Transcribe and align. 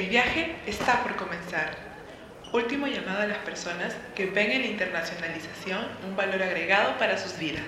El 0.00 0.08
viaje 0.08 0.56
está 0.66 1.02
por 1.02 1.14
comenzar. 1.14 1.76
Último 2.54 2.86
llamado 2.86 3.20
a 3.20 3.26
las 3.26 3.36
personas 3.40 3.94
que 4.14 4.24
ven 4.24 4.50
en 4.50 4.62
la 4.62 4.68
internacionalización 4.68 5.84
un 6.08 6.16
valor 6.16 6.42
agregado 6.42 6.96
para 6.96 7.18
sus 7.18 7.38
vidas. 7.38 7.64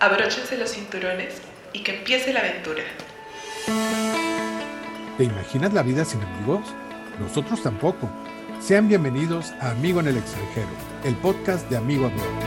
Abróchense 0.00 0.58
los 0.58 0.72
cinturones 0.72 1.40
y 1.72 1.84
que 1.84 1.98
empiece 1.98 2.32
la 2.32 2.40
aventura. 2.40 2.82
¿Te 5.16 5.22
imaginas 5.22 5.72
la 5.72 5.84
vida 5.84 6.04
sin 6.04 6.20
amigos? 6.22 6.74
Nosotros 7.20 7.62
tampoco. 7.62 8.10
Sean 8.58 8.88
bienvenidos 8.88 9.52
a 9.60 9.70
Amigo 9.70 10.00
en 10.00 10.08
el 10.08 10.16
extranjero, 10.16 10.66
el 11.04 11.14
podcast 11.14 11.70
de 11.70 11.76
Amigo 11.76 12.06
Abroad. 12.06 12.41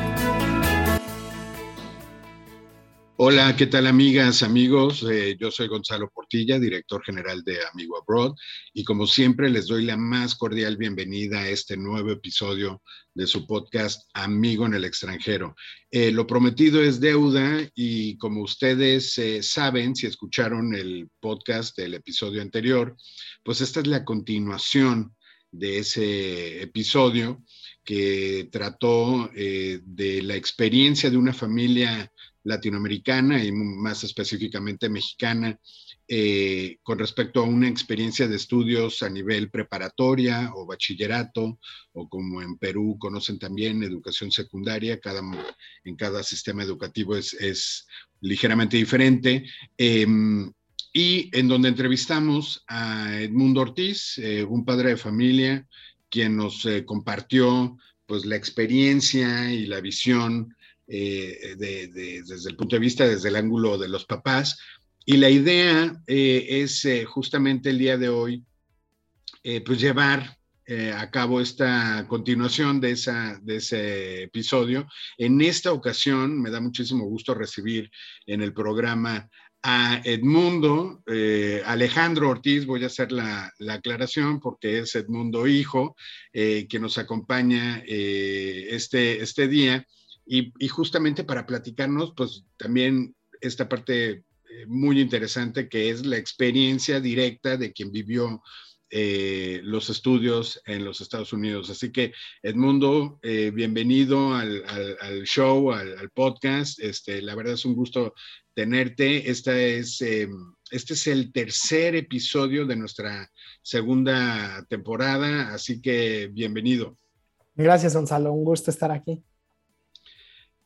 Hola, 3.18 3.56
¿qué 3.56 3.68
tal 3.68 3.88
amigas, 3.88 4.44
amigos? 4.44 5.02
Eh, 5.10 5.38
yo 5.40 5.50
soy 5.50 5.70
Gonzalo 5.70 6.12
Portilla, 6.14 6.60
director 6.60 7.02
general 7.02 7.46
de 7.46 7.60
Amigo 7.72 7.98
Abroad, 7.98 8.34
y 8.74 8.84
como 8.84 9.08
siempre 9.08 9.50
les 9.50 9.68
doy 9.68 9.86
la 9.86 9.96
más 9.96 10.36
cordial 10.36 10.76
bienvenida 10.76 11.40
a 11.40 11.50
este 11.50 11.78
nuevo 11.78 12.12
episodio 12.12 12.82
de 13.14 13.26
su 13.26 13.48
podcast 13.48 14.10
Amigo 14.14 14.66
en 14.66 14.74
el 14.74 14.84
extranjero. 14.84 15.56
Eh, 15.92 16.12
lo 16.12 16.28
prometido 16.28 16.84
es 16.84 17.00
deuda 17.00 17.66
y 17.74 18.18
como 18.18 18.42
ustedes 18.42 19.18
eh, 19.18 19.42
saben, 19.42 19.96
si 19.96 20.08
escucharon 20.08 20.76
el 20.76 21.08
podcast 21.22 21.78
del 21.78 21.94
episodio 21.94 22.42
anterior, 22.42 22.98
pues 23.44 23.62
esta 23.62 23.80
es 23.80 23.88
la 23.88 24.04
continuación 24.04 25.16
de 25.52 25.78
ese 25.78 26.64
episodio 26.64 27.42
que 27.82 28.50
trató 28.52 29.30
de 29.34 30.22
la 30.22 30.36
experiencia 30.36 31.10
de 31.10 31.16
una 31.16 31.32
familia 31.32 32.12
latinoamericana 32.46 33.44
y 33.44 33.52
más 33.52 34.04
específicamente 34.04 34.88
mexicana 34.88 35.60
eh, 36.08 36.78
con 36.84 37.00
respecto 37.00 37.40
a 37.40 37.46
una 37.46 37.68
experiencia 37.68 38.28
de 38.28 38.36
estudios 38.36 39.02
a 39.02 39.10
nivel 39.10 39.50
preparatoria 39.50 40.52
o 40.54 40.68
bachillerato, 40.68 41.60
o 41.94 42.08
como 42.08 42.44
en 42.44 42.58
Perú 42.58 42.98
conocen 43.00 43.40
también 43.40 43.82
educación 43.82 44.32
secundaria, 44.32 45.00
cada, 45.00 45.22
en 45.84 45.96
cada 45.96 46.22
sistema 46.22 46.62
educativo 46.62 47.16
es, 47.16 47.88
ligeramente 48.22 48.78
diferente. 48.78 49.46
Em, 49.78 50.52
y 50.94 51.30
en 51.38 51.48
donde 51.48 51.70
entrevistamos 51.70 52.64
a 52.68 53.20
Edmundo 53.20 53.62
Ortiz, 53.62 54.18
eh, 54.20 54.44
un 54.44 54.64
padre 54.64 54.90
de 54.90 54.98
familia, 54.98 55.68
quien 56.10 56.38
nos 56.38 56.66
eh, 56.66 56.86
compartió 56.86 57.78
pues 58.06 58.26
la 58.26 58.36
experiencia 58.36 59.52
y 59.52 59.66
la 59.66 59.82
visión 59.82 60.55
eh, 60.88 61.56
desde 61.58 62.50
el 62.50 62.56
punto 62.56 62.76
de 62.76 62.80
vista, 62.80 63.08
desde 63.08 63.30
el 63.30 63.38
ángulo 63.38 63.78
de 63.78 63.90
los 63.90 64.06
papás. 64.06 64.60
Y 65.04 65.18
la 65.18 65.30
idea 65.30 66.00
eh, 66.06 66.46
es 66.48 66.86
eh, 66.86 67.06
justamente 67.06 67.72
el 67.72 67.80
día 67.80 67.98
de 67.98 68.10
hoy, 68.10 68.44
pues 69.64 69.80
llevar 69.80 70.40
a 70.96 71.12
cabo 71.12 71.40
esta 71.40 72.08
continuación 72.08 72.82
de, 72.82 72.92
esa, 72.92 73.40
de 73.44 73.58
ese 73.58 74.24
episodio. 74.24 74.88
En 75.20 75.40
esta 75.42 75.72
ocasión 75.72 76.42
me 76.42 76.50
da 76.50 76.60
muchísimo 76.60 77.06
gusto 77.06 77.36
recibir 77.36 77.92
en 78.26 78.42
el 78.42 78.54
programa 78.54 79.30
a 79.62 80.02
Edmundo, 80.04 81.04
Alejandro 81.66 82.30
Ortiz, 82.32 82.66
voy 82.66 82.84
a 82.84 82.88
hacer 82.88 83.12
la, 83.12 83.54
la 83.60 83.76
aclaración 83.76 84.40
porque 84.40 84.80
es 84.80 84.96
Edmundo 84.96 85.46
hijo, 85.46 85.96
que 86.34 86.80
nos 86.82 86.98
acompaña 86.98 87.84
este, 87.86 89.22
este 89.22 89.48
día 89.48 89.86
y, 90.26 90.68
justamente 90.68 91.24
para 91.24 91.46
platicarnos, 91.46 92.14
pues 92.16 92.46
también 92.58 93.16
esta 93.42 93.70
parte 93.70 94.12
eh, 94.12 94.24
muy 94.68 95.00
interesante 95.00 95.70
que 95.70 95.90
es 95.90 96.06
la 96.06 96.18
experiencia 96.18 97.00
directa 97.00 97.58
de 97.58 97.72
quien 97.72 97.92
vivió 97.92 98.42
eh, 98.90 99.62
los 99.64 99.90
estudios 99.90 100.62
en 100.66 100.84
los 100.84 101.02
Estados 101.02 101.34
Unidos. 101.34 101.70
Así 101.70 101.92
que, 101.92 102.14
Edmundo, 102.42 103.20
eh, 103.22 103.52
bienvenido 103.54 104.34
al, 104.34 104.64
show, 105.26 105.72
al, 105.72 106.10
podcast. 106.12 106.80
Este, 106.80 107.22
la 107.22 107.36
verdad 107.36 107.54
es 107.54 107.66
un 107.66 107.76
gusto 107.76 108.14
tenerte. 108.54 109.30
Esta 109.30 109.58
es, 109.60 110.02
este 110.02 110.94
es 110.94 111.08
el 111.08 111.32
tercer 111.34 111.96
episodio 111.96 112.66
de 112.66 112.78
nuestra 112.78 113.30
segunda 113.62 114.66
temporada, 114.70 115.54
así 115.54 115.82
que 115.82 116.30
bienvenido. 116.32 116.98
Gracias, 117.56 117.96
Gonzalo. 117.96 118.32
Un 118.32 118.46
gusto 118.46 118.72
estar 118.72 118.92
aquí. 118.92 119.24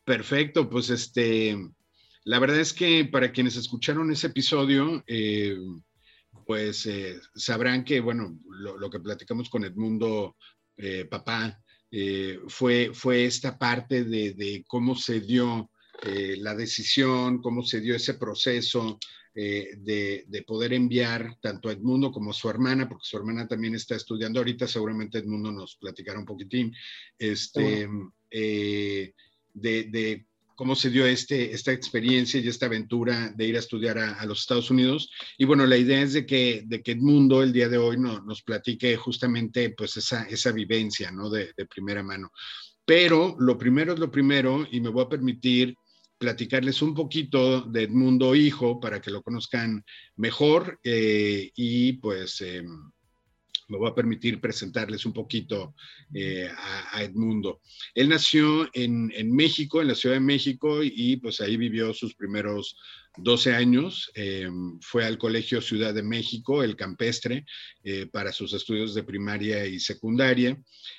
Perfecto, 0.09 0.67
pues 0.67 0.89
este, 0.89 1.55
la 2.23 2.39
verdad 2.39 2.59
es 2.59 2.73
que 2.73 3.05
para 3.05 3.31
quienes 3.31 3.55
escucharon 3.57 4.11
ese 4.11 4.25
episodio, 4.25 5.03
eh, 5.05 5.55
pues 6.47 6.87
eh, 6.87 7.19
sabrán 7.35 7.83
que, 7.83 7.99
bueno, 7.99 8.39
lo, 8.49 8.89
que 8.89 8.99
platicamos 8.99 9.51
con 9.51 9.65
Edmundo, 9.65 10.35
eh, 10.77 11.05
papá, 11.05 11.61
fue, 12.47 12.89
fue 12.91 13.25
esta 13.25 13.59
parte 13.59 14.03
de, 14.03 14.63
cómo 14.67 14.95
se 14.95 15.21
dio 15.21 15.69
la 16.01 16.55
decisión, 16.55 17.39
cómo 17.39 17.61
se 17.61 17.79
dio 17.79 17.95
ese 17.95 18.15
proceso 18.15 18.97
de, 19.35 20.25
de, 20.27 20.41
poder 20.41 20.73
enviar 20.73 21.37
tanto 21.39 21.69
a 21.69 21.73
Edmundo 21.73 22.11
como 22.11 22.31
a 22.31 22.33
su 22.33 22.49
hermana, 22.49 22.89
porque 22.89 23.05
su 23.05 23.15
hermana 23.15 23.47
también 23.47 23.75
está 23.75 23.95
estudiando. 23.95 24.39
Ahorita, 24.39 24.67
seguramente 24.67 25.19
Edmundo 25.19 25.51
nos 25.51 25.75
platicará 25.75 26.17
un 26.17 26.25
poquitín, 26.25 26.73
este, 27.19 27.87
de, 29.61 30.25
cómo 30.55 30.75
se 30.75 30.89
dio 30.89 31.05
este, 31.05 31.53
esta 31.53 31.71
experiencia 31.71 32.39
y 32.39 32.47
esta 32.47 32.65
aventura 32.65 33.31
de 33.33 33.45
ir 33.45 33.55
a 33.55 33.59
estudiar 33.59 33.97
a, 33.97 34.25
los 34.25 34.41
Estados 34.41 34.69
Unidos. 34.69 35.09
Y 35.37 35.45
bueno, 35.45 35.65
la 35.65 35.77
idea 35.77 36.01
es 36.01 36.13
de 36.13 36.25
que, 36.25 36.63
de 36.65 36.83
que 36.83 36.91
Edmundo 36.91 37.41
el 37.41 37.53
día 37.53 37.69
de 37.69 37.77
hoy 37.77 37.97
no, 37.97 38.19
nos 38.21 38.41
platique 38.41 38.97
justamente 38.97 39.69
pues 39.69 39.95
esa, 39.95 40.23
esa 40.23 40.51
vivencia, 40.51 41.11
¿no? 41.11 41.29
De, 41.29 41.53
primera 41.69 42.03
mano. 42.03 42.31
Pero 42.83 43.37
lo 43.39 43.57
primero 43.57 43.93
es 43.93 43.99
lo 43.99 44.11
primero 44.11 44.67
y 44.69 44.81
me 44.81 44.89
voy 44.89 45.05
a 45.05 45.09
permitir 45.09 45.75
platicarles 46.17 46.81
un 46.81 46.93
poquito 46.93 47.61
de 47.61 47.83
Edmundo 47.83 48.35
Hijo 48.35 48.81
para 48.81 48.99
que 48.99 49.11
lo 49.11 49.21
conozcan 49.21 49.83
mejor 50.17 50.79
eh, 50.83 51.51
y 51.55 51.93
pues... 51.93 52.41
Em, 52.41 52.91
me 53.69 53.77
voy 53.77 53.89
a 53.89 53.95
permitir 53.95 54.41
presentarles 54.41 55.05
un 55.05 55.13
poquito 55.13 55.75
eh, 56.13 56.49
a, 56.91 57.03
Edmundo. 57.03 57.61
Él 57.93 58.09
nació 58.09 58.67
en, 58.73 59.11
en, 59.15 59.33
México, 59.33 59.81
en 59.81 59.87
la 59.87 59.95
Ciudad 59.95 60.15
de 60.15 60.21
México, 60.21 60.79
y 60.83 61.17
pues 61.17 61.39
ahí 61.39 61.55
vivió 61.55 61.93
sus 61.93 62.15
primeros 62.15 62.75
12 63.21 63.53
años, 63.53 64.11
eh, 64.15 64.49
fue 64.81 65.05
al 65.05 65.17
Colegio 65.17 65.61
Ciudad 65.61 65.93
de 65.93 66.03
México, 66.03 66.63
el 66.63 66.75
campestre, 66.75 67.45
eh, 67.83 68.07
para 68.07 68.31
sus 68.31 68.53
estudios 68.53 68.93
de 68.93 69.03
primaria 69.03 69.65
y 69.65 69.79
secundaria. 69.79 70.57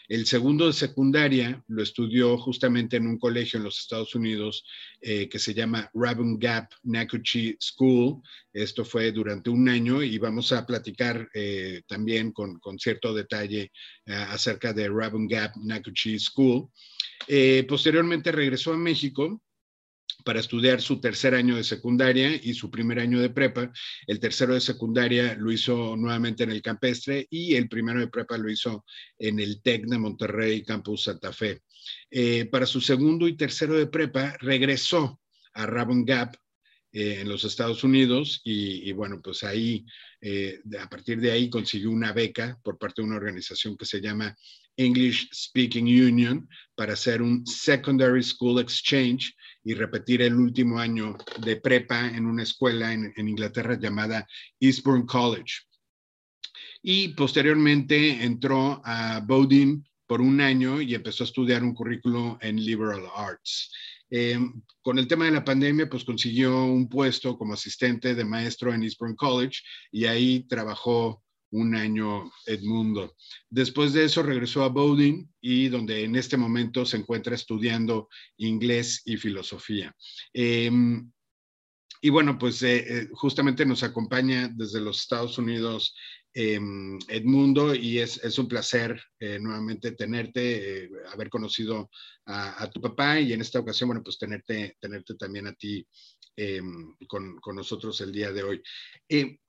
El 0.09 0.27
segundo 0.27 0.67
de 0.67 0.73
secundaria 0.73 1.63
lo 1.69 1.83
estudió 1.83 2.37
justamente 2.39 2.97
en 2.97 3.07
un 3.07 3.19
colegio 3.19 3.59
en 3.59 3.65
los 3.65 3.79
Estados 3.79 4.15
Unidos 4.15 4.65
eh, 5.01 5.29
que 5.29 5.39
se 5.39 5.55
llama 5.55 5.91
Rabun 5.95 6.39
Gap 6.39 6.71
Nakuchi 6.83 7.57
School. 7.61 8.21
Esto 8.53 8.85
fue 8.85 9.13
durante 9.13 9.51
un 9.51 9.69
año 9.69 10.03
y 10.03 10.19
vamos 10.19 10.53
a 10.53 10.67
platicar 10.67 11.29
también 11.87 12.33
con, 12.33 12.59
con, 12.59 12.79
cierto 12.79 13.15
detalle 13.15 13.71
acerca 14.07 14.73
de 14.73 14.89
Rabun 14.89 15.29
Gap 15.29 15.53
Nakuchi 15.63 16.19
School. 16.19 16.69
posteriormente 17.69 18.33
regresó 18.33 18.73
a 18.73 18.77
México 18.77 19.41
para 20.25 20.41
estudiar 20.41 20.81
su 20.81 21.01
tercer 21.01 21.35
año 21.35 21.57
de 21.57 21.65
secundaria 21.65 22.39
y 22.43 22.55
su 22.55 22.71
primer 22.71 22.99
año 22.99 23.21
de 23.21 23.31
prepa. 23.31 23.73
El 24.07 24.21
tercero 24.21 24.55
de 24.55 24.61
secundaria 24.61 25.35
lo 25.35 25.53
hizo 25.53 25.97
nuevamente 25.97 26.45
en 26.45 26.51
el 26.51 26.63
campestre 26.63 27.27
y 27.31 27.55
el 27.55 27.69
primero 27.69 28.01
de 28.01 28.09
prepa 28.09 28.39
lo 28.39 28.51
hizo 28.51 28.85
en 29.19 29.41
el 29.41 29.63
TEC 29.63 29.87
de 29.87 29.99
Monterrey, 29.99 30.63
Campus 30.63 31.05
Santa 31.05 31.33
Fe. 31.33 31.63
Eh, 32.11 32.47
para 32.47 32.67
su 32.67 32.81
segundo 32.81 33.27
y 33.29 33.37
tercero 33.37 33.75
de 33.75 33.87
prepa 33.87 34.37
regresó 34.41 35.21
a 35.55 35.67
Rabon 35.67 36.05
Gap 36.05 36.37
eh, 36.93 37.21
en 37.21 37.29
los 37.29 37.45
Estados 37.45 37.85
Unidos 37.85 38.41
y, 38.45 38.91
bueno, 38.93 39.21
pues 39.23 39.45
ahí, 39.45 39.87
eh, 40.21 40.61
a 40.81 40.89
partir 40.89 41.21
de 41.21 41.31
ahí 41.31 41.49
consiguió 41.49 41.91
una 41.91 42.13
beca 42.13 42.59
por 42.65 42.79
parte 42.79 43.01
de 43.01 43.07
una 43.07 43.17
organización 43.17 43.77
que 43.77 43.87
se 43.87 44.01
llama 44.01 44.37
English 44.81 45.29
Speaking 45.33 45.87
Union 45.87 46.49
para 46.75 46.95
hacer 46.95 47.21
un 47.21 47.47
Secondary 47.47 48.23
School 48.23 48.61
Exchange 48.61 49.35
y 49.63 49.75
repetir 49.75 50.23
el 50.23 50.35
último 50.35 50.79
año 50.79 51.17
de 51.45 51.57
prepa 51.57 52.09
en 52.09 52.25
una 52.25 52.43
escuela 52.43 52.93
en, 52.93 53.13
Inglaterra 53.17 53.79
llamada 53.79 54.27
Eastbourne 54.59 55.05
College. 55.05 55.61
Y 56.83 57.09
posteriormente 57.09 58.25
entró 58.25 58.81
a 58.83 59.21
Bowdoin 59.21 59.85
por 60.07 60.23
un 60.23 60.41
año 60.41 60.81
y 60.81 60.95
empezó 60.95 61.25
a 61.25 61.27
estudiar 61.27 61.63
un 61.63 61.75
currículo 61.75 62.39
en 62.41 62.57
Liberal 62.57 63.03
Arts. 63.15 63.71
Eh, 64.11 64.39
con 64.81 64.99
el 64.99 65.07
tema 65.07 65.27
de 65.27 65.31
la 65.31 65.45
pandemia, 65.45 65.89
pues 65.89 66.05
consiguió 66.05 66.65
un 66.65 66.89
puesto 66.89 67.37
como 67.37 67.53
asistente 67.53 68.15
de 68.15 68.25
maestro 68.25 68.73
en 68.73 68.83
Eastbourne 68.83 69.15
College 69.15 69.61
y 69.93 70.07
ahí 70.07 70.47
trabajó 70.49 71.23
un 71.51 71.75
año 71.75 72.31
Edmundo. 72.47 73.17
Después 73.49 73.93
de 73.93 74.05
eso 74.05 74.23
regresó 74.23 74.63
a 74.63 74.69
Bowdoin 74.69 75.29
y 75.41 75.69
donde 75.69 76.05
en 76.05 76.17
este 76.17 76.37
momento 76.37 76.85
se 76.85 76.97
encuentra 76.97 77.35
estudiando 77.35 78.09
inglés 78.37 79.03
y 79.05 79.17
filosofía. 79.17 79.95
Em, 80.33 81.11
y 82.03 82.09
bueno, 82.09 82.39
pues 82.39 82.63
eh, 82.63 82.79
eh, 82.79 83.09
justamente 83.13 83.67
nos 83.67 83.83
acompaña 83.83 84.49
desde 84.49 84.81
los 84.81 85.01
Estados 85.01 85.37
Unidos 85.37 85.95
em, 86.33 86.99
Edmundo, 87.09 87.75
y 87.75 87.99
es, 87.99 88.39
un 88.39 88.49
placer 88.49 89.01
eh, 89.19 89.39
nuevamente 89.41 89.93
tenerte, 89.93 90.85
eh, 90.85 90.91
haber 91.13 91.29
conocido 91.29 91.91
a, 92.27 92.71
tu 92.71 92.81
papá 92.81 93.19
y 93.19 93.33
en 93.33 93.41
esta 93.41 93.59
ocasión, 93.59 93.89
bueno, 93.89 94.03
pues 94.03 94.19
tenerte, 94.19 94.77
tenerte 94.81 95.15
también 95.17 95.49
a 95.49 95.53
ti 95.55 95.85
em, 96.37 96.95
con, 97.09 97.41
nosotros 97.55 98.01
el 98.01 98.13
día 98.13 98.33
de 98.33 98.43
hoy. 98.43 98.63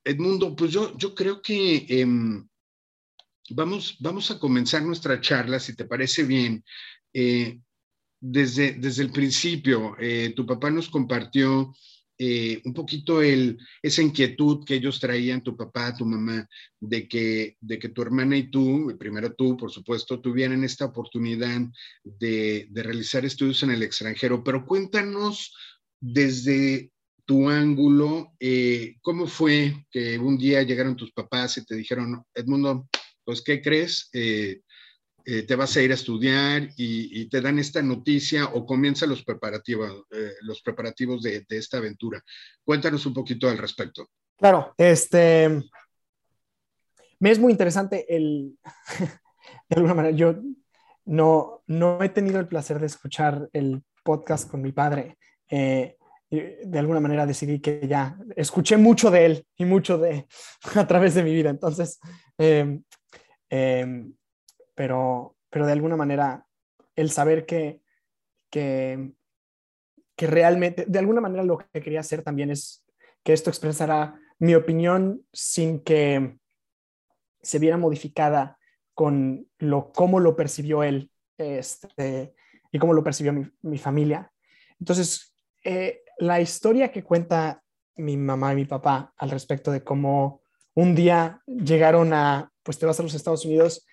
Edmundo, 0.04 0.56
pues 0.56 0.72
yo, 0.72 0.98
yo 0.98 1.14
creo 1.14 1.42
que 1.42 1.86
em, 1.88 2.48
vamos, 3.52 3.98
vamos 4.00 4.32
a 4.32 4.40
comenzar 4.40 4.82
nuestra 4.84 5.22
charla, 5.22 5.60
si 5.60 5.76
te 5.76 5.86
parece 5.86 6.24
bien. 6.24 6.64
desde, 8.20 8.74
desde 8.74 9.04
el 9.04 9.12
principio, 9.12 9.96
tu 10.36 10.46
papá 10.46 10.72
nos 10.72 10.90
compartió 10.90 11.72
eh, 12.24 12.62
un 12.66 12.74
poquito 12.76 13.24
el, 13.24 13.58
esa 13.82 14.04
inquietud 14.04 14.64
que 14.64 14.76
ellos 14.76 15.00
traían, 15.00 15.42
tu 15.42 15.58
papá, 15.58 15.96
tu 15.96 16.06
mamá, 16.06 16.48
de 16.80 17.08
que, 17.08 17.58
de 17.60 17.80
que 17.80 17.90
tu 17.90 18.04
hermana 18.04 18.38
y 18.38 18.52
tú, 18.52 18.96
primero 19.00 19.34
tú, 19.34 19.58
por 19.58 19.72
supuesto, 19.72 20.22
tuvieran 20.22 20.64
esta 20.64 20.86
oportunidad 20.86 21.62
de, 22.04 22.70
realizar 22.76 23.26
estudios 23.26 23.64
en 23.64 23.72
el 23.72 23.82
extranjero. 23.82 24.44
Pero 24.44 24.68
cuéntanos 24.68 25.52
desde 26.00 26.92
tu 27.26 27.50
ángulo, 27.50 28.36
eh, 28.40 28.98
¿cómo 29.02 29.26
fue 29.26 29.88
que 29.90 30.20
un 30.20 30.38
día 30.38 30.62
llegaron 30.62 30.96
tus 30.96 31.12
papás 31.12 31.58
y 31.58 31.66
te 31.66 31.74
dijeron, 31.74 32.24
Edmundo, 32.36 32.88
pues, 33.26 33.42
¿qué 33.42 33.64
crees? 33.64 34.10
Eh, 34.14 34.62
eh, 35.26 35.44
te 35.44 35.56
vas 35.56 35.76
a 35.76 35.82
ir 35.82 35.92
a 35.92 35.96
estudiar 35.96 36.70
y, 36.78 37.26
te 37.30 37.42
dan 37.42 37.60
esta 37.60 37.82
noticia 37.82 38.46
o 38.46 38.66
comienzan 38.66 39.10
los 39.10 39.24
preparativos, 39.24 40.06
eh, 40.12 40.34
los 40.42 40.62
preparativos 40.62 41.22
de, 41.22 41.46
esta 41.50 41.78
aventura. 41.78 42.24
Cuéntanos 42.64 43.06
un 43.06 43.14
poquito 43.14 43.50
al 43.50 43.58
respecto. 43.58 44.10
Claro, 44.38 44.74
este, 44.78 45.62
me 47.20 47.32
es 47.32 47.40
muy 47.40 47.52
interesante 47.52 48.06
el, 48.16 48.58
de 49.70 49.76
alguna 49.76 49.94
manera, 49.94 50.16
yo 50.16 50.36
no, 51.06 51.64
no 51.68 52.02
he 52.02 52.10
tenido 52.10 52.40
el 52.40 52.48
placer 52.48 52.80
de 52.80 52.88
escuchar 52.88 53.50
el 53.54 53.84
podcast 54.04 54.50
con 54.50 54.62
mi 54.62 54.72
padre. 54.72 55.18
Eh, 55.50 55.98
de 56.30 56.80
alguna 56.80 57.02
manera 57.02 57.26
decidí 57.26 57.60
que 57.60 57.86
ya 57.86 58.18
escuché 58.38 58.78
mucho 58.78 59.12
de 59.12 59.26
él 59.26 59.46
y 59.58 59.66
mucho 59.66 59.98
de 59.98 60.28
a 60.76 60.88
través 60.88 61.14
de 61.14 61.24
mi 61.24 61.34
vida. 61.34 61.50
Entonces, 61.50 62.00
eh, 62.38 62.80
pero, 64.82 65.38
pero 65.52 65.68
de 65.68 65.74
alguna 65.74 65.96
manera 65.96 66.48
el 66.96 67.12
saber 67.12 67.46
que, 67.46 67.84
que, 68.50 69.14
realmente, 70.18 70.86
de 70.88 70.98
alguna 70.98 71.22
manera 71.22 71.44
lo 71.44 71.60
que 71.60 71.82
quería 71.82 72.00
hacer 72.00 72.24
también 72.24 72.50
es 72.50 72.84
que 73.24 73.32
esto 73.32 73.52
expresara 73.52 74.20
mi 74.40 74.56
opinión 74.56 75.24
sin 75.32 75.82
que 75.82 76.40
se 77.44 77.60
viera 77.60 77.78
modificada 77.78 78.58
con 78.96 79.48
lo, 79.60 79.92
cómo 79.92 80.20
lo 80.20 80.36
percibió 80.36 80.82
él 80.82 81.12
este, 81.38 82.34
y 82.72 82.80
cómo 82.80 82.94
lo 82.94 83.04
percibió 83.04 83.34
mi, 83.34 83.46
mi 83.62 83.78
familia. 83.78 84.34
Entonces, 84.80 85.36
eh, 85.64 86.02
la 86.18 86.42
historia 86.42 86.92
que 86.92 87.04
cuenta 87.04 87.62
mi 87.98 88.18
mamá 88.18 88.54
y 88.54 88.56
mi 88.56 88.66
papá 88.66 89.14
al 89.16 89.30
respecto 89.30 89.72
de 89.72 89.84
cómo 89.84 90.42
un 90.74 90.96
día 90.96 91.44
llegaron 91.46 92.14
a, 92.14 92.52
pues 92.64 92.80
te 92.80 92.88
vas 92.88 93.00
a 93.00 93.04
los 93.04 93.14
Estados 93.14 93.46
Unidos 93.46 93.86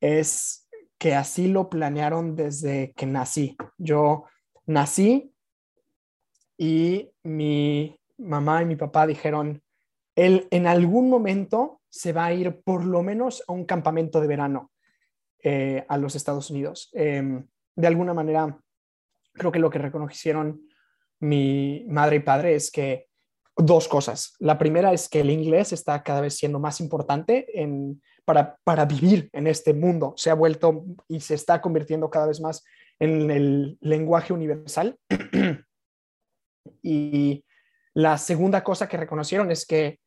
es 0.00 0.68
que 0.98 1.14
así 1.14 1.48
lo 1.48 1.70
planearon 1.70 2.36
desde 2.36 2.92
que 2.96 3.06
nací. 3.06 3.56
Yo 3.78 4.24
nací 4.66 5.32
y 6.58 7.10
mi 7.22 7.98
mamá 8.18 8.62
y 8.62 8.66
mi 8.66 8.76
papá 8.76 9.06
dijeron, 9.06 9.62
él 10.14 10.46
en 10.50 10.66
algún 10.66 11.08
momento 11.08 11.80
se 11.88 12.12
va 12.12 12.26
a 12.26 12.34
ir 12.34 12.60
por 12.62 12.84
lo 12.84 13.02
menos 13.02 13.42
a 13.48 13.52
un 13.52 13.64
campamento 13.64 14.20
de 14.20 14.26
verano 14.26 14.70
eh, 15.42 15.84
a 15.88 15.96
los 15.96 16.14
Estados 16.14 16.50
Unidos. 16.50 16.90
Em, 16.92 17.46
de 17.74 17.86
alguna 17.86 18.12
manera, 18.12 18.58
creo 19.32 19.50
que 19.50 19.58
lo 19.58 19.70
que 19.70 19.78
reconocieron 19.78 20.60
mi 21.20 21.84
madre 21.88 22.16
y 22.16 22.20
padre 22.20 22.54
es 22.54 22.70
que 22.70 23.08
dos 23.56 23.88
cosas. 23.88 24.34
La 24.38 24.58
primera 24.58 24.92
es 24.92 25.08
que 25.08 25.20
el 25.20 25.30
inglés 25.30 25.72
está 25.72 26.02
cada 26.02 26.20
vez 26.20 26.36
siendo 26.36 26.58
más 26.58 26.80
importante 26.80 27.46
en, 27.60 28.02
para, 28.24 28.84
vivir 28.84 29.28
en 29.32 29.46
este 29.46 29.74
mundo. 29.74 30.14
Se 30.16 30.30
ha 30.30 30.34
vuelto 30.34 30.84
y 31.08 31.20
se 31.20 31.34
está 31.34 31.60
convirtiendo 31.60 32.10
cada 32.10 32.26
vez 32.26 32.40
más 32.40 32.64
en 32.98 33.30
el 33.30 33.78
lenguaje 33.80 34.32
universal. 34.32 34.98
y 36.82 37.44
la 37.94 38.18
segunda 38.18 38.62
cosa 38.62 38.88
que 38.88 38.96
reconocieron 38.96 39.50
es 39.50 39.66
que 39.66 39.98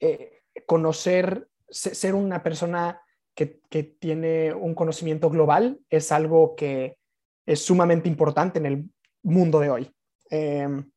eh, 0.00 0.42
conocer, 0.66 1.48
ser 1.68 2.14
una 2.14 2.42
persona 2.42 3.00
que, 3.34 3.60
tiene 3.98 4.52
un 4.52 4.74
conocimiento 4.74 5.30
global 5.30 5.80
es 5.88 6.12
algo 6.12 6.54
que 6.54 6.98
es 7.46 7.64
sumamente 7.64 8.08
importante 8.08 8.58
en 8.58 8.66
el 8.66 8.90
mundo 9.22 9.60
de 9.60 9.70
hoy, 9.70 9.94
em, 10.30 10.90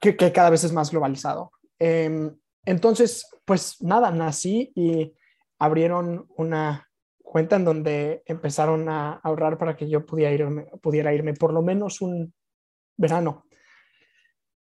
que, 0.00 0.16
cada 0.32 0.50
vez 0.50 0.64
es 0.64 0.72
más 0.72 0.90
globalizado. 0.90 1.50
Em, 1.78 2.36
entonces, 2.64 3.26
pues 3.44 3.82
nada, 3.82 4.10
nací 4.10 4.72
y 4.74 5.14
abrieron 5.58 6.26
una 6.36 6.88
cuenta 7.22 7.56
en 7.56 7.64
donde 7.64 8.22
empezaron 8.26 8.88
a 8.88 9.14
ahorrar 9.14 9.58
para 9.58 9.76
que 9.76 9.88
yo 9.88 10.06
pudiera 10.06 10.32
irme, 10.32 10.66
pudiera 10.80 11.12
irme 11.12 11.34
por 11.34 11.52
lo 11.52 11.62
menos 11.62 12.00
un 12.00 12.32
verano. 12.96 13.46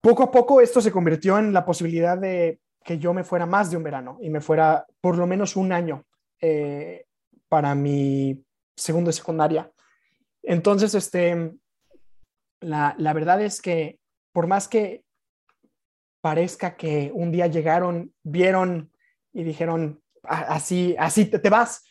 Poco 0.00 0.24
a 0.24 0.30
poco 0.30 0.60
esto 0.60 0.80
se 0.80 0.92
convirtió 0.92 1.38
en 1.38 1.52
la 1.52 1.64
posibilidad 1.64 2.18
de 2.18 2.60
que 2.84 2.98
yo 2.98 3.12
me 3.12 3.24
fuera 3.24 3.46
más 3.46 3.70
de 3.70 3.76
un 3.76 3.82
verano 3.82 4.18
y 4.20 4.30
me 4.30 4.40
fuera 4.40 4.86
por 5.00 5.16
lo 5.16 5.26
menos 5.26 5.56
un 5.56 5.72
año 5.72 6.04
eh, 6.40 7.06
para 7.48 7.74
mi 7.74 8.44
segundo 8.76 9.08
de 9.08 9.14
secundaria. 9.14 9.70
Entonces, 10.42 10.94
este, 10.94 11.52
la, 12.60 12.94
la 12.98 13.12
verdad 13.12 13.42
es 13.42 13.60
que 13.60 13.98
por 14.32 14.46
más 14.46 14.68
que 14.68 15.04
parezca 16.20 16.76
que 16.76 17.10
un 17.14 17.30
día 17.30 17.46
llegaron, 17.46 18.12
vieron 18.22 18.90
y 19.32 19.44
dijeron, 19.44 20.02
así, 20.22 20.94
así 20.98 21.26
te, 21.26 21.50
vas. 21.50 21.84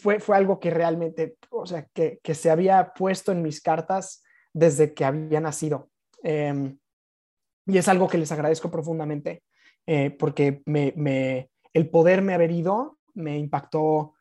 fue, 0.00 0.20
fue 0.20 0.36
algo 0.36 0.60
que 0.60 0.70
realmente, 0.70 1.36
o 1.50 1.66
sea, 1.66 1.86
que, 1.92 2.20
se 2.34 2.50
había 2.50 2.92
puesto 2.94 3.32
en 3.32 3.42
mis 3.42 3.60
cartas 3.60 4.22
desde 4.52 4.94
que 4.94 5.04
había 5.04 5.40
nacido. 5.40 5.90
Em, 6.22 6.78
y 7.66 7.78
es 7.78 7.88
algo 7.88 8.08
que 8.08 8.18
les 8.18 8.32
agradezco 8.32 8.70
profundamente, 8.70 9.42
eh, 9.86 10.10
porque 10.10 10.62
me, 10.66 11.50
el 11.72 11.90
poderme 11.90 12.34
haber 12.34 12.50
ido 12.50 12.98
me 13.14 13.36
impactó 13.38 14.14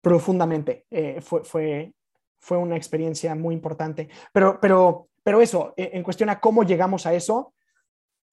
profundamente. 0.00 0.86
Eh, 0.90 1.20
fue, 1.20 1.42
fue, 1.42 1.92
fue 2.38 2.56
una 2.56 2.76
experiencia 2.76 3.34
muy 3.34 3.54
importante. 3.54 4.08
Pero, 4.32 4.60
pero, 4.60 5.08
pero 5.22 5.40
eso, 5.40 5.74
e, 5.76 5.90
en 5.94 6.02
cuestión 6.02 6.28
a 6.30 6.38
cómo 6.38 6.62
llegamos 6.62 7.06
a 7.06 7.14
eso, 7.14 7.54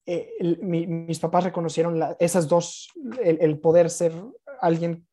eh, 0.06 0.30
mis 0.40 1.18
papás 1.18 1.44
reconocieron 1.44 2.00
esas 2.20 2.48
dos, 2.48 2.90
el, 3.22 3.58
poder 3.58 3.88
ser 3.90 4.12
alguien, 4.60 5.06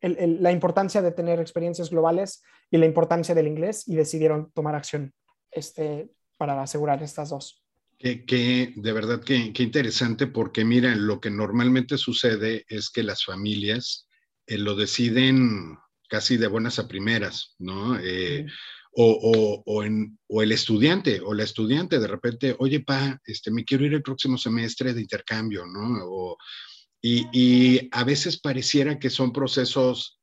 la 0.00 0.52
importancia 0.52 1.00
de 1.02 1.12
tener 1.12 1.40
experiencias 1.40 1.90
globales 1.90 2.42
y 2.70 2.78
la 2.78 2.86
importancia 2.86 3.34
del 3.34 3.46
inglés 3.46 3.88
y 3.88 3.96
decidieron 3.96 4.50
tomar 4.52 4.74
acción 4.74 5.14
este, 5.50 6.10
para 6.36 6.60
asegurar 6.62 7.02
estas 7.02 7.30
dos. 7.30 7.64
Que, 7.98 8.74
de 8.76 8.92
verdad 8.92 9.22
que, 9.22 9.52
interesante 9.56 10.26
porque 10.26 10.64
mira, 10.64 10.94
lo 10.94 11.20
que 11.20 11.30
normalmente 11.30 11.96
sucede 11.96 12.66
es 12.68 12.90
que 12.90 13.02
las 13.02 13.24
familias 13.24 14.08
eh, 14.46 14.58
lo 14.58 14.74
deciden 14.74 15.78
casi 16.10 16.36
de 16.36 16.48
buenas 16.48 16.78
a 16.78 16.86
primeras, 16.86 17.54
¿no? 17.58 17.98
Eh, 17.98 18.46
o, 18.96 19.62
o, 19.66 19.84
en, 19.84 20.18
o, 20.28 20.42
el 20.42 20.52
estudiante 20.52 21.20
o 21.20 21.34
la 21.34 21.42
estudiante 21.42 21.98
de 21.98 22.06
repente, 22.06 22.54
oye, 22.58 22.80
pa, 22.80 23.20
este, 23.26 23.50
me 23.50 23.64
quiero 23.64 23.84
ir 23.84 23.94
el 23.94 24.02
próximo 24.02 24.38
semestre 24.38 24.94
de 24.94 25.00
intercambio, 25.00 25.66
¿no? 25.66 26.36
y, 27.02 27.26
y, 27.32 27.88
a 27.90 28.04
veces 28.04 28.40
pareciera 28.40 28.98
que 28.98 29.10
son 29.10 29.32
procesos 29.32 30.20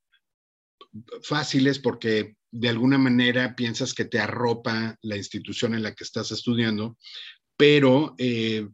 fáciles 1.24 1.80
porque 1.80 2.36
de 2.52 2.70
alguna 2.70 2.98
manera 2.98 3.56
piensas 3.56 3.94
que 3.94 4.06
te 4.06 4.20
arropa 4.20 4.98
la 5.02 5.18
institución 5.18 5.74
en 5.74 5.84
la 5.84 5.94
que 5.94 6.04
estás 6.04 6.32
estudiando, 6.32 6.98
pero 7.58 8.16
eh, 8.18 8.68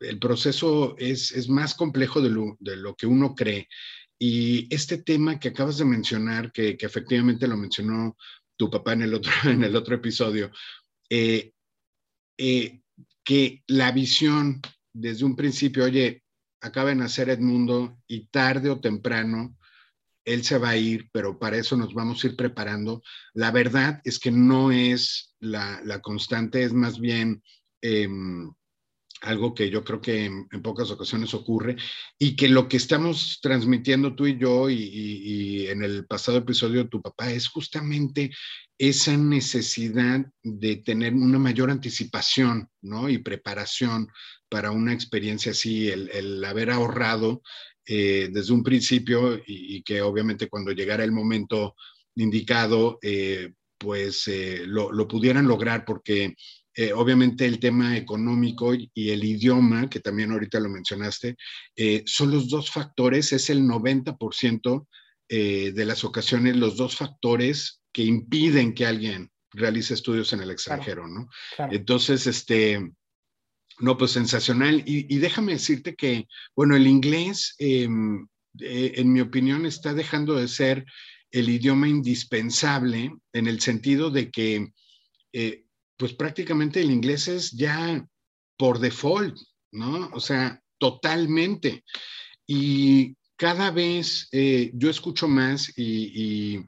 el 0.00 0.18
proceso 0.18 0.94
es, 0.98 1.32
es 1.32 1.48
más 1.48 1.74
complejo 1.74 2.20
de 2.20 2.30
lo, 2.30 2.56
de 2.60 2.76
lo, 2.76 2.94
que 2.94 3.06
uno 3.06 3.34
cree. 3.34 3.68
Y 4.18 4.72
este 4.72 4.98
tema 4.98 5.40
que 5.40 5.48
acabas 5.48 5.78
de 5.78 5.84
mencionar, 5.84 6.52
que, 6.52 6.76
que 6.76 6.86
efectivamente 6.86 7.48
lo 7.48 7.56
mencionó 7.56 8.16
tu 8.56 8.70
papá 8.70 8.92
en 8.92 9.02
el 9.02 9.14
otro, 9.14 9.32
en 9.44 9.64
el 9.64 9.76
otro 9.76 9.94
episodio, 9.96 10.50
eh, 11.10 11.52
eh, 12.38 12.80
que 13.22 13.62
la 13.66 13.92
visión 13.92 14.60
desde 14.92 15.24
un 15.24 15.36
principio, 15.36 15.84
oye, 15.84 16.22
acaba 16.60 16.90
de 16.90 16.96
nacer 16.96 17.28
Edmundo 17.28 17.98
y 18.06 18.26
tarde 18.26 18.70
o 18.70 18.80
temprano 18.80 19.56
él 20.24 20.42
se 20.42 20.58
va 20.58 20.70
a 20.70 20.76
ir, 20.76 21.08
pero 21.12 21.38
para 21.38 21.56
eso 21.56 21.76
nos 21.76 21.92
vamos 21.92 22.24
a 22.24 22.28
ir 22.28 22.36
preparando. 22.36 23.02
La 23.34 23.50
verdad 23.50 24.00
es 24.04 24.18
que 24.18 24.30
no 24.30 24.72
es 24.72 25.34
la, 25.38 26.00
constante, 26.02 26.62
es 26.62 26.72
más 26.72 26.98
bien 26.98 27.42
em, 27.82 28.52
algo 29.24 29.54
que 29.54 29.70
yo 29.70 29.82
creo 29.82 30.00
que 30.00 30.26
en, 30.26 30.48
pocas 30.62 30.90
ocasiones 30.90 31.34
ocurre 31.34 31.76
y 32.18 32.36
que 32.36 32.48
lo 32.48 32.68
que 32.68 32.76
estamos 32.76 33.40
transmitiendo 33.42 34.14
tú 34.14 34.26
y 34.26 34.38
yo 34.38 34.68
y, 34.70 35.66
en 35.68 35.82
el 35.82 36.06
pasado 36.06 36.38
episodio 36.38 36.84
de 36.84 36.90
tu 36.90 37.00
papá 37.00 37.30
es 37.30 37.48
justamente 37.48 38.30
esa 38.78 39.16
necesidad 39.16 40.24
de 40.42 40.76
tener 40.76 41.14
una 41.14 41.38
mayor 41.38 41.70
anticipación 41.70 42.68
¿no? 42.82 43.08
y 43.08 43.18
preparación 43.18 44.08
para 44.48 44.70
una 44.70 44.92
experiencia 44.92 45.52
así, 45.52 45.88
el, 45.88 46.44
haber 46.44 46.70
ahorrado 46.70 47.42
eh, 47.86 48.28
desde 48.30 48.52
un 48.52 48.62
principio 48.62 49.40
y, 49.46 49.82
que 49.82 50.02
obviamente 50.02 50.48
cuando 50.48 50.72
llegara 50.72 51.02
el 51.02 51.12
momento 51.12 51.74
indicado, 52.14 52.98
eh, 53.02 53.52
pues 53.78 54.28
eh, 54.28 54.62
lo, 54.66 54.92
lo, 54.92 55.06
pudieran 55.08 55.46
lograr 55.46 55.84
porque 55.84 56.34
eh, 56.76 56.92
obviamente 56.92 57.46
el 57.46 57.60
tema 57.60 57.96
económico 57.96 58.74
y 58.74 59.10
el 59.10 59.22
idioma, 59.22 59.88
que 59.88 60.00
también 60.00 60.32
ahorita 60.32 60.58
lo 60.58 60.68
mencionaste, 60.68 61.36
eh, 61.76 62.02
son 62.04 62.32
los 62.32 62.48
dos 62.48 62.70
factores, 62.70 63.32
es 63.32 63.48
el 63.48 63.62
90% 63.62 64.86
eh, 65.28 65.72
de 65.72 65.84
las 65.84 66.02
ocasiones 66.02 66.56
los 66.56 66.76
dos 66.76 66.96
factores 66.96 67.80
que 67.92 68.02
impiden 68.02 68.74
que 68.74 68.86
alguien 68.86 69.30
realice 69.52 69.94
estudios 69.94 70.32
en 70.32 70.40
el 70.40 70.50
extranjero, 70.50 71.06
¿no? 71.06 71.28
Entonces, 71.70 72.26
este, 72.26 72.92
no, 73.78 73.96
pues 73.96 74.10
sensacional. 74.10 74.82
Y, 74.84 75.16
déjame 75.18 75.52
decirte 75.52 75.94
que, 75.94 76.26
bueno, 76.56 76.74
el 76.74 76.88
inglés, 76.88 77.54
em, 77.58 78.26
en 78.58 79.12
mi 79.12 79.20
opinión, 79.20 79.64
está 79.64 79.94
dejando 79.94 80.34
de 80.34 80.48
ser 80.48 80.84
el 81.34 81.48
idioma 81.48 81.88
indispensable 81.88 83.12
en 83.32 83.46
el 83.46 83.60
sentido 83.60 84.10
de 84.10 84.30
que 84.30 84.72
pues 85.96 86.12
prácticamente 86.14 86.80
el 86.80 86.90
inglés 86.90 87.28
es 87.28 87.50
ya 87.52 88.06
por 88.56 88.78
default, 88.78 89.36
¿no? 89.72 90.10
O 90.12 90.20
sea, 90.20 90.62
totalmente. 90.78 91.84
Y 92.46 93.16
cada 93.36 93.70
vez 93.70 94.28
eh, 94.32 94.70
yo 94.74 94.90
escucho 94.90 95.28
más 95.28 95.72
y, 95.76 96.60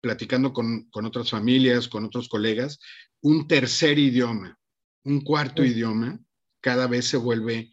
platicando 0.00 0.52
con, 0.52 0.88
otras 0.92 1.30
familias, 1.30 1.88
con 1.88 2.04
otros 2.04 2.28
colegas, 2.28 2.78
un 3.20 3.46
tercer 3.46 3.98
idioma, 3.98 4.58
un 5.04 5.20
cuarto 5.20 5.64
idioma, 5.64 6.18
cada 6.60 6.86
vez 6.86 7.06
se 7.06 7.16
vuelve 7.16 7.70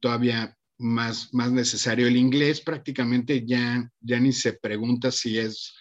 todavía 0.00 0.56
más, 0.82 1.32
más 1.32 1.50
necesario. 1.50 2.06
El 2.06 2.16
inglés 2.16 2.60
prácticamente 2.60 3.44
ya, 3.46 3.90
ya 4.00 4.20
ni 4.20 4.32
se 4.32 4.54
pregunta 4.54 5.10
si 5.10 5.38
es... 5.38 5.74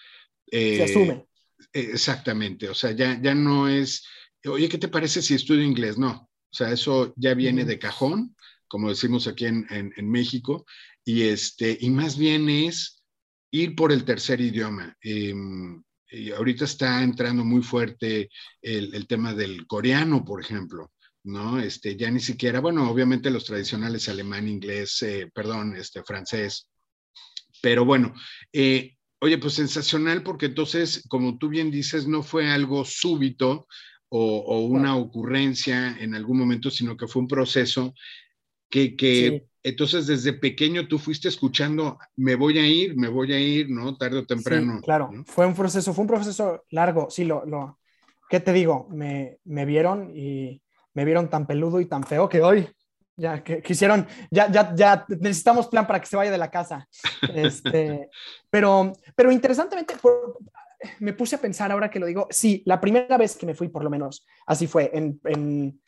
se 0.49 0.83
asume. 0.83 1.25
Exactamente, 1.73 2.69
o 2.69 2.73
sea, 2.73 2.91
ya, 2.91 3.19
ya 3.21 3.33
no 3.33 3.69
es, 3.69 4.05
oye, 4.45 4.67
¿qué 4.67 4.77
te 4.77 4.87
parece 4.87 5.21
si 5.21 5.35
estudio 5.35 5.63
inglés? 5.63 5.97
No, 5.97 6.29
o 6.51 6.53
sea, 6.53 6.71
eso 6.71 7.13
ya 7.15 7.33
viene 7.33 7.63
de 7.63 7.79
cajón, 7.79 8.35
como 8.67 8.89
decimos 8.89 9.27
aquí 9.27 9.45
en, 9.45 10.11
México, 10.11 10.65
y, 11.05 11.23
este, 11.23 11.77
y 11.79 11.89
más 11.89 12.17
bien 12.17 12.49
es 12.49 13.03
ir 13.51 13.75
por 13.75 13.91
el 13.91 14.03
tercer 14.03 14.41
idioma. 14.41 14.97
Em, 15.01 15.81
y 16.09 16.31
ahorita 16.31 16.65
está 16.65 17.03
entrando 17.03 17.45
muy 17.45 17.61
fuerte 17.63 18.29
el, 18.61 19.07
tema 19.07 19.33
del 19.33 19.65
coreano, 19.65 20.25
por 20.25 20.41
ejemplo, 20.41 20.91
¿no? 21.23 21.59
Este, 21.59 21.95
ya 21.95 22.09
ni 22.11 22.19
siquiera, 22.19 22.59
bueno, 22.59 22.89
obviamente 22.89 23.29
los 23.29 23.45
tradicionales 23.45 24.09
alemán, 24.09 24.47
inglés, 24.47 25.01
eh, 25.03 25.29
perdón, 25.33 25.75
este, 25.75 26.03
francés, 26.03 26.67
pero 27.61 27.85
bueno, 27.85 28.13
eh, 28.51 28.95
Oye, 29.23 29.37
pues 29.37 29.53
sensacional 29.53 30.23
porque 30.23 30.47
entonces, 30.47 31.05
como 31.07 31.37
tú 31.37 31.47
bien 31.47 31.69
dices, 31.69 32.07
no 32.07 32.23
fue 32.23 32.49
algo 32.49 32.83
súbito 32.83 33.67
o, 34.09 34.59
una 34.65 34.97
ocurrencia 34.97 35.95
en 35.99 36.15
algún 36.15 36.39
momento, 36.39 36.71
sino 36.71 36.97
que 36.97 37.07
fue 37.07 37.21
un 37.21 37.27
proceso 37.27 37.93
que, 38.67 39.45
entonces 39.61 40.07
desde 40.07 40.33
pequeño 40.33 40.87
tú 40.87 40.97
fuiste 40.97 41.27
escuchando, 41.27 41.99
me 42.15 42.33
voy 42.33 42.57
a 42.57 42.67
ir, 42.67 42.97
me 42.97 43.09
voy 43.09 43.31
a 43.31 43.39
ir, 43.39 43.69
¿no? 43.69 43.95
Tarde 43.95 44.17
o 44.17 44.25
temprano. 44.25 44.81
claro, 44.81 45.11
fue 45.27 45.45
un 45.45 45.53
proceso, 45.53 45.93
fue 45.93 46.01
un 46.01 46.09
proceso 46.09 46.63
largo, 46.71 47.09
sí, 47.11 47.23
lo, 47.23 47.45
lo 47.45 47.79
¿qué 48.27 48.39
te 48.39 48.51
digo? 48.51 48.87
Me, 48.89 49.37
me 49.43 49.65
vieron 49.65 50.11
y 50.15 50.63
me 50.93 51.05
vieron 51.05 51.29
tan 51.29 51.45
peludo 51.45 51.79
y 51.79 51.85
tan 51.85 52.03
feo 52.03 52.27
que 52.29 52.41
hoy 52.41 52.67
ya 53.21 53.43
que 53.43 53.61
quisieron, 53.61 54.07
ya, 54.31 54.51
ya, 54.51 54.73
ya 54.73 55.05
necesitamos 55.07 55.67
plan 55.67 55.85
para 55.85 55.99
que 55.99 56.07
se 56.07 56.15
vaya 56.15 56.31
de 56.31 56.37
la 56.37 56.49
casa. 56.49 56.87
Este, 57.33 58.09
pero, 58.49 58.93
pero 59.15 59.31
interesantemente, 59.31 59.95
me 60.99 61.13
puse 61.13 61.35
a 61.35 61.41
pensar 61.41 61.71
ahora 61.71 61.89
que 61.89 61.99
lo 61.99 62.07
digo, 62.07 62.27
sí, 62.31 62.63
la 62.65 62.81
primera 62.81 63.17
vez 63.17 63.35
que 63.35 63.45
me 63.45 63.53
fui, 63.53 63.69
por 63.69 63.83
lo 63.83 63.89
menos, 63.89 64.25
así 64.47 64.65
fue, 64.67 64.89
en, 64.93 65.19
en, 65.25 65.79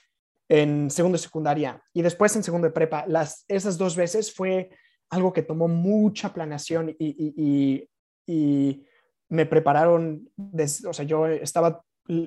en 0.47 0.91
segundo 0.91 1.17
de 1.17 1.23
secundaria 1.23 1.81
y 1.93 2.01
después 2.01 2.35
en 2.35 2.43
segundo 2.43 2.67
de 2.67 2.73
prepa, 2.73 3.05
las, 3.07 3.45
esas 3.47 3.77
dos 3.77 3.95
veces 3.95 4.33
fue 4.33 4.69
algo 5.09 5.33
que 5.33 5.43
tomó 5.43 5.67
mucha 5.67 6.33
planeación 6.33 6.89
y, 6.89 6.95
y, 6.99 7.89
y, 8.27 8.85
me 9.29 9.47
prepararon, 9.47 10.29
o 10.85 10.93
sea, 10.93 11.05
yo 11.05 11.25
estaba 11.25 11.83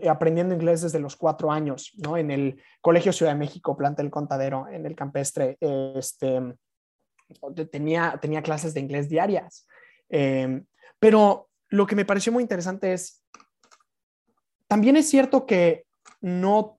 aprendiendo 0.08 0.54
inglés 0.54 0.82
desde 0.82 1.00
los 1.00 1.16
cuatro 1.16 1.52
años, 1.52 1.92
¿no? 1.96 2.16
En 2.16 2.30
el 2.30 2.62
Colegio 2.80 3.12
Ciudad 3.12 3.32
de 3.32 3.38
México, 3.38 3.76
Planta 3.76 4.02
del 4.02 4.10
Contadero, 4.10 4.66
en 4.68 4.86
el 4.86 4.94
campestre, 4.94 5.56
este, 5.60 6.54
tenía, 7.70 8.18
tenía 8.20 8.42
clases 8.42 8.72
de 8.74 8.80
inglés 8.80 9.08
diarias. 9.08 9.66
Em, 10.08 10.64
pero 10.98 11.50
lo 11.68 11.86
que 11.86 11.96
me 11.96 12.04
pareció 12.04 12.32
muy 12.32 12.42
interesante 12.42 12.92
es, 12.92 13.22
también 14.66 14.96
es 14.96 15.08
cierto 15.08 15.46
que 15.46 15.84
no 16.20 16.78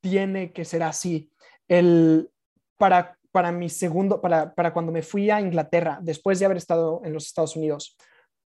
tiene 0.00 0.52
que 0.52 0.64
ser 0.64 0.82
así. 0.82 1.30
El, 1.68 2.30
para, 2.78 3.18
para 3.30 3.52
mi 3.52 3.68
segundo, 3.68 4.20
para, 4.20 4.54
para 4.54 4.72
cuando 4.72 4.90
me 4.90 5.02
fui 5.02 5.30
a 5.30 5.40
Inglaterra, 5.40 5.98
después 6.00 6.38
de 6.38 6.46
haber 6.46 6.56
estado 6.56 7.02
en 7.04 7.12
los 7.12 7.26
Estados 7.26 7.56
Unidos 7.56 7.96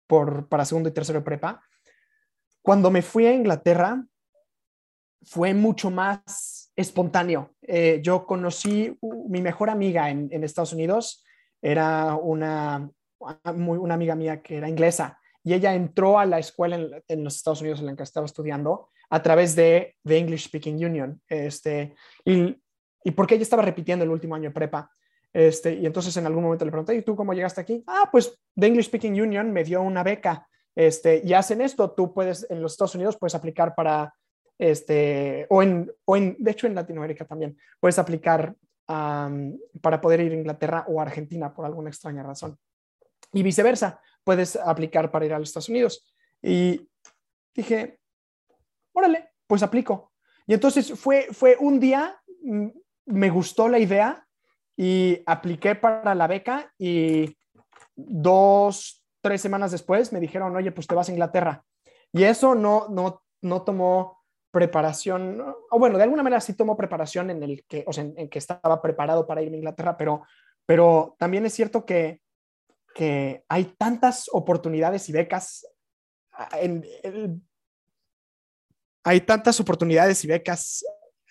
por, 0.08 0.48
para 0.48 0.66
segundo 0.66 0.90
y 0.90 0.94
tercero 0.94 1.20
de 1.20 1.26
prepa, 1.26 1.62
cuando 2.70 2.92
me 2.92 3.02
fui 3.02 3.26
a 3.26 3.34
Inglaterra, 3.34 4.06
fue 5.24 5.56
mucho 5.56 5.90
más 5.90 6.72
espontáneo. 6.76 7.56
Eh, 7.64 8.00
yo 8.04 8.28
conocí 8.28 8.96
mi 9.28 9.42
mejor 9.42 9.72
amiga 9.72 10.12
en, 10.12 10.44
Estados 10.44 10.74
Unidos, 10.74 11.26
era 11.64 12.14
una, 12.14 12.88
una 13.56 13.94
amiga 13.96 14.14
mía 14.14 14.44
que 14.44 14.58
era 14.58 14.70
inglesa, 14.70 15.18
y 15.44 15.56
ella 15.56 15.74
entró 15.74 16.20
a 16.20 16.28
la 16.28 16.38
escuela 16.38 17.02
en, 17.08 17.24
los 17.24 17.38
Estados 17.38 17.62
Unidos 17.62 17.80
en 17.80 17.88
la 17.88 17.96
que 17.96 18.04
estaba 18.04 18.28
estudiando 18.28 18.90
a 19.10 19.24
través 19.24 19.56
de 19.56 19.96
The 20.06 20.20
English 20.20 20.46
Speaking 20.46 20.86
Union. 20.86 21.20
Este, 21.28 21.96
y, 22.24 22.56
y 23.04 23.12
porque 23.14 23.34
ella 23.34 23.42
estaba 23.42 23.64
repitiendo 23.64 24.06
el 24.06 24.12
último 24.12 24.36
año 24.36 24.50
de 24.50 24.54
prepa. 24.54 24.92
Este, 25.34 25.74
y 25.74 25.88
entonces 25.88 26.16
en 26.18 26.28
algún 26.28 26.44
momento 26.44 26.66
le 26.66 26.72
pregunté, 26.72 26.94
¿y 26.94 27.02
tú 27.02 27.16
cómo 27.16 27.34
llegaste 27.34 27.62
aquí? 27.62 27.84
Ah, 27.88 28.10
pues 28.12 28.40
The 28.56 28.68
English 28.68 28.86
Speaking 28.86 29.20
Union 29.20 29.52
me 29.52 29.64
dio 29.64 29.82
una 29.82 30.04
beca 30.04 30.48
este, 30.80 31.22
y 31.26 31.34
hacen 31.34 31.60
esto, 31.60 31.92
tú 31.92 32.14
puedes, 32.14 32.50
en 32.50 32.62
los 32.62 32.72
Estados 32.72 32.96
Unidos 32.96 33.18
puedes 33.18 33.36
aplicar 33.36 33.76
para, 33.76 34.16
este, 34.58 35.46
o 35.50 35.62
en, 35.62 35.92
o 36.06 36.16
en 36.16 36.38
de 36.40 36.52
hecho 36.52 36.68
en 36.68 36.76
Latinoamérica 36.76 37.26
también, 37.26 37.58
puedes 37.82 38.00
aplicar 38.00 38.56
para 38.88 40.00
poder 40.00 40.22
ir 40.22 40.32
a 40.32 40.36
Inglaterra 40.36 40.86
o 40.88 41.02
Argentina 41.02 41.54
por 41.54 41.66
alguna 41.66 41.90
extraña 41.90 42.24
razón. 42.24 42.58
Y 43.34 43.44
viceversa, 43.44 44.00
puedes 44.24 44.56
aplicar 44.56 45.12
para 45.12 45.26
ir 45.26 45.34
a 45.34 45.40
los 45.40 45.50
Estados 45.50 45.68
Unidos. 45.68 46.10
Y 46.42 46.90
dije, 47.54 48.00
órale, 48.94 49.32
pues 49.48 49.62
aplico. 49.62 50.14
Y 50.48 50.54
entonces 50.54 50.98
fue, 50.98 51.28
fue 51.34 51.58
un 51.60 51.82
día, 51.82 52.22
me 53.06 53.30
gustó 53.30 53.68
la 53.68 53.80
idea 53.80 54.26
y 54.78 55.22
apliqué 55.26 55.76
para 55.76 56.16
la 56.16 56.28
beca 56.28 56.74
y 56.80 57.38
dos, 57.98 58.99
tres 59.22 59.42
semanas 59.42 59.72
después 59.72 60.12
me 60.14 60.20
dijeron, 60.20 60.56
oye, 60.56 60.72
pues 60.72 60.88
te 60.88 60.96
vas 60.96 61.10
a 61.10 61.12
Inglaterra. 61.12 61.64
Y 62.12 62.24
eso 62.24 62.56
no, 62.56 62.88
no, 62.90 63.24
no 63.42 63.62
tomó 63.64 64.20
preparación, 64.52 65.42
o 65.70 65.80
bueno, 65.80 65.98
de 65.98 66.04
alguna 66.04 66.24
manera 66.24 66.42
sí 66.42 66.54
tomó 66.54 66.76
preparación 66.76 67.30
en 67.30 67.44
el 67.44 67.64
que, 67.66 67.84
o 67.86 67.94
sea, 67.94 68.04
en, 68.04 68.30
que 68.30 68.40
estaba 68.40 68.82
preparado 68.82 69.28
para 69.28 69.44
ir 69.44 69.54
a 69.54 69.58
Inglaterra, 69.58 69.96
pero, 69.96 70.24
pero 70.66 71.16
también 71.20 71.46
es 71.46 71.54
cierto 71.54 71.86
que, 71.86 72.22
que 72.96 73.44
hay 73.48 73.66
tantas 73.78 74.26
oportunidades 74.32 75.08
y 75.08 75.12
becas 75.12 75.68
en, 76.54 76.84
hay 79.04 79.22
tantas 79.22 79.60
oportunidades 79.60 80.24
y 80.24 80.28
becas 80.28 80.86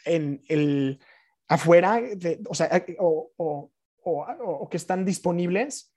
en 0.04 0.42
el 0.49 1.00
afuera, 1.49 2.00
o 2.49 2.54
sea, 2.54 2.85
o, 2.99 3.33
o, 3.37 4.68
que 4.71 4.76
están 4.76 5.04
disponibles, 5.04 5.92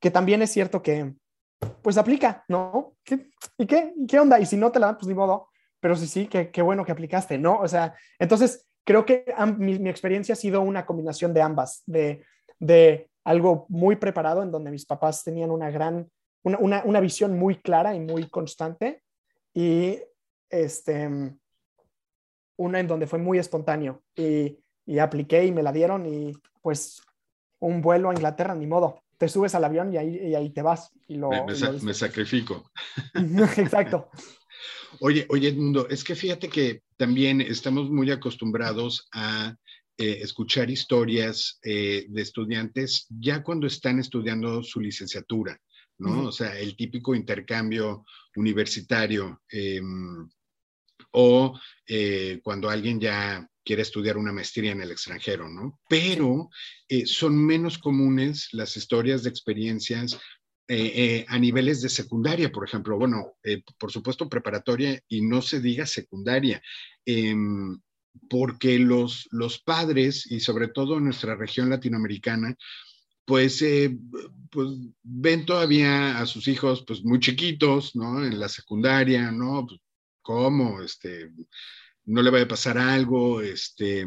que 0.00 0.10
también 0.10 0.42
es 0.42 0.50
cierto 0.50 0.82
que, 0.82 1.14
pues 1.82 1.96
aplica, 1.96 2.44
¿no? 2.48 2.96
¿Y 3.58 3.66
qué? 3.66 3.94
qué 4.08 4.20
onda? 4.20 4.38
Y 4.40 4.46
si 4.46 4.56
no 4.56 4.70
te 4.70 4.78
la 4.78 4.86
dan, 4.86 4.96
pues 4.96 5.06
ni 5.06 5.14
modo. 5.14 5.48
Pero 5.80 5.96
sí, 5.96 6.06
sí, 6.06 6.26
qué, 6.26 6.50
qué 6.50 6.62
bueno 6.62 6.84
que 6.84 6.92
aplicaste, 6.92 7.38
¿no? 7.38 7.60
O 7.60 7.68
sea, 7.68 7.94
entonces 8.18 8.66
creo 8.84 9.04
que 9.04 9.24
mi, 9.58 9.88
experiencia 9.88 10.32
ha 10.32 10.36
sido 10.36 10.60
una 10.60 10.86
combinación 10.86 11.34
de 11.34 11.42
ambas, 11.42 11.82
de, 11.86 12.24
de 12.58 13.10
algo 13.24 13.66
muy 13.68 13.96
preparado 13.96 14.42
en 14.42 14.50
donde 14.50 14.70
mis 14.70 14.86
papás 14.86 15.22
tenían 15.22 15.50
una 15.50 15.70
gran, 15.70 16.10
una, 16.42 16.58
una, 16.58 16.82
una 16.84 17.00
visión 17.00 17.38
muy 17.38 17.56
clara 17.56 17.94
y 17.94 18.00
muy 18.00 18.28
constante 18.28 19.02
y 19.54 19.98
este, 20.50 21.08
una 22.56 22.80
en 22.80 22.86
donde 22.86 23.06
fue 23.06 23.18
muy 23.18 23.38
espontáneo 23.38 24.02
y 24.14 24.58
y 24.86 25.00
apliqué 25.00 25.44
y 25.44 25.52
me 25.52 25.62
la 25.62 25.72
dieron 25.72 26.06
y 26.06 26.32
pues 26.62 27.02
un 27.58 27.82
vuelo 27.82 28.10
a 28.10 28.14
Inglaterra, 28.14 28.54
ni 28.54 28.66
modo. 28.66 29.02
Te 29.18 29.28
subes 29.28 29.54
al 29.54 29.64
avión 29.64 29.92
y 29.92 29.96
ahí, 29.96 30.34
ahí 30.34 30.50
te 30.50 30.62
vas. 30.62 30.92
Y 31.08 31.16
lo, 31.16 31.30
me, 31.82 31.94
sacrifico. 31.94 32.70
Exacto. 33.56 34.10
Oye, 35.00 35.26
oye, 35.28 35.48
Edmundo, 35.48 35.86
es 35.90 36.02
que 36.02 36.14
fíjate 36.14 36.48
que 36.48 36.82
también 36.96 37.42
estamos 37.42 37.90
muy 37.90 38.10
acostumbrados 38.10 39.08
a 39.12 39.54
eh, 39.98 40.18
escuchar 40.22 40.70
historias 40.70 41.58
eh, 41.62 42.06
de 42.08 42.22
estudiantes 42.22 43.06
ya 43.10 43.42
cuando 43.42 43.66
están 43.66 43.98
estudiando 43.98 44.62
su 44.62 44.80
licenciatura, 44.80 45.60
¿no? 45.98 46.28
O 46.28 46.32
sea, 46.32 46.58
el 46.58 46.76
típico 46.76 47.14
intercambio 47.14 48.04
universitario 48.36 49.42
em, 49.50 50.28
o 51.12 51.58
eh, 51.86 52.40
cuando 52.42 52.68
alguien 52.68 53.00
ya 53.00 53.48
quiere 53.66 53.82
estudiar 53.82 54.16
una 54.16 54.32
maestría 54.32 54.72
en 54.72 54.80
el 54.80 54.92
extranjero, 54.92 55.48
¿no? 55.48 55.80
Pero 55.88 56.48
son 57.04 57.36
menos 57.36 57.78
comunes 57.78 58.48
las 58.52 58.76
historias 58.76 59.24
de 59.24 59.30
experiencias 59.30 60.18
a 61.28 61.38
niveles 61.38 61.82
de 61.82 61.88
secundaria, 61.88 62.50
por 62.50 62.64
ejemplo, 62.64 62.96
bueno, 62.96 63.36
por 63.76 63.90
supuesto 63.90 64.28
preparatoria 64.28 65.00
y 65.08 65.20
no 65.20 65.42
se 65.42 65.60
diga 65.60 65.84
secundaria. 65.84 66.62
Em, 67.04 67.78
porque 68.28 68.78
los, 68.78 69.28
los 69.30 69.58
padres, 69.58 70.30
y 70.30 70.40
sobre 70.40 70.68
todo 70.68 70.98
en 70.98 71.04
nuestra 71.04 71.34
región 71.34 71.68
latinoamericana, 71.70 72.56
pues, 73.24 73.60
eh, 73.62 73.96
pues 74.50 74.68
ven 75.02 75.44
todavía 75.44 76.18
a 76.18 76.26
sus 76.26 76.46
hijos 76.48 76.84
pues 76.86 77.04
muy 77.04 77.18
chiquitos, 77.18 77.96
¿no? 77.96 78.24
En 78.24 78.38
la 78.38 78.48
secundaria, 78.48 79.30
¿no? 79.32 79.66
Pues, 79.66 79.80
¿Cómo? 80.22 80.82
Este, 80.82 81.30
no 82.06 82.22
le 82.22 82.30
va 82.30 82.40
a 82.40 82.48
pasar 82.48 82.78
algo, 82.78 83.40
este, 83.40 84.06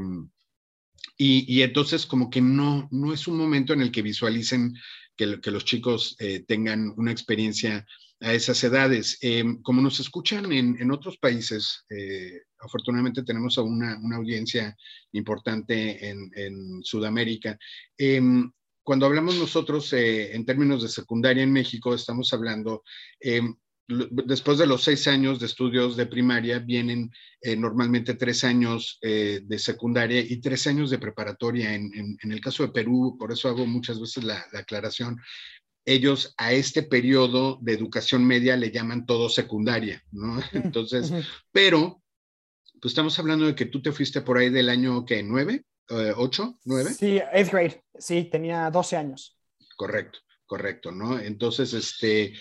y, 1.18 1.54
y, 1.54 1.62
entonces 1.62 2.06
como 2.06 2.30
que 2.30 2.42
no, 2.42 2.88
no 2.92 3.14
es 3.14 3.28
un 3.28 3.38
momento 3.38 3.74
en 3.74 3.82
el 3.82 3.92
que 3.92 4.02
visualicen 4.02 4.74
que, 5.16 5.52
los 5.52 5.66
chicos 5.66 6.16
eh, 6.20 6.46
tengan 6.48 6.94
una 6.96 7.12
experiencia 7.12 7.86
a 8.22 8.34
esas 8.34 8.64
edades. 8.64 9.18
Eh, 9.22 9.44
como 9.62 9.82
nos 9.82 10.00
escuchan 10.00 10.52
en, 10.52 10.78
en 10.80 10.92
otros 10.92 11.18
países, 11.18 11.86
eh, 11.90 12.42
afortunadamente 12.60 13.24
tenemos 13.24 13.58
una, 13.58 13.98
una 14.02 14.18
audiencia 14.18 14.76
importante 15.12 16.10
en, 16.10 16.32
en 16.36 16.84
Sudamérica. 16.84 17.58
Em, 17.98 18.52
cuando 18.84 19.06
hablamos 19.06 19.36
nosotros 19.36 19.94
eh, 19.94 20.36
en 20.36 20.46
términos 20.46 20.82
de 20.82 20.90
secundaria 20.90 21.44
en 21.44 21.52
México, 21.52 21.94
estamos 21.94 22.34
hablando, 22.34 22.84
em, 23.20 23.56
después 23.90 24.58
de 24.58 24.68
los 24.68 24.84
seis 24.84 25.08
años 25.08 25.40
de 25.40 25.48
estudios 25.48 25.98
de 25.98 26.06
primaria, 26.06 26.60
vienen 26.60 27.12
normalmente 27.58 28.14
tres 28.14 28.44
años 28.44 29.00
de 29.02 29.60
secundaria 29.60 30.22
y 30.22 30.38
tres 30.42 30.68
años 30.68 30.90
de 30.90 31.00
preparatoria. 31.00 31.74
En, 31.74 31.92
en, 32.22 32.32
el 32.32 32.40
caso 32.40 32.64
de 32.64 32.72
Perú, 32.72 33.18
por 33.20 33.32
eso 33.32 33.50
hago 33.50 33.66
muchas 33.66 34.00
veces 34.00 34.24
la, 34.24 34.46
la 34.52 34.60
aclaración, 34.60 35.20
ellos 35.90 36.36
a 36.38 36.54
este 36.54 36.84
periodo 36.84 37.58
de 37.62 37.74
educación 37.74 38.26
media 38.26 38.56
le 38.56 38.72
llaman 38.72 39.06
todo 39.06 39.28
secundaria, 39.28 40.04
¿no? 40.12 40.40
Entonces, 40.54 41.12
pero, 41.52 42.02
pues 42.80 42.92
estamos 42.92 43.18
hablando 43.18 43.46
de 43.46 43.56
que 43.56 43.66
tú 43.66 43.82
te 43.82 43.92
fuiste 43.92 44.22
por 44.22 44.38
ahí 44.38 44.50
del 44.50 44.70
año, 44.70 45.06
¿qué? 45.06 45.24
¿Nueve? 45.24 45.64
Eh, 45.90 46.14
¿Ocho? 46.16 46.60
¿Nueve? 46.66 46.94
Sí, 46.94 47.20
eighth 47.34 47.52
grade, 47.52 47.84
sí, 47.98 48.26
tenía 48.32 48.70
12 48.70 48.98
años. 48.98 49.38
Correcto, 49.76 50.20
correcto, 50.46 50.92
¿no? 50.92 51.20
Entonces, 51.20 51.74
este, 51.74 52.34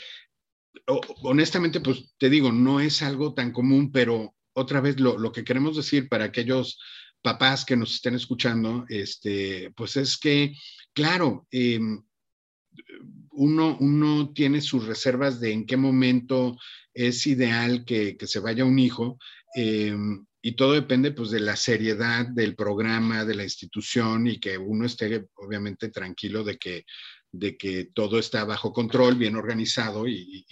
honestamente, 1.23 1.81
pues 1.81 2.15
te 2.19 2.31
digo, 2.31 2.53
no 2.53 2.81
es 2.81 3.03
algo 3.03 3.35
tan 3.35 3.53
común, 3.53 3.91
pero 3.93 4.35
otra 4.53 4.81
vez 4.81 4.99
lo, 4.99 5.33
que 5.33 5.45
queremos 5.45 5.77
decir 5.77 6.09
para 6.09 6.25
aquellos 6.25 6.81
papás 7.23 7.65
que 7.65 7.77
nos 7.77 7.95
estén 7.95 8.15
escuchando, 8.15 8.85
este, 8.89 9.73
pues 9.77 9.97
es 9.97 10.19
que, 10.19 10.55
claro, 10.93 11.47
eh, 11.51 11.81
uno, 13.31 13.77
uno 13.81 14.33
tiene 14.33 14.61
sus 14.61 14.87
reservas 14.87 15.41
de 15.41 15.53
en 15.53 15.67
qué 15.67 15.77
momento 15.77 16.57
es 16.95 17.27
ideal 17.27 17.85
que, 17.85 18.17
se 18.21 18.41
vaya 18.41 18.65
un 18.65 18.79
hijo. 18.79 19.19
Eh, 19.57 19.97
y 20.41 20.53
todo 20.53 20.73
depende 20.73 21.11
pues 21.13 21.31
de 21.31 21.41
la 21.41 21.57
seriedad 21.57 22.27
del 22.27 22.55
programa, 22.55 23.25
de 23.25 23.35
la 23.35 23.43
institución 23.43 24.27
y 24.27 24.39
que 24.39 24.57
uno 24.57 24.87
esté 24.87 25.27
obviamente 25.35 25.89
tranquilo 25.89 26.45
de 26.45 26.59
que, 26.59 26.85
de 27.39 27.57
que 27.57 27.91
todo 27.95 28.19
está 28.19 28.45
bajo 28.45 28.73
control, 28.73 29.17
bien 29.17 29.37
organizado 29.37 30.07
y, 30.07 30.45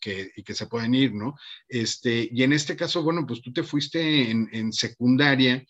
que, 0.00 0.54
se 0.54 0.66
pueden 0.66 0.94
ir, 0.94 1.14
¿no? 1.14 1.34
Este, 1.68 2.28
y 2.30 2.42
en 2.42 2.52
este 2.52 2.76
caso, 2.76 3.02
bueno, 3.02 3.24
pues 3.26 3.40
tú 3.42 3.52
te 3.52 3.62
fuiste 3.62 4.30
en, 4.30 4.72
secundaria. 4.72 5.64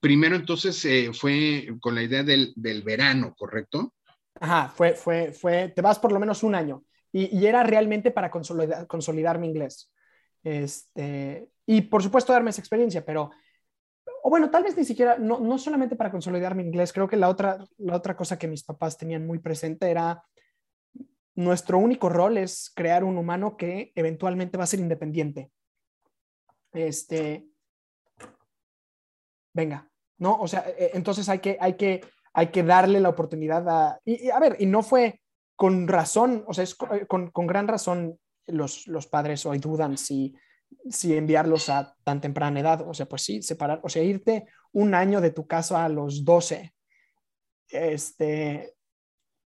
Primero 0.00 0.36
entonces 0.36 0.84
eh, 0.84 1.10
fue 1.12 1.68
con 1.80 1.94
la 1.94 2.02
idea 2.02 2.22
del, 2.22 2.52
del 2.56 2.82
verano, 2.82 3.34
¿correcto? 3.36 3.94
Ajá, 4.40 4.68
fue, 4.68 4.94
fue, 4.94 5.32
fue, 5.32 5.68
te 5.68 5.82
vas 5.82 5.98
por 5.98 6.12
lo 6.12 6.20
menos 6.20 6.42
un 6.42 6.54
año. 6.54 6.84
Y, 7.12 7.46
era 7.46 7.62
realmente 7.62 8.10
para 8.10 8.28
consolidar, 8.28 8.88
consolidar, 8.88 9.38
mi 9.38 9.46
inglés. 9.46 9.92
Este, 10.42 11.48
y 11.64 11.82
por 11.82 12.02
supuesto 12.02 12.32
darme 12.32 12.50
esa 12.50 12.60
experiencia, 12.60 13.04
pero, 13.04 13.30
o 14.26 14.30
bueno, 14.30 14.50
tal 14.50 14.62
vez 14.62 14.76
ni 14.76 14.84
siquiera, 14.84 15.18
no, 15.18 15.38
no 15.38 15.58
solamente 15.58 15.96
para 15.96 16.10
consolidar 16.10 16.54
mi 16.54 16.62
inglés, 16.62 16.92
creo 16.92 17.06
que 17.06 17.16
la 17.16 17.28
otra, 17.28 17.58
la 17.76 17.94
otra 17.94 18.16
cosa 18.16 18.38
que 18.38 18.48
mis 18.48 18.64
papás 18.64 18.96
tenían 18.96 19.26
muy 19.26 19.38
presente 19.38 19.90
era, 19.90 20.24
nuestro 21.34 21.78
único 21.78 22.08
rol 22.08 22.38
es 22.38 22.72
crear 22.74 23.04
un 23.04 23.18
humano 23.18 23.56
que 23.56 23.92
eventualmente 23.94 24.56
va 24.56 24.64
a 24.64 24.68
ser 24.68 24.80
independiente. 24.80 25.50
Este, 26.72 27.46
venga, 29.52 29.90
¿no? 30.18 30.40
O 30.40 30.48
sea, 30.48 30.64
e, 30.70 30.92
entonces 30.94 31.28
hay 31.28 31.40
que, 31.40 31.58
hay 31.60 31.74
que 31.74 32.00
hay 32.34 32.48
que 32.48 32.62
darle 32.62 33.00
la 33.00 33.08
oportunidad 33.08 33.68
a... 33.68 34.00
Y, 34.04 34.28
a 34.30 34.40
ver, 34.40 34.56
y 34.58 34.66
no 34.66 34.82
fue 34.82 35.20
con 35.56 35.86
razón, 35.86 36.44
o 36.48 36.52
sea, 36.52 36.64
es 36.64 36.76
eh, 36.92 37.06
con, 37.06 37.30
con 37.30 37.46
gran 37.46 37.68
razón 37.68 38.18
los, 38.46 38.86
los, 38.88 39.06
padres 39.06 39.46
hoy 39.46 39.58
dudan 39.58 39.96
si, 39.96 40.34
si 40.90 41.16
enviarlos 41.16 41.68
a 41.68 41.96
tan 42.04 42.20
temprana 42.20 42.60
edad. 42.60 42.88
O 42.88 42.94
sea, 42.94 43.06
pues 43.06 43.22
sí, 43.22 43.42
separar, 43.42 43.80
o 43.82 43.88
sea, 43.88 44.02
irte 44.02 44.46
un 44.72 44.94
año 44.94 45.20
de 45.20 45.30
tu 45.30 45.46
casa 45.46 45.84
a 45.84 45.88
los 45.88 46.24
12, 46.24 46.74
este, 47.68 48.74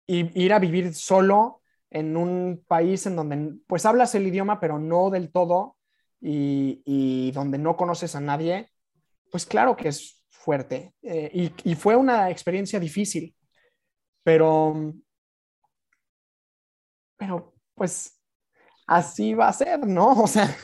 y 0.08 0.44
ir 0.44 0.54
a 0.54 0.60
vivir 0.60 0.94
solo 0.94 1.62
en 1.90 2.18
un 2.18 2.64
país 2.68 3.06
en 3.06 3.16
donde 3.16 3.56
pues 3.68 3.86
hablas 3.86 4.16
el 4.16 4.28
idioma, 4.28 4.60
pero 4.60 4.80
no 4.80 5.10
del 5.10 5.32
todo, 5.32 5.78
y, 6.20 6.82
y 6.86 7.32
donde 7.32 7.58
no 7.58 7.76
conoces 7.76 8.16
a 8.16 8.20
nadie, 8.20 8.70
pues 9.32 9.46
claro 9.46 9.76
que 9.76 9.90
es 9.90 10.22
fuerte. 10.42 10.94
Eh, 11.02 11.52
y, 11.64 11.76
fue 11.76 11.96
una 11.96 12.30
experiencia 12.30 12.80
difícil, 12.80 13.36
pero, 14.24 14.94
pero 17.18 17.54
pues 17.76 18.21
así 18.96 19.34
va 19.34 19.50
a 19.50 19.54
ser, 19.54 19.86
¿no? 19.88 20.12
O 20.24 20.28
sea, 20.28 20.56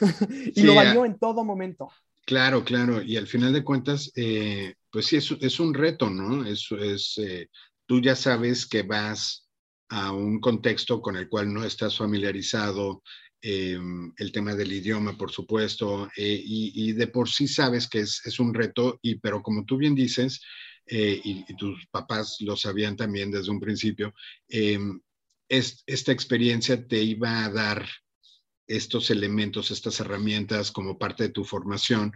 y 0.56 0.62
lo 0.64 0.76
valió 0.76 1.06
en 1.06 1.18
todo 1.18 1.44
momento. 1.44 1.90
Claro, 2.26 2.64
claro. 2.64 3.02
Y 3.02 3.18
al 3.18 3.28
final 3.28 3.54
de 3.54 3.64
cuentas, 3.64 4.12
eh, 4.16 4.76
pues 4.92 5.06
sí, 5.08 5.18
es, 5.18 5.32
es, 5.40 5.60
un 5.60 5.74
reto, 5.74 6.10
¿no? 6.10 6.46
Es, 6.46 6.68
es 6.72 7.18
eh, 7.18 7.50
tú 7.86 8.02
ya 8.02 8.16
sabes 8.16 8.66
que 8.66 8.84
vas 8.84 9.48
a 9.90 10.12
un 10.12 10.42
contexto 10.42 11.02
con 11.02 11.16
el 11.16 11.30
cual 11.30 11.54
no 11.54 11.64
estás 11.64 11.98
familiarizado, 11.98 13.02
eh, 13.42 13.78
el 14.18 14.32
tema 14.32 14.56
del 14.56 14.74
idioma, 14.74 15.16
por 15.16 15.32
supuesto, 15.32 16.10
eh, 16.18 16.42
y, 16.44 16.92
de 16.94 17.08
por 17.08 17.30
sí 17.30 17.48
sabes 17.48 17.88
que 17.88 18.00
es, 18.00 18.22
es 18.26 18.40
un 18.40 18.54
reto, 18.54 19.00
y, 19.02 19.16
pero 19.20 19.44
como 19.44 19.64
tú 19.64 19.78
bien 19.78 19.94
dices, 19.94 20.42
eh, 20.88 21.22
y, 21.24 21.44
tus 21.56 21.86
papás 21.88 22.38
lo 22.40 22.58
sabían 22.58 22.96
también 22.96 23.30
desde 23.30 23.52
un 23.52 23.60
principio, 23.60 24.14
es, 24.50 25.84
esta 25.86 26.12
experiencia 26.12 26.88
te 26.88 27.02
iba 27.02 27.46
a 27.46 27.50
dar 27.50 27.88
estos 28.68 29.10
elementos, 29.12 29.72
estas 29.72 30.00
herramientas 30.00 30.72
como 30.72 30.98
parte 30.98 31.24
de 31.24 31.30
tu 31.30 31.44
formación, 31.44 32.12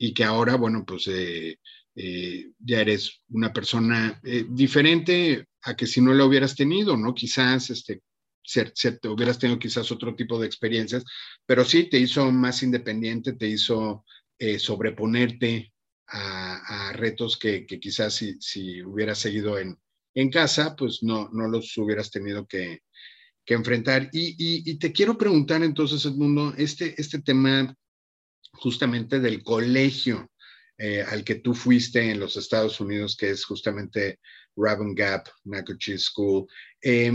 y 0.00 0.14
que 0.14 0.24
ahora, 0.24 0.56
bueno, 0.56 0.84
pues 0.86 1.04
ya 1.04 2.80
eres 2.80 3.22
una 3.30 3.52
persona 3.52 4.20
diferente 4.50 5.46
a 5.62 5.74
que 5.74 5.86
si 5.86 6.00
no 6.00 6.14
la 6.14 6.24
hubieras 6.24 6.54
tenido, 6.54 6.96
¿no? 6.96 7.14
Quizás 7.14 7.70
este, 7.70 8.02
te 9.00 9.08
hubieras 9.08 9.38
tenido 9.38 9.58
quizás 9.58 9.90
otro 9.92 10.14
tipo 10.14 10.40
de 10.40 10.46
experiencias, 10.46 11.04
pero 11.46 11.64
sí 11.64 11.84
te 11.90 11.98
hizo 11.98 12.30
más 12.30 12.62
independiente, 12.62 13.34
te 13.34 13.48
hizo 13.48 14.04
eh, 14.38 14.58
sobreponerte 14.58 15.72
a, 16.06 16.92
retos 16.94 17.36
que, 17.36 17.66
quizás 17.66 18.14
si, 18.14 18.40
si, 18.40 18.82
hubieras 18.82 19.18
seguido 19.18 19.58
en, 19.58 19.78
en 20.14 20.30
casa, 20.30 20.74
pues 20.74 21.02
no, 21.02 21.28
no 21.32 21.48
los 21.48 21.76
hubieras 21.76 22.10
tenido 22.10 22.46
que, 22.46 22.80
que 23.48 23.54
enfrentar. 23.54 24.10
Y, 24.12 24.76
te 24.76 24.92
quiero 24.92 25.16
preguntar 25.16 25.62
entonces, 25.62 26.04
Edmundo, 26.04 26.52
este, 26.58 26.94
este 27.00 27.22
tema 27.22 27.74
justamente 28.52 29.20
del 29.20 29.42
colegio 29.42 30.30
eh, 30.76 31.02
al 31.02 31.24
que 31.24 31.36
tú 31.36 31.54
fuiste 31.54 32.10
en 32.10 32.20
los 32.20 32.36
Estados 32.36 32.78
Unidos, 32.78 33.16
que 33.16 33.30
es 33.30 33.46
justamente 33.46 34.20
Raven 34.54 34.94
Gap, 34.94 35.28
Macochi 35.44 35.96
School. 35.96 36.46
Eh, 36.82 37.10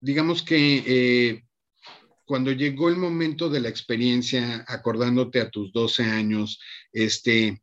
digamos 0.00 0.42
que 0.42 0.82
eh, 0.86 1.44
cuando 2.24 2.50
llegó 2.50 2.88
el 2.88 2.96
momento 2.96 3.50
de 3.50 3.60
la 3.60 3.68
experiencia, 3.68 4.64
acordándote 4.66 5.42
a 5.42 5.50
tus 5.50 5.74
12 5.74 6.04
años, 6.04 6.58
este, 6.90 7.62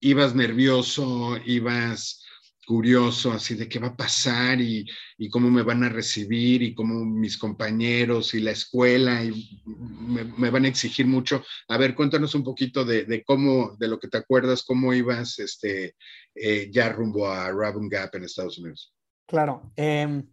ibas 0.00 0.34
nervioso, 0.34 1.36
ibas 1.44 2.24
curioso, 2.66 3.32
así 3.32 3.54
de 3.54 3.68
qué 3.68 3.78
va 3.78 3.88
a 3.88 3.96
pasar 3.96 4.60
y, 4.60 4.86
cómo 5.30 5.50
me 5.50 5.62
van 5.62 5.82
a 5.84 5.88
recibir 5.88 6.62
y 6.62 6.74
cómo 6.74 7.04
mis 7.04 7.36
compañeros 7.38 8.34
y 8.34 8.40
la 8.40 8.52
escuela 8.52 9.22
y 9.24 9.62
me, 9.66 10.50
van 10.50 10.64
a 10.64 10.68
exigir 10.68 11.06
mucho. 11.06 11.42
A 11.68 11.76
ver, 11.76 11.94
cuéntanos 11.94 12.34
un 12.34 12.44
poquito 12.44 12.84
de, 12.84 13.24
cómo, 13.24 13.76
de 13.78 13.88
lo 13.88 13.98
que 13.98 14.08
te 14.08 14.18
acuerdas, 14.18 14.64
cómo 14.64 14.94
ibas 14.94 15.38
este, 15.38 15.96
eh, 16.34 16.70
ya 16.70 16.90
rumbo 16.90 17.28
a 17.28 17.50
Rabun 17.50 17.88
Gap 17.88 18.14
en 18.14 18.24
Estados 18.24 18.58
Unidos. 18.58 18.94
Claro. 19.26 19.72
Em, 19.76 20.28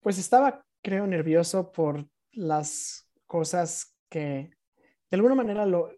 pues 0.00 0.18
estaba, 0.18 0.64
creo, 0.82 1.06
nervioso 1.06 1.70
por 1.70 2.08
las 2.32 3.08
cosas 3.26 3.96
que, 4.08 4.50
de 5.10 5.16
alguna 5.16 5.34
manera, 5.34 5.66
lo, 5.66 5.90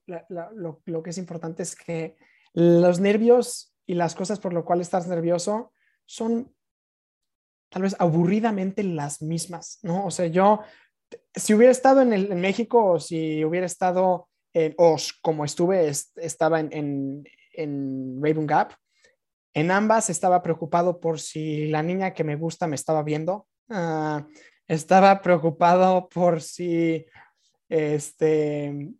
lo 0.84 1.02
que 1.02 1.10
es 1.10 1.18
importante 1.18 1.62
es 1.62 1.74
que 1.74 2.16
los 2.54 3.00
nervios 3.00 3.74
y 3.86 3.94
las 3.94 4.14
cosas 4.14 4.40
por 4.40 4.54
lo 4.54 4.64
cual 4.64 4.80
estás 4.80 5.06
nervioso 5.06 5.72
son 6.06 6.54
tal 7.68 7.82
vez 7.82 7.96
aburridamente 7.98 8.84
las 8.84 9.20
mismas, 9.20 9.80
¿no? 9.82 10.06
O 10.06 10.10
sea, 10.12 10.26
yo, 10.26 10.60
si 11.34 11.54
hubiera 11.54 11.72
estado 11.72 12.02
en, 12.02 12.12
el, 12.12 12.34
México 12.36 12.92
o 12.92 13.00
si 13.00 13.44
hubiera 13.44 13.66
estado, 13.66 14.28
en, 14.52 14.74
o 14.78 14.96
como 15.20 15.44
estuve, 15.44 15.90
estaba 16.16 16.60
en, 16.60 17.24
en, 17.52 18.22
Raven 18.22 18.46
Gap, 18.46 18.74
en 19.54 19.72
ambas 19.72 20.08
estaba 20.08 20.40
preocupado 20.40 21.00
por 21.00 21.18
si 21.18 21.66
la 21.66 21.82
niña 21.82 22.14
que 22.14 22.22
me 22.22 22.36
gusta 22.36 22.68
me 22.68 22.76
estaba 22.76 23.02
viendo, 23.02 23.48
ah, 23.68 24.24
estaba 24.68 25.20
preocupado 25.20 26.08
por 26.08 26.42
si 26.42 27.06
este, 27.68 28.94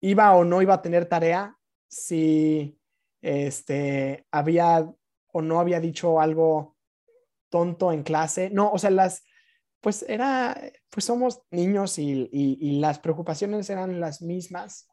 iba 0.00 0.36
o 0.36 0.44
no 0.44 0.62
iba 0.62 0.74
a 0.74 0.82
tener 0.82 1.06
tarea, 1.06 1.57
si 1.88 2.78
este, 3.20 4.26
había 4.30 4.92
o 5.32 5.42
no 5.42 5.60
había 5.60 5.80
dicho 5.80 6.20
algo 6.20 6.76
tonto 7.48 7.92
en 7.92 8.02
clase. 8.02 8.50
No, 8.50 8.70
o 8.70 8.78
sea, 8.78 8.90
las, 8.90 9.24
pues 9.80 10.04
era, 10.08 10.60
pues 10.90 11.04
somos 11.04 11.42
niños 11.50 11.98
y, 11.98 12.78
las 12.80 12.98
preocupaciones 12.98 13.68
eran 13.70 14.00
las 14.00 14.22
mismas. 14.22 14.88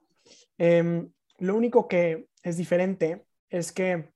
Em, 0.58 1.12
lo 1.40 1.56
único 1.56 1.88
que 1.88 2.30
es 2.44 2.58
diferente 2.58 3.26
es 3.50 3.72
que 3.72 4.12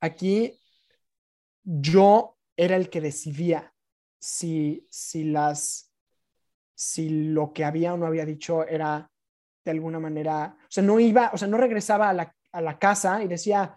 aquí 0.00 0.58
yo 1.62 2.36
era 2.56 2.76
el 2.76 2.90
que 2.90 3.00
decidía 3.00 3.74
si, 4.18 4.86
si 4.90 5.24
las, 5.24 5.92
si 6.74 7.08
lo 7.08 7.52
que 7.52 7.64
había 7.64 7.94
o 7.94 7.96
no 7.96 8.06
había 8.06 8.26
dicho 8.26 8.66
era 8.66 9.10
de 9.64 9.70
alguna 9.70 9.98
manera, 9.98 10.56
o 10.58 10.66
sea, 10.68 10.82
no 10.82 10.98
iba, 10.98 11.30
o 11.32 11.38
sea, 11.38 11.48
no 11.48 11.56
regresaba 11.56 12.08
a 12.08 12.12
la, 12.12 12.34
a 12.52 12.60
la 12.60 12.78
casa 12.78 13.22
y 13.22 13.28
decía, 13.28 13.76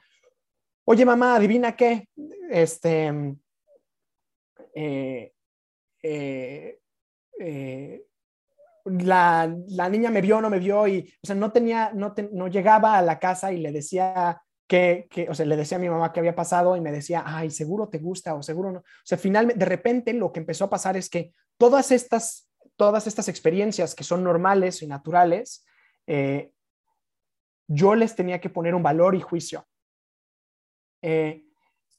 oye 0.86 1.06
mamá, 1.06 1.36
adivina 1.36 1.76
qué, 1.76 2.10
este, 2.50 3.36
eh, 4.76 5.34
eh, 6.02 6.80
eh, 7.40 8.06
la, 8.86 9.56
la, 9.68 9.90
niña 9.90 10.10
me 10.10 10.22
vio, 10.22 10.42
no 10.42 10.50
me 10.50 10.60
vio 10.60 10.88
y, 10.88 11.14
o 11.24 11.28
sea, 11.28 11.36
no 11.36 11.52
tenía, 11.52 11.92
no, 11.94 12.14
no 12.32 12.48
llegaba 12.48 12.98
a 12.98 13.02
la 13.02 13.20
casa 13.20 13.54
y 13.54 13.58
le 13.58 13.72
decía 13.72 14.42
que, 14.68 15.08
que, 15.10 15.30
o 15.30 15.34
sea, 15.34 15.46
le 15.46 15.56
decía 15.56 15.78
a 15.78 15.82
mi 15.82 15.90
mamá 15.90 16.12
qué 16.12 16.20
había 16.20 16.36
pasado 16.36 16.76
y 16.76 16.82
me 16.82 16.92
decía, 16.92 17.24
ay, 17.26 17.50
seguro 17.50 17.88
te 17.88 18.00
gusta 18.00 18.36
o 18.36 18.44
seguro 18.44 18.72
no. 18.72 18.80
O 18.80 19.06
sea, 19.06 19.18
finalmente, 19.18 19.60
de 19.60 19.66
repente 19.66 20.14
lo 20.14 20.32
que 20.32 20.42
empezó 20.42 20.66
a 20.66 20.70
pasar 20.70 20.98
es 20.98 21.10
que 21.10 21.34
todas 21.58 21.92
estas, 21.92 22.50
todas 22.76 23.08
estas 23.08 23.30
experiencias 23.30 23.96
que 23.96 24.04
son 24.04 24.24
normales 24.24 24.82
y 24.82 24.88
naturales, 24.88 25.66
eh, 26.08 26.52
yo 27.68 27.96
les 27.96 28.16
tenía 28.16 28.40
que 28.40 28.50
poner 28.50 28.76
un 28.76 28.84
valor 28.84 29.16
y 29.16 29.22
juicio. 29.22 29.66
Eh, 31.02 31.46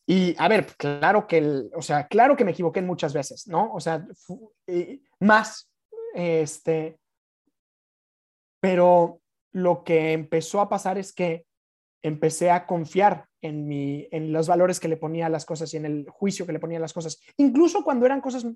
y 0.07 0.35
a 0.39 0.49
ver, 0.49 0.67
claro 0.77 1.27
que, 1.27 1.71
o 1.75 1.83
sea, 1.83 2.07
claro 2.07 2.37
que 2.37 2.45
me 2.45 2.51
equivoqué 2.51 2.83
muchas 2.83 3.15
veces, 3.15 3.47
¿no? 3.47 3.73
O 3.73 3.81
sea, 3.81 4.07
más, 5.21 5.71
este, 6.15 6.99
pero 8.61 9.21
lo 9.53 9.85
que 9.85 10.13
empezó 10.13 10.61
a 10.61 10.69
pasar 10.69 10.99
es 10.99 11.13
que 11.13 11.47
empecé 12.03 12.51
a 12.51 12.67
confiar 12.67 13.27
en, 13.41 13.67
mi, 13.67 14.09
en 14.11 14.33
los 14.33 14.47
valores 14.47 14.79
que 14.79 14.89
le 14.89 14.97
ponía 14.97 15.27
a 15.27 15.31
las 15.31 15.47
cosas 15.47 15.73
y 15.73 15.79
en 15.79 15.87
el 15.87 16.09
juicio 16.11 16.45
que 16.45 16.53
le 16.53 16.59
ponía 16.59 16.79
a 16.79 16.81
las 16.81 16.93
cosas, 16.93 17.19
incluso 17.39 17.83
cuando 17.83 18.05
eran 18.05 18.21
cosas 18.21 18.47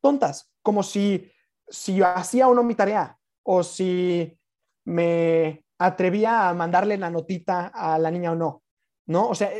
tontas, 0.00 0.52
como 0.62 0.82
si, 0.82 1.30
si 1.68 1.94
yo 1.94 2.06
hacía 2.06 2.48
o 2.48 2.54
no 2.54 2.64
mi 2.64 2.74
tarea, 2.74 3.18
o 3.44 3.62
si 3.62 4.36
me 4.84 5.64
atrevía 5.78 6.48
a 6.48 6.54
mandarle 6.54 6.96
la 6.96 7.10
notita 7.10 7.68
a 7.68 7.98
la 7.98 8.10
niña 8.10 8.32
o 8.32 8.36
no, 8.36 8.62
¿no? 9.06 9.28
O 9.28 9.34
sea, 9.34 9.50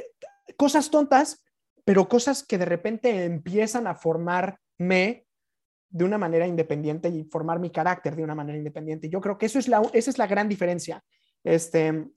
cosas 0.56 0.90
tontas, 0.90 1.44
pero 1.84 2.08
cosas 2.08 2.44
que 2.44 2.58
de 2.58 2.64
repente 2.64 3.24
empiezan 3.24 3.86
a 3.86 3.94
formarme 3.94 5.26
de 5.88 6.04
una 6.04 6.18
manera 6.18 6.46
independiente 6.46 7.08
y 7.08 7.24
formar 7.24 7.60
mi 7.60 7.70
carácter 7.70 8.16
de 8.16 8.24
una 8.24 8.34
manera 8.34 8.56
independiente. 8.56 9.08
Yo 9.08 9.20
creo 9.20 9.36
que 9.36 9.46
eso 9.46 9.58
es 9.58 9.68
la, 9.68 9.82
esa 9.92 10.10
es 10.10 10.18
la 10.18 10.26
gran 10.26 10.48
diferencia. 10.48 11.04
Este, 11.44 12.08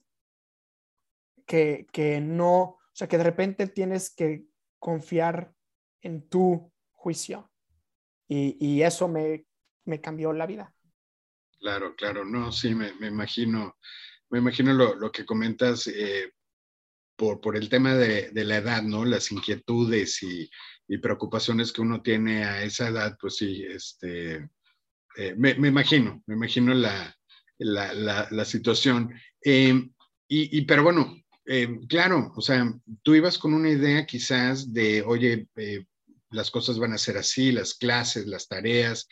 que, 1.46 1.86
que 1.92 2.20
no, 2.20 2.60
o 2.62 2.78
sea, 2.92 3.08
que 3.08 3.18
de 3.18 3.24
repente 3.24 3.66
tienes 3.66 4.14
que 4.14 4.46
confiar 4.78 5.52
en 6.00 6.28
tu 6.28 6.72
juicio. 6.92 7.50
Y, 8.28 8.56
y 8.58 8.82
eso 8.82 9.08
me, 9.08 9.46
me 9.84 10.00
cambió 10.00 10.32
la 10.32 10.46
vida. 10.46 10.74
Claro, 11.58 11.94
claro, 11.96 12.24
no, 12.24 12.52
sí, 12.52 12.74
me, 12.74 12.92
imagino, 13.06 13.76
me 14.30 14.38
imagino 14.38 14.72
lo, 14.74 15.10
que 15.10 15.24
comentas 15.24 15.86
eh, 15.86 16.32
por, 17.16 17.40
por, 17.40 17.56
el 17.56 17.68
tema 17.68 17.94
de, 17.94 18.30
la 18.44 18.58
edad, 18.58 18.82
¿no? 18.82 19.04
Las 19.04 19.32
inquietudes 19.32 20.22
y, 20.22 20.50
preocupaciones 20.98 21.72
que 21.72 21.80
uno 21.80 22.02
tiene 22.02 22.44
a 22.44 22.62
esa 22.62 22.88
edad, 22.88 23.16
pues 23.20 23.36
sí, 23.36 23.64
este, 23.68 24.48
eh, 25.16 25.34
me, 25.36 25.50
imagino, 25.52 26.22
me 26.26 26.34
imagino 26.34 26.74
la, 26.74 27.16
la, 27.58 28.44
situación. 28.44 29.12
Em, 29.40 29.92
y, 30.28 30.60
pero 30.62 30.82
bueno, 30.82 31.16
em, 31.46 31.86
claro, 31.86 32.32
o 32.36 32.40
sea, 32.40 32.72
tú 33.02 33.14
ibas 33.14 33.38
con 33.38 33.54
una 33.54 33.70
idea 33.70 34.06
quizás 34.06 34.72
de, 34.72 35.02
oye, 35.02 35.48
eh, 35.56 35.84
las 36.30 36.50
cosas 36.50 36.78
van 36.78 36.92
a 36.92 36.98
ser 36.98 37.16
así, 37.16 37.52
las 37.52 37.74
clases, 37.74 38.26
las 38.26 38.48
tareas, 38.48 39.08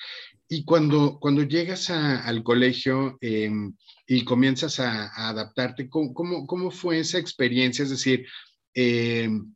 y 0.49 0.65
cuando, 0.65 1.19
cuando 1.21 1.43
llegas 1.43 1.91
al 1.91 2.43
colegio 2.43 3.17
em, 3.21 3.75
y 4.07 4.25
comienzas 4.25 4.81
a, 4.81 5.29
adaptarte, 5.29 5.89
¿cómo, 5.89 6.47
¿cómo, 6.47 6.71
fue 6.71 7.01
esa 7.01 7.19
experiencia? 7.19 7.83
Es 7.83 7.91
decir, 7.91 8.27
em, 8.75 9.55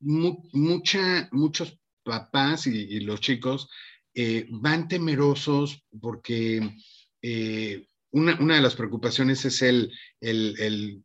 mucha, 0.00 1.28
muchos 1.32 1.78
papás 2.02 2.66
y, 2.66 3.00
los 3.00 3.20
chicos 3.20 3.68
eh, 4.14 4.46
van 4.50 4.86
temerosos 4.86 5.82
porque 6.00 6.76
eh, 7.22 7.86
una, 8.10 8.38
una, 8.38 8.56
de 8.56 8.62
las 8.62 8.76
preocupaciones 8.76 9.44
es 9.44 9.62
el, 9.62 9.90
el, 10.20 10.54
el 10.60 11.04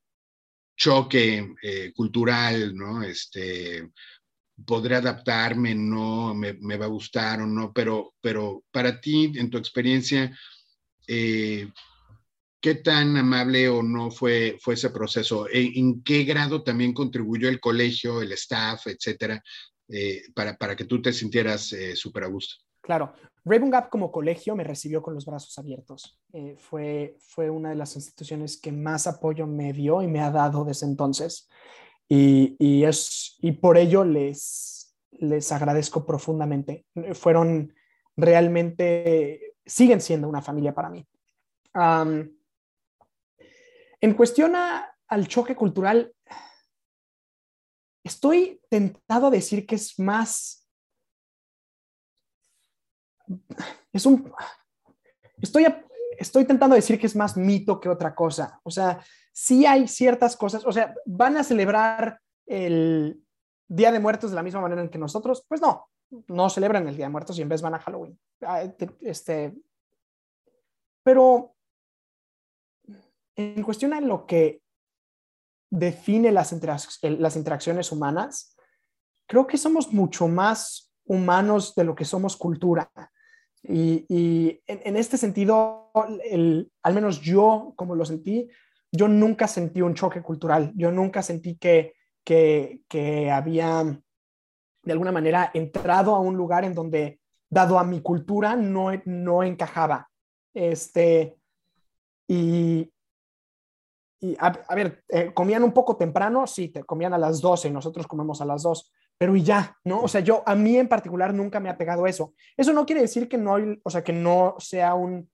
choque 0.76 1.56
eh, 1.62 1.92
cultural, 1.96 2.76
¿no? 2.76 3.04
Este, 3.04 3.90
podré 4.66 4.96
adaptarme, 4.96 5.76
no, 5.76 6.34
me, 6.34 6.78
va 6.78 6.86
a 6.86 6.90
gustar 6.90 7.42
o 7.42 7.48
no, 7.48 7.72
pero, 7.74 8.14
pero 8.22 8.64
para 8.72 9.00
ti, 9.00 9.32
en 9.36 9.50
tu 9.50 9.58
experiencia, 9.58 10.36
eh, 11.08 11.70
¿qué 12.62 12.76
tan 12.76 13.18
amable 13.18 13.70
o 13.70 13.82
no 13.84 14.12
fue, 14.12 14.58
fue 14.62 14.76
ese 14.76 14.90
proceso? 14.90 15.48
¿En, 15.52 16.02
qué 16.04 16.24
grado 16.24 16.64
también 16.64 16.94
contribuyó 16.94 17.50
el 17.50 17.60
colegio, 17.60 18.22
el 18.22 18.32
staff, 18.34 18.88
etcétera, 18.88 19.42
eh, 19.88 20.24
para, 20.34 20.56
para, 20.56 20.76
que 20.76 20.86
tú 20.86 21.02
te 21.02 21.14
sintieras 21.14 21.74
eh, 21.74 21.96
súper 21.96 22.24
a 22.24 22.28
gusto? 22.28 22.56
Claro, 22.82 23.14
Raven 23.46 23.70
Gap 23.70 23.90
como 23.90 24.12
colegio 24.12 24.56
me 24.56 24.64
recibió 24.64 25.02
con 25.02 25.14
los 25.14 25.26
brazos 25.26 25.58
abiertos. 25.58 26.20
fue, 26.58 27.18
fue 27.20 27.50
una 27.50 27.70
de 27.70 27.76
las 27.76 27.96
instituciones 27.96 28.58
que 28.58 28.72
más 28.72 29.06
apoyo 29.06 29.46
me 29.46 29.74
dio 29.74 30.02
y 30.02 30.08
me 30.08 30.22
ha 30.22 30.32
dado 30.32 30.64
desde 30.64 30.88
entonces. 30.88 31.48
Y, 32.12 32.84
es, 32.84 33.38
y 33.40 33.52
por 33.52 33.78
ello 33.78 34.04
les, 34.04 34.98
les 35.12 35.52
agradezco 35.52 36.06
profundamente. 36.06 36.86
Fueron 37.14 37.74
realmente, 38.18 39.56
siguen 39.64 40.02
siendo 40.02 40.28
una 40.28 40.42
familia 40.42 40.74
para 40.74 40.90
mí. 40.90 41.08
en 44.02 44.14
cuestión 44.16 44.54
al 44.56 45.28
choque 45.28 45.56
cultural, 45.56 46.12
estoy 48.04 48.60
tentado 48.70 49.28
a 49.28 49.32
decir 49.32 49.68
que 49.68 49.76
es 49.76 50.00
más, 50.00 50.68
es 53.94 54.06
un, 54.06 54.34
estoy, 55.42 55.68
estoy 56.18 56.46
tentando 56.46 56.74
a 56.74 56.78
decir 56.78 57.00
que 57.00 57.06
es 57.06 57.16
más 57.16 57.38
mito 57.38 57.80
que 57.80 57.90
otra 57.90 58.16
cosa. 58.16 58.60
O 58.64 58.72
sea, 58.72 59.04
sí 59.40 59.66
hay 59.66 59.88
ciertas 59.88 60.36
cosas, 60.36 60.66
o 60.66 60.72
sea, 60.74 60.94
van 61.06 61.38
a 61.38 61.46
celebrar 61.46 62.20
el 62.46 63.24
Día 63.70 63.90
de 63.94 64.02
Muertos 64.02 64.32
de 64.32 64.36
la 64.36 64.44
misma 64.44 64.60
manera 64.60 64.82
en 64.82 64.90
que 64.90 64.98
nosotros, 64.98 65.46
pues 65.48 65.62
no, 65.62 65.88
no 66.28 66.50
celebran 66.50 66.86
el 66.90 66.98
Día 66.98 67.06
de 67.06 67.12
Muertos 67.12 67.40
y 67.40 67.42
en 67.42 67.48
vez 67.48 67.62
van 67.62 67.74
a 67.74 67.80
Halloween. 67.80 68.20
Este, 69.00 69.56
pero 71.04 71.56
en 73.38 73.64
cuestión 73.64 73.94
a 73.94 74.02
lo 74.02 74.26
que 74.26 74.62
define 75.70 76.34
las, 76.34 76.54
las 77.02 77.36
interacciones 77.38 77.94
humanas, 77.94 78.58
creo 79.26 79.48
que 79.48 79.58
somos 79.58 79.94
mucho 79.94 80.28
más 80.28 80.94
humanos 81.06 81.76
de 81.76 81.86
lo 81.86 81.96
que 81.96 82.04
somos 82.04 82.36
cultura. 82.36 82.92
Y, 83.64 84.62
en, 84.68 84.98
este 84.98 85.16
sentido, 85.16 85.92
al 85.94 86.94
menos 86.94 87.22
yo, 87.22 87.72
como 87.78 87.96
lo 87.96 88.04
sentí, 88.04 88.50
yo 88.92 89.08
nunca 89.08 89.48
sentí 89.48 89.82
un 89.82 89.94
choque 89.94 90.22
cultural, 90.22 90.72
yo 90.76 90.92
nunca 90.92 91.22
sentí 91.22 91.58
que, 91.58 91.94
que, 92.24 93.32
había 93.32 93.84
de 94.84 94.92
alguna 94.92 95.12
manera 95.12 95.52
entrado 95.54 96.16
a 96.16 96.20
un 96.20 96.36
lugar 96.36 96.64
en 96.64 96.74
donde, 96.74 97.20
dado 97.50 97.80
a 97.80 97.84
mi 97.84 98.02
cultura, 98.02 98.56
no, 98.56 98.92
no 99.06 99.44
encajaba. 99.44 100.10
Este, 100.54 101.38
y, 102.28 102.92
a, 104.38 104.76
ver, 104.76 105.04
eh, 105.10 105.32
comían 105.34 105.64
un 105.64 105.72
poco 105.72 105.96
temprano, 105.96 106.46
sí, 106.48 106.70
te 106.70 106.84
comían 106.84 107.14
a 107.14 107.18
las 107.18 107.42
12 107.42 107.68
y 107.68 107.72
nosotros 107.72 108.08
comemos 108.08 108.42
a 108.42 108.46
las 108.46 108.64
2, 108.64 108.92
pero 109.18 109.36
y 109.36 109.44
ya, 109.44 109.78
¿no? 109.84 110.02
O 110.02 110.08
sea, 110.08 110.22
yo, 110.22 110.44
a 110.46 110.56
mí 110.56 110.78
en 110.78 110.88
particular 110.88 111.34
nunca 111.34 111.60
me 111.60 111.70
ha 111.70 111.78
pegado 111.78 112.08
eso. 112.08 112.34
Eso 112.56 112.74
no 112.74 112.86
quiere 112.86 113.02
decir 113.02 113.28
que 113.28 113.38
no, 113.38 113.58
o 113.84 113.90
sea, 113.90 114.04
que 114.04 114.14
no 114.14 114.56
sea 114.60 114.94
un, 114.94 115.30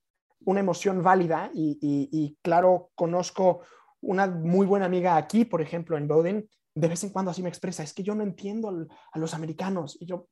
una 0.46 0.60
emoción 0.60 1.04
válida 1.04 1.50
y, 1.54 2.38
claro, 2.42 2.92
conozco 2.96 3.62
una 4.02 4.28
muy 4.28 4.66
buena 4.66 4.86
amiga 4.86 5.18
aquí, 5.18 5.46
por 5.46 5.62
ejemplo, 5.62 5.98
en 5.98 6.08
Bowden, 6.08 6.50
de 6.76 6.88
vez 6.88 7.04
en 7.04 7.10
cuando 7.10 7.32
así 7.32 7.42
me 7.42 7.50
expresa, 7.50 7.84
es 7.84 7.94
que 7.94 8.04
yo 8.04 8.16
no 8.16 8.24
entiendo 8.24 8.88
a 9.12 9.20
los 9.20 9.34
americanos 9.34 9.98
y 10.00 10.06
yo, 10.06 10.28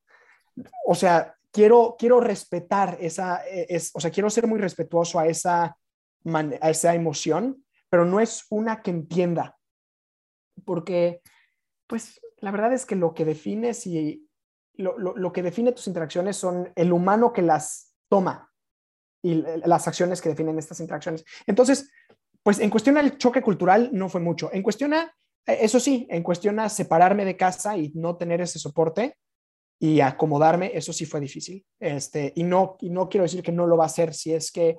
o 0.85 0.93
sea, 0.93 1.35
quiero, 1.51 1.95
quiero 1.97 2.19
respetar 2.19 2.97
esa, 2.99 3.45
e, 3.47 3.65
es, 3.69 3.91
o 3.93 3.99
sea, 3.99 4.11
quiero 4.11 4.29
ser 4.29 4.45
muy 4.45 4.59
respetuoso 4.59 5.19
a 5.19 5.27
esa, 5.27 5.77
a 6.61 6.69
esa 6.69 6.93
emoción, 6.93 7.63
pero 7.89 8.05
no 8.05 8.19
es 8.19 8.45
una 8.49 8.81
que 8.81 8.91
entienda, 8.91 9.57
porque, 10.65 11.21
pues, 11.87 12.19
la 12.37 12.51
verdad 12.51 12.73
es 12.73 12.85
que 12.85 12.95
lo 12.95 13.13
que 13.13 13.25
define 13.25 13.73
si 13.73 14.27
lo, 14.75 14.97
lo, 14.97 15.31
que 15.31 15.43
define 15.43 15.71
tus 15.71 15.87
interacciones 15.87 16.35
son 16.35 16.71
el 16.75 16.91
humano 16.91 17.31
que 17.31 17.41
las 17.41 17.95
toma 18.09 18.52
y 19.23 19.43
las 19.65 19.87
acciones 19.87 20.21
que 20.21 20.29
definen 20.29 20.59
estas 20.59 20.79
interacciones. 20.81 21.23
Entonces, 21.47 21.89
pues 22.43 22.59
en 22.59 22.69
cuestión 22.69 22.97
al 22.97 23.17
choque 23.17 23.41
cultural 23.41 23.89
no 23.93 24.09
fue 24.09 24.19
mucho. 24.19 24.49
En 24.53 24.61
cuestión 24.61 24.93
a, 24.93 25.15
eso 25.45 25.79
sí, 25.79 26.05
en 26.09 26.21
cuestión 26.21 26.59
a 26.59 26.69
separarme 26.69 27.25
de 27.25 27.37
casa 27.37 27.77
y 27.77 27.91
no 27.95 28.17
tener 28.17 28.41
ese 28.41 28.59
soporte 28.59 29.17
y 29.79 30.01
acomodarme, 30.01 30.71
eso 30.73 30.91
sí 30.91 31.05
fue 31.05 31.21
difícil. 31.21 31.65
Este, 31.79 32.33
y, 32.35 32.43
no, 32.43 32.75
y 32.81 32.89
no 32.89 33.07
quiero 33.07 33.23
decir 33.23 33.41
que 33.41 33.51
no 33.53 33.65
lo 33.65 33.77
va 33.77 33.85
a 33.85 33.87
hacer 33.87 34.13
si 34.13 34.33
es 34.33 34.51
que, 34.51 34.77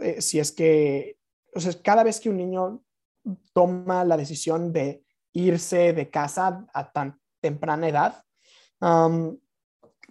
eh, 0.00 0.20
si 0.20 0.38
es 0.38 0.52
que, 0.52 1.16
o 1.54 1.60
sea, 1.60 1.72
cada 1.82 2.04
vez 2.04 2.20
que 2.20 2.28
un 2.28 2.36
niño 2.36 2.82
toma 3.54 4.04
la 4.04 4.16
decisión 4.16 4.72
de 4.72 5.02
irse 5.32 5.92
de 5.94 6.10
casa 6.10 6.66
a 6.72 6.92
tan 6.92 7.18
temprana 7.40 7.88
edad. 7.88 8.22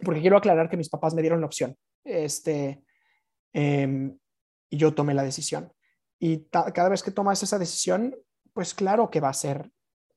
porque 0.04 0.22
quiero 0.22 0.38
aclarar 0.38 0.70
que 0.70 0.78
mis 0.78 0.90
papás 0.90 1.14
me 1.14 1.22
dieron 1.22 1.40
la 1.40 1.46
opción. 1.46 1.76
Este, 2.04 2.84
em, 3.56 4.18
y 4.70 4.78
yo 4.78 4.94
tomé 4.94 5.14
la 5.14 5.24
decisión. 5.24 5.74
Y 6.20 6.46
cada 6.50 6.90
vez 6.90 7.04
que 7.04 7.12
tomas 7.12 7.42
esa 7.42 7.60
decisión, 7.60 8.16
pues 8.54 8.74
claro 8.74 9.10
que 9.10 9.20
va 9.20 9.30
a 9.30 9.34
ser 9.34 9.72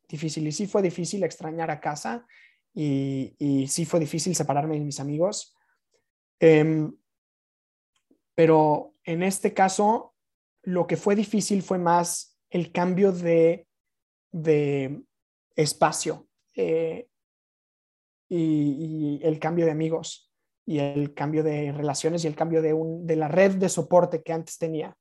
difícil. 0.09 0.47
Y 0.47 0.53
sí 0.53 0.67
fue 0.67 0.83
difícil 0.83 1.25
extrañar 1.25 1.71
a 1.71 1.81
casa 1.81 2.27
y, 2.75 3.35
y 3.39 3.69
sí 3.69 3.85
fue 3.85 4.01
difícil 4.01 4.35
separarme 4.35 4.79
de 4.79 4.85
mis 4.85 5.01
amigos. 5.01 5.55
Em, 6.41 6.93
pero 8.35 8.95
en 9.05 9.23
este 9.23 9.55
caso, 9.55 10.15
lo 10.63 10.87
que 10.87 10.97
fue 10.97 11.17
difícil 11.17 11.63
fue 11.63 11.79
más 11.79 12.39
el 12.51 12.73
cambio 12.73 13.13
de 13.13 13.69
de 14.33 15.03
espacio 15.57 16.29
eh, 16.55 17.09
y, 18.29 19.21
el 19.23 19.39
cambio 19.39 19.65
de 19.65 19.73
amigos 19.73 20.28
y 20.69 20.79
el 20.79 21.15
cambio 21.15 21.43
de 21.43 21.73
relaciones 21.73 22.25
y 22.25 22.27
el 22.27 22.37
cambio 22.37 22.61
de, 22.61 22.75
un, 22.75 23.07
de 23.07 23.17
la 23.17 23.29
red 23.29 23.53
de 23.53 23.69
soporte 23.69 24.23
que 24.23 24.33
antes 24.33 24.59
tenía. 24.59 24.95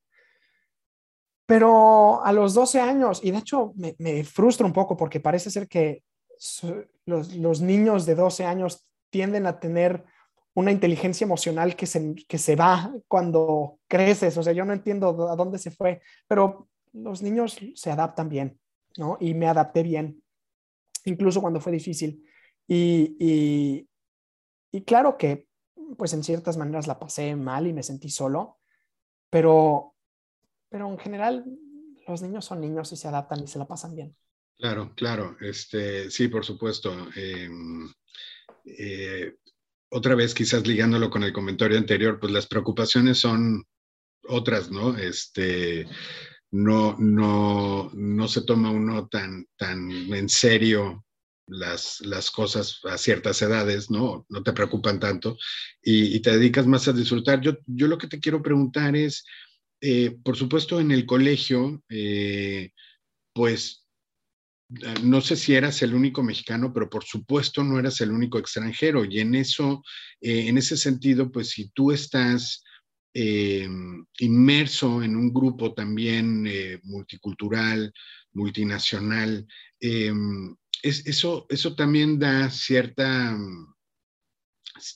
Pero 1.45 2.23
a 2.23 2.31
los 2.31 2.53
12 2.53 2.79
años, 2.79 3.19
y 3.23 3.31
de 3.31 3.39
hecho 3.39 3.73
me, 3.75 3.95
me 3.99 4.23
frustra 4.23 4.65
un 4.65 4.73
poco 4.73 4.95
porque 4.95 5.19
parece 5.19 5.49
ser 5.49 5.67
que 5.67 6.03
los, 7.05 7.35
los, 7.35 7.61
niños 7.61 8.05
de 8.05 8.15
12 8.15 8.45
años 8.45 8.89
tienden 9.09 9.45
a 9.45 9.59
tener 9.59 10.03
una 10.53 10.71
inteligencia 10.71 11.25
emocional 11.25 11.75
que 11.75 11.85
se, 11.85 12.15
que 12.27 12.37
se 12.37 12.55
va 12.55 12.93
cuando 13.07 13.79
creces. 13.87 14.37
O 14.37 14.43
sea, 14.43 14.53
yo 14.53 14.65
no 14.65 14.73
entiendo 14.73 15.29
a 15.29 15.35
dónde 15.35 15.57
se 15.57 15.71
fue, 15.71 16.01
pero 16.27 16.67
los 16.93 17.21
niños 17.21 17.59
se 17.75 17.91
adaptan 17.91 18.29
bien. 18.29 18.59
Y 19.19 19.33
me 19.33 19.47
adapté 19.47 19.83
bien, 19.83 20.23
incluso 21.05 21.41
cuando 21.41 21.59
fue 21.59 21.71
difícil. 21.71 22.23
Y, 22.67 23.85
y, 24.71 24.81
claro 24.81 25.17
que, 25.17 25.46
pues 25.97 26.13
en 26.13 26.23
ciertas 26.23 26.57
maneras 26.57 26.87
la 26.87 26.99
pasé 26.99 27.35
mal 27.35 27.67
y 27.67 27.73
me 27.73 27.83
sentí 27.83 28.09
solo, 28.09 28.59
pero, 29.29 29.93
pero 30.69 30.87
en 30.89 30.97
general 30.97 31.45
los 32.07 32.21
niños 32.21 32.45
son 32.45 32.61
niños 32.61 32.91
y 32.91 32.95
se 32.95 33.07
adaptan 33.07 33.43
y 33.43 33.47
se 33.47 33.59
la 33.59 33.67
pasan 33.67 33.95
bien. 33.95 34.15
Claro, 34.57 34.93
claro, 34.95 35.37
este, 35.41 36.09
sí, 36.09 36.29
por 36.29 36.43
supuesto. 36.43 36.91
Em, 37.15 37.87
eh, 38.65 39.35
otra 39.89 40.15
vez, 40.15 40.33
quizás 40.33 40.65
ligándolo 40.65 41.09
con 41.09 41.23
el 41.23 41.31
comentario 41.31 41.77
anterior, 41.77 42.19
pues 42.19 42.31
las 42.31 42.47
preocupaciones 42.47 43.19
son 43.19 43.63
otras, 44.23 44.71
¿no? 44.71 44.97
Este, 44.97 45.87
no, 46.51 46.95
no, 46.97 47.91
no 47.93 48.27
se 48.27 48.41
toma 48.41 48.71
uno 48.71 49.07
tan, 49.07 49.45
tan 49.57 49.89
en 49.91 50.27
serio 50.27 51.05
las, 51.47 52.01
las, 52.01 52.29
cosas 52.31 52.79
a 52.83 52.97
ciertas 52.97 53.41
edades, 53.41 53.89
¿no? 53.89 54.25
No 54.29 54.43
te 54.43 54.53
preocupan 54.53 54.99
tanto 54.99 55.37
y, 55.81 56.19
te 56.19 56.31
dedicas 56.31 56.67
más 56.67 56.87
a 56.87 56.93
disfrutar. 56.93 57.41
Yo, 57.41 57.57
yo 57.65 57.87
lo 57.87 57.97
que 57.97 58.07
te 58.07 58.19
quiero 58.19 58.41
preguntar 58.41 58.95
es, 58.95 59.25
eh, 59.81 60.17
por 60.23 60.35
supuesto, 60.37 60.79
en 60.79 60.91
el 60.91 61.05
colegio, 61.05 61.83
eh, 61.89 62.71
pues 63.33 63.87
no 65.03 65.21
sé 65.21 65.35
si 65.37 65.53
eras 65.55 65.81
el 65.81 65.93
único 65.93 66.21
mexicano, 66.23 66.73
pero 66.73 66.89
por 66.89 67.05
supuesto 67.05 67.63
no 67.63 67.79
eras 67.79 68.01
el 68.01 68.11
único 68.11 68.37
extranjero. 68.37 69.05
Y 69.05 69.19
en 69.19 69.35
eso, 69.35 69.83
eh, 70.19 70.47
en 70.47 70.57
ese 70.57 70.75
sentido, 70.75 71.31
pues 71.31 71.49
si 71.51 71.69
tú 71.69 71.91
estás 71.91 72.63
eh, 73.13 73.67
inmerso 74.19 75.01
en 75.01 75.15
un 75.15 75.33
grupo 75.33 75.73
también 75.73 76.45
eh, 76.47 76.79
multicultural, 76.83 77.93
multinacional. 78.33 79.47
Eh, 80.83 80.93
eso, 81.05 81.45
eso 81.49 81.75
también 81.75 82.19
da 82.19 82.49
cierta, 82.49 83.37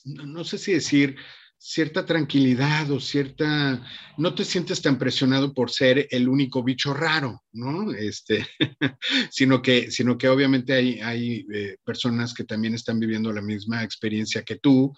no 0.04 0.44
sé 0.44 0.58
si 0.58 0.72
decir, 0.72 1.16
cierta 1.58 2.04
tranquilidad 2.04 2.90
o 2.90 2.98
cierta, 2.98 3.86
no 4.18 4.34
te 4.34 4.44
sientes 4.44 4.82
tan 4.82 4.98
presionado 4.98 5.54
por 5.54 5.70
ser 5.70 6.08
el 6.10 6.28
único 6.28 6.64
bicho 6.64 6.92
raro, 6.92 7.44
¿no? 7.52 7.92
Este, 7.92 8.46
sino, 9.30 9.62
que, 9.62 9.90
sino 9.90 10.18
que 10.18 10.28
obviamente 10.28 10.72
hay, 10.72 11.00
hay 11.00 11.46
personas 11.84 12.34
que 12.34 12.42
también 12.42 12.74
están 12.74 12.98
viviendo 12.98 13.32
la 13.32 13.42
misma 13.42 13.84
experiencia 13.84 14.42
que 14.42 14.56
tú 14.56 14.92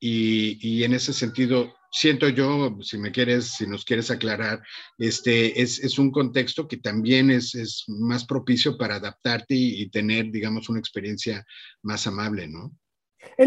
y, 0.00 0.82
en 0.82 0.94
ese 0.94 1.12
sentido 1.12 1.74
siento 1.92 2.28
yo, 2.28 2.78
si 2.82 2.96
me 2.98 3.12
quieres, 3.12 3.48
si 3.48 3.66
nos 3.66 3.84
quieres 3.84 4.10
aclarar, 4.10 4.62
este, 4.96 5.60
es, 5.60 5.78
es 5.80 5.98
un 5.98 6.10
contexto 6.10 6.66
que 6.66 6.78
también 6.78 7.30
es, 7.30 7.54
es 7.54 7.84
más 7.88 8.24
propicio 8.24 8.78
para 8.78 8.94
adaptarte 8.96 9.54
y, 9.54 9.90
tener, 9.90 10.30
digamos, 10.30 10.68
una 10.68 10.78
experiencia 10.78 11.44
más 11.82 12.06
amable, 12.06 12.48
¿no? 12.48 12.72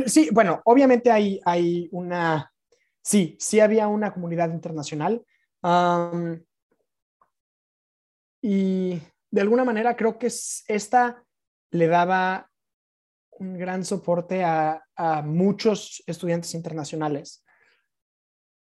sí, 0.05 0.29
bueno, 0.31 0.61
obviamente 0.65 1.09
hay, 1.09 1.39
hay 1.45 1.89
una, 1.91 2.51
sí, 3.01 3.35
sí 3.39 3.59
había 3.59 3.87
una 3.87 4.13
comunidad 4.13 4.51
internacional. 4.51 5.23
y 8.41 9.01
de 9.31 9.41
alguna 9.41 9.63
manera 9.63 9.95
creo 9.95 10.19
que 10.19 10.27
esta 10.27 11.23
le 11.71 11.87
daba 11.87 12.51
un 13.43 13.58
gran 13.58 13.84
soporte 13.84 14.43
a, 14.43 14.79
muchos 15.23 16.03
estudiantes 16.08 16.53
internacionales 16.53 17.43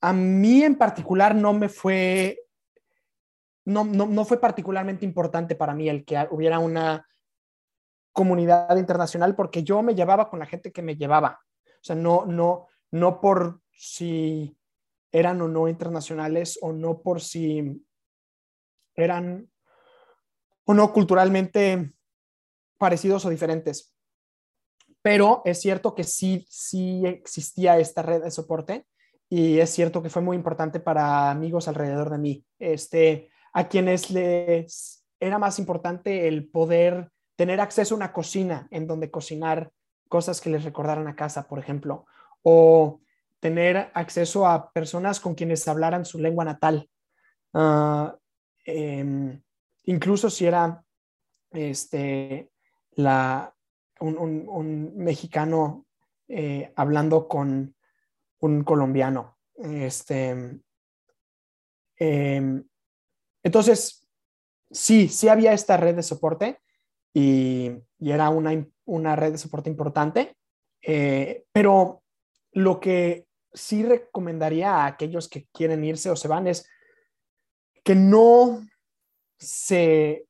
a 0.02 0.14
mí 0.14 0.64
en 0.64 0.76
particular 0.76 1.36
no 1.36 1.54
me 1.54 1.70
fue, 1.70 2.46
no, 3.66 3.84
no, 3.84 4.26
fue 4.26 4.40
particularmente 4.40 5.06
importante 5.06 5.56
para 5.56 5.74
mí 5.74 5.90
el 5.90 6.06
que 6.06 6.28
hubiera 6.32 6.60
una 6.60 7.06
comunidad 8.14 8.76
internacional 8.78 9.36
porque 9.36 9.64
yo 9.64 9.82
me 9.82 9.96
llevaba 9.96 10.30
con 10.30 10.40
la 10.40 10.46
gente 10.46 10.72
que 10.72 10.82
me 10.82 10.96
llevaba. 10.96 11.42
O 11.66 11.84
sea, 11.84 11.96
no, 11.96 12.26
no, 12.26 12.68
no 12.92 13.20
por 13.20 13.62
si 13.72 14.58
eran 15.12 15.42
o 15.42 15.48
no 15.48 15.68
internacionales 15.68 16.58
o 16.62 16.72
no 16.72 17.02
por 17.02 17.22
si 17.22 17.86
eran 18.96 19.50
o 20.66 20.74
no 20.74 20.94
culturalmente 20.94 21.94
parecidos 22.78 23.26
o 23.26 23.30
diferentes. 23.30 23.94
Pero 25.02 25.42
es 25.46 25.62
cierto 25.62 25.96
que 25.96 26.04
sí, 26.04 26.46
sí 26.50 27.04
existía 27.06 27.78
esta 27.80 28.02
red 28.02 28.24
de 28.24 28.32
soporte 28.32 28.86
y 29.30 29.60
es 29.60 29.70
cierto 29.70 30.02
que 30.02 30.10
fue 30.10 30.22
muy 30.22 30.36
importante 30.36 30.80
para 30.80 31.30
amigos 31.30 31.68
alrededor 31.68 32.10
de 32.10 32.18
mí. 32.18 32.46
Este, 32.58 33.30
a 33.54 33.68
quienes 33.68 34.12
les 34.12 35.06
era 35.20 35.38
más 35.38 35.60
importante 35.60 36.28
el 36.28 36.48
poder 36.50 37.12
tener 37.36 37.62
acceso 37.62 37.96
a 37.96 37.98
una 37.98 38.14
cocina 38.14 38.68
en 38.72 38.88
donde 38.88 39.12
cocinar 39.12 39.72
cosas 40.10 40.42
que 40.42 40.50
les 40.50 40.64
recordaran 40.64 41.08
a 41.08 41.16
casa, 41.16 41.48
por 41.48 41.60
ejemplo, 41.60 42.06
o 42.42 43.00
tener 43.40 43.92
acceso 43.94 44.48
a 44.48 44.72
personas 44.72 45.20
con 45.20 45.36
quienes 45.36 45.68
hablaran 45.68 46.06
su 46.06 46.20
lengua 46.20 46.44
natal. 46.44 46.90
Ah, 47.54 48.18
em, 48.66 49.42
incluso 49.86 50.30
si 50.30 50.46
era 50.46 50.84
este, 51.52 52.52
la, 52.92 53.54
un, 54.00 54.94
mexicano 54.96 55.86
eh, 56.28 56.72
hablando 56.76 57.28
con 57.28 57.76
un 58.40 58.64
colombiano. 58.64 59.38
Este, 59.56 60.62
em, 61.98 62.64
entonces, 63.44 64.08
sí, 64.72 65.08
sí 65.10 65.28
había 65.28 65.54
esta 65.54 65.78
red 65.78 65.96
de 65.96 66.04
soporte 66.04 66.60
y, 67.14 67.72
era 68.00 68.30
una, 68.30 69.16
red 69.16 69.32
de 69.34 69.38
soporte 69.38 69.70
importante, 69.70 70.36
eh, 70.82 71.46
pero 71.52 72.04
lo 72.54 72.80
que 72.80 73.28
sí 73.54 73.84
recomendaría 73.84 74.76
a 74.76 74.86
aquellos 74.86 75.28
que 75.28 75.48
quieren 75.52 75.84
irse 75.84 76.10
o 76.10 76.16
se 76.16 76.28
van 76.28 76.48
es 76.48 76.70
que 77.84 77.96
no 77.96 78.62
se, 79.38 80.28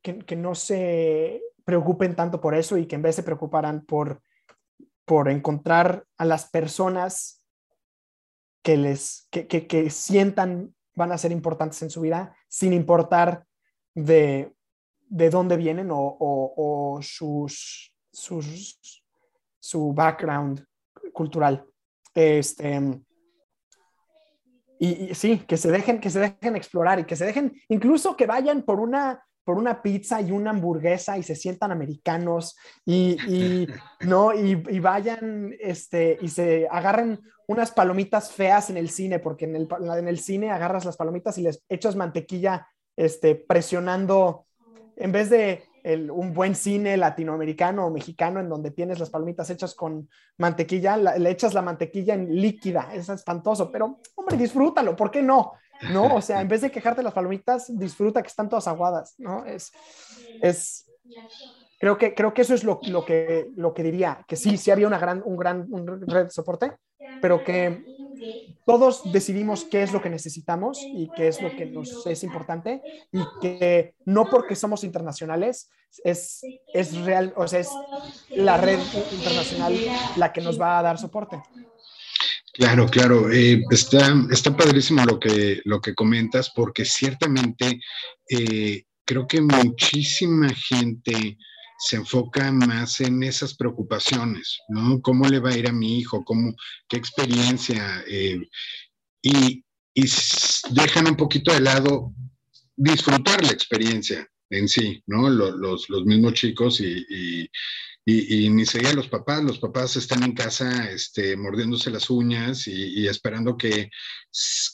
que, 0.00 0.36
no 0.36 0.54
se 0.54 1.42
preocupen 1.64 2.14
tanto 2.14 2.40
por 2.40 2.54
eso 2.54 2.76
y 2.76 2.86
que 2.86 2.96
en 2.96 3.02
vez 3.02 3.16
se 3.16 3.22
preocuparan 3.22 3.84
por, 3.84 4.22
por 5.04 5.28
encontrar 5.28 6.06
a 6.16 6.24
las 6.24 6.50
personas 6.50 7.44
que 8.62 8.76
les 8.76 9.26
que, 9.30 9.46
que, 9.46 9.90
sientan 9.90 10.74
van 10.94 11.12
a 11.12 11.18
ser 11.18 11.32
importantes 11.32 11.82
en 11.82 11.90
su 11.90 12.02
vida 12.02 12.36
sin 12.48 12.72
importar 12.72 13.44
de, 13.94 14.54
de 15.08 15.30
dónde 15.30 15.56
vienen 15.56 15.90
o, 15.90 16.16
o, 16.20 17.00
sus, 17.02 17.94
sus, 18.12 19.04
su 19.58 19.92
background 19.92 20.64
cultural. 21.12 21.66
Este, 22.14 23.02
y, 24.78 25.14
sí, 25.14 25.38
que 25.46 25.56
se 25.56 25.70
dejen, 25.70 26.00
que 26.00 26.10
se 26.10 26.18
dejen 26.18 26.56
explorar 26.56 26.98
y 26.98 27.04
que 27.04 27.14
se 27.14 27.24
dejen, 27.24 27.54
incluso 27.68 28.16
que 28.16 28.26
vayan 28.26 28.62
por 28.62 28.80
una, 28.80 29.24
por 29.44 29.58
una 29.58 29.82
pizza 29.82 30.20
y 30.20 30.30
una 30.30 30.50
hamburguesa 30.50 31.18
y 31.18 31.22
se 31.22 31.34
sientan 31.34 31.72
americanos 31.72 32.56
y, 32.84 33.16
y 33.28 33.68
no 34.06 34.34
y, 34.34 34.62
y, 34.68 34.78
vayan 34.80 35.54
este 35.60 36.18
y 36.20 36.28
se 36.28 36.68
agarren 36.70 37.20
unas 37.46 37.70
palomitas 37.70 38.32
feas 38.32 38.70
en 38.70 38.76
el 38.76 38.90
cine 38.90 39.18
porque 39.18 39.44
en 39.44 39.56
el, 39.56 39.68
en 39.98 40.08
el 40.08 40.18
cine 40.18 40.50
agarras 40.50 40.84
las 40.84 40.96
palomitas 40.96 41.38
y 41.38 41.42
les 41.42 41.64
echas 41.68 41.96
mantequilla 41.96 42.68
este 42.96 43.34
presionando 43.34 44.46
en 44.96 45.12
vez 45.12 45.30
de 45.30 45.64
un 45.84 46.32
buen 46.32 46.54
cine 46.54 46.96
latinoamericano 46.96 47.86
o 47.86 47.90
mexicano 47.90 48.40
en 48.40 48.48
donde 48.48 48.70
tienes 48.70 49.00
las 49.00 49.10
palomitas 49.10 49.50
hechas 49.50 49.74
con 49.74 50.08
mantequilla, 50.38 50.96
le 50.96 51.30
echas 51.30 51.54
la 51.54 51.62
mantequilla 51.62 52.14
en 52.14 52.34
líquida, 52.34 52.90
es 52.94 53.08
espantoso, 53.08 53.70
pero 53.70 53.98
hombre, 54.14 54.36
disfrútalo, 54.36 54.94
¿por 54.94 55.10
qué 55.10 55.22
no? 55.22 55.54
¿No? 55.88 56.14
O 56.14 56.20
sea, 56.22 56.40
en 56.40 56.48
vez 56.48 56.60
de 56.60 56.70
quejarte 56.70 57.02
las 57.02 57.12
palomitas, 57.14 57.66
disfruta 57.78 58.22
que 58.22 58.28
están 58.28 58.48
todas 58.48 58.68
aguadas, 58.68 59.14
¿no? 59.18 59.44
Es, 59.44 59.72
es, 60.40 60.88
creo 61.78 61.98
que, 61.98 62.14
creo 62.14 62.34
que 62.34 62.42
eso 62.42 62.54
es 62.54 62.64
lo, 62.64 62.82
lo, 62.86 63.04
que, 63.04 63.48
lo 63.56 63.74
que 63.74 63.82
diría, 63.82 64.24
que 64.28 64.36
sí, 64.36 64.56
sí 64.56 64.70
había 64.70 64.86
una 64.86 64.98
gran, 64.98 65.22
un 65.24 65.36
gran 65.36 65.68
red 66.08 66.24
de 66.24 66.30
soporte, 66.30 66.72
pero 67.20 67.42
que 67.42 67.84
todos 68.64 69.10
decidimos 69.10 69.64
qué 69.68 69.82
es 69.82 69.92
lo 69.92 70.00
que 70.00 70.10
necesitamos 70.10 70.88
y 70.92 71.12
qué 71.12 71.28
es 71.28 71.40
lo 71.40 71.54
que 71.54 71.72
es 72.06 72.22
importante 72.24 72.84
y 73.10 73.32
que 73.38 73.94
no 74.04 74.28
porque 74.30 74.54
somos 74.56 74.84
internacionales 74.84 75.70
es, 76.04 76.50
es 76.72 76.96
real, 77.04 77.32
o 77.36 77.46
sea, 77.48 77.60
es 77.60 77.84
la 78.34 78.56
red 78.56 78.78
internacional 79.10 79.84
la 80.14 80.32
que 80.32 80.40
nos 80.40 80.60
va 80.60 80.78
a 80.78 80.82
dar 80.82 80.98
soporte. 80.98 81.42
Claro, 82.52 82.86
claro. 82.86 83.30
Eh, 83.32 83.62
está, 83.70 84.14
está 84.30 84.54
padrísimo 84.54 85.04
lo 85.04 85.18
que, 85.18 85.62
lo 85.64 85.80
que 85.80 85.94
comentas 85.94 86.50
porque 86.54 86.84
ciertamente 86.84 87.80
eh, 88.28 88.84
creo 89.06 89.26
que 89.26 89.40
muchísima 89.40 90.48
gente 90.50 91.38
se 91.78 91.96
enfoca 91.96 92.52
más 92.52 93.00
en 93.00 93.22
esas 93.22 93.54
preocupaciones, 93.54 94.60
¿no? 94.68 95.00
¿Cómo 95.00 95.26
le 95.28 95.40
va 95.40 95.50
a 95.50 95.56
ir 95.58 95.68
a 95.68 95.72
mi 95.72 95.98
hijo? 95.98 96.22
¿Cómo, 96.24 96.54
¿Qué 96.88 96.96
experiencia? 96.96 98.04
Eh, 98.06 98.38
y, 99.22 99.64
y, 99.94 100.04
dejan 100.70 101.08
un 101.08 101.16
poquito 101.16 101.52
de 101.52 101.60
lado 101.60 102.12
disfrutar 102.76 103.42
la 103.44 103.50
experiencia 103.50 104.28
en 104.50 104.68
sí, 104.68 105.02
¿no? 105.06 105.28
Los, 105.28 105.56
los, 105.56 105.88
los 105.88 106.04
mismos 106.04 106.34
chicos 106.34 106.80
y, 106.80 107.04
y, 107.08 107.50
y, 108.04 108.48
ni 108.50 108.66
siquiera 108.66 108.94
los 108.94 109.08
papás, 109.08 109.44
los 109.44 109.60
papás 109.60 109.96
están 109.96 110.24
en 110.24 110.32
casa 110.32 110.90
este, 110.90 111.36
mordiéndose 111.36 111.90
las 111.90 112.10
uñas 112.10 112.66
y, 112.66 113.06
esperando 113.06 113.56
que 113.56 113.90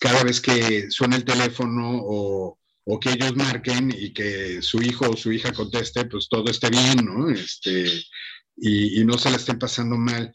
cada 0.00 0.24
vez 0.24 0.40
que 0.40 0.90
suena 0.90 1.16
el 1.16 1.24
teléfono 1.24 2.00
o, 2.02 2.58
o 2.84 2.98
que 2.98 3.10
ellos 3.10 3.36
marquen 3.36 3.94
y 3.96 4.14
que 4.14 4.62
su 4.62 4.80
hijo 4.80 5.10
o 5.10 5.16
su 5.16 5.30
hija 5.30 5.52
conteste, 5.52 6.06
pues 6.06 6.26
todo 6.28 6.50
esté 6.50 6.70
bien, 6.70 7.04
¿no? 7.04 7.28
Este, 7.28 8.02
y, 8.56 9.04
no 9.04 9.18
se 9.18 9.30
la 9.30 9.36
estén 9.36 9.58
pasando 9.58 9.96
mal. 9.98 10.34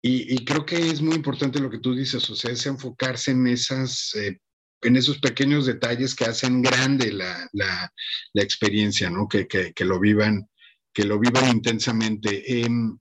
Y, 0.00 0.44
creo 0.44 0.64
que 0.64 0.76
es 0.76 1.02
muy 1.02 1.14
importante 1.14 1.60
lo 1.60 1.70
que 1.70 1.78
tú 1.78 1.94
dices, 1.94 2.28
o 2.30 2.36
sea, 2.36 2.52
es 2.52 2.64
enfocarse 2.66 3.32
en, 3.32 3.46
esas, 3.46 4.14
eh, 4.14 4.38
en 4.82 4.96
esos 4.96 5.18
pequeños 5.18 5.66
detalles 5.66 6.14
que 6.14 6.24
hacen 6.24 6.62
grande 6.62 7.12
la, 7.12 7.48
la, 7.52 7.92
la 8.32 8.42
experiencia, 8.42 9.10
¿no? 9.10 9.28
Que, 9.28 9.46
que, 9.46 9.72
que, 9.74 9.84
lo 9.84 10.00
vivan, 10.00 10.48
que 10.94 11.04
lo 11.04 11.18
vivan 11.18 11.50
intensamente. 11.50 12.62
Em, 12.62 12.96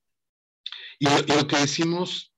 y, 0.99 1.05
lo 1.05 1.47
que 1.47 1.57
decimos, 1.57 2.33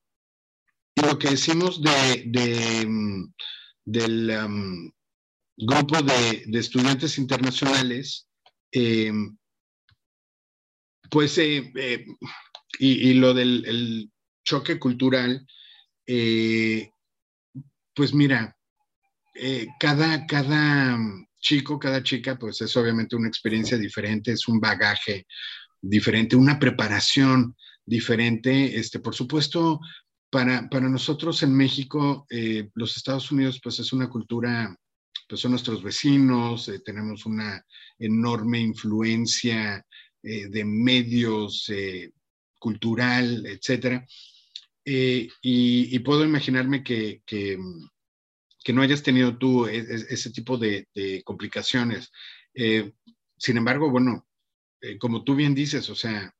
lo 0.95 1.17
que 1.17 1.29
decimos 1.31 1.81
de, 1.81 2.85
mm, 2.87 3.33
del, 3.85 4.91
grupo 5.57 6.01
de, 6.01 6.45
estudiantes 6.59 7.17
internacionales, 7.17 8.27
eh, 8.71 9.13
pues, 11.09 11.37
eh, 11.37 11.71
eh, 11.75 12.05
y, 12.79 13.13
lo 13.13 13.33
del 13.33 14.11
choque 14.43 14.77
cultural, 14.77 15.47
pues 17.95 18.13
mira, 18.13 18.57
cada, 19.79 20.25
cada 20.27 20.97
chico, 21.45 21.77
cada 21.77 22.01
chica, 22.01 22.37
pues 22.37 22.59
es 22.61 22.75
obviamente 22.75 23.15
una 23.15 23.27
experiencia 23.27 23.77
diferente, 23.77 24.31
es 24.31 24.47
un 24.47 24.59
bagaje 24.59 25.27
diferente, 25.79 26.35
una 26.35 26.57
preparación 26.57 27.55
diferente. 27.85 28.75
Este, 28.75 28.99
por 28.99 29.13
supuesto, 29.13 29.79
para, 30.31 30.67
para 30.69 30.89
nosotros 30.89 31.43
en 31.43 31.55
México, 31.55 32.25
los 32.73 32.97
Estados 32.97 33.31
Unidos, 33.31 33.59
pues 33.63 33.79
es 33.79 33.93
una 33.93 34.09
cultura 34.09 34.75
pues 35.27 35.41
son 35.41 35.51
nuestros 35.51 35.81
vecinos, 35.81 36.67
eh, 36.69 36.79
tenemos 36.79 37.25
una 37.25 37.63
enorme 37.97 38.59
influencia 38.59 39.85
eh, 40.21 40.47
de 40.47 40.65
medios 40.65 41.67
eh, 41.69 42.11
cultural, 42.59 43.45
etcétera. 43.45 44.05
Y, 44.87 45.99
puedo 45.99 46.23
imaginarme 46.23 46.83
que, 46.83 47.21
no 48.73 48.81
hayas 48.81 49.03
tenido 49.03 49.37
tú 49.37 49.67
e, 49.67 49.77
e, 49.77 49.83
ese 50.09 50.31
tipo 50.31 50.57
de, 50.57 50.87
complicaciones. 51.23 52.11
sin 52.53 53.57
embargo, 53.57 53.89
bueno, 53.91 54.27
como 54.99 55.23
tú 55.23 55.35
bien 55.35 55.55
dices, 55.55 55.89
o 55.89 55.95
sea, 55.95 56.33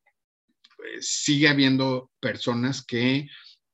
pues, 0.78 1.08
sigue 1.08 1.48
habiendo 1.48 2.12
personas 2.20 2.86
que, 2.86 3.28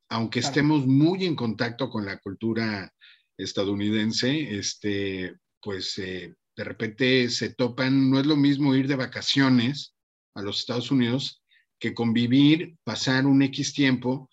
aunque 0.08 0.40
estemos 0.40 0.86
muy 0.86 1.24
en 1.24 1.36
contacto 1.36 1.90
con 1.90 2.04
la 2.04 2.18
cultura 2.18 2.92
estadounidense, 3.36 4.58
este, 4.58 5.36
pues 5.60 5.98
eh, 5.98 6.34
de 6.56 6.64
repente 6.64 7.28
se 7.30 7.54
topan, 7.54 8.10
no 8.10 8.20
es 8.20 8.26
lo 8.26 8.36
mismo 8.36 8.74
ir 8.74 8.88
de 8.88 8.96
vacaciones 8.96 9.94
a 10.34 10.42
los 10.42 10.60
Estados 10.60 10.90
Unidos 10.90 11.42
que 11.78 11.94
convivir, 11.94 12.76
pasar 12.84 13.26
un 13.26 13.42
X 13.42 13.72
tiempo 13.72 14.30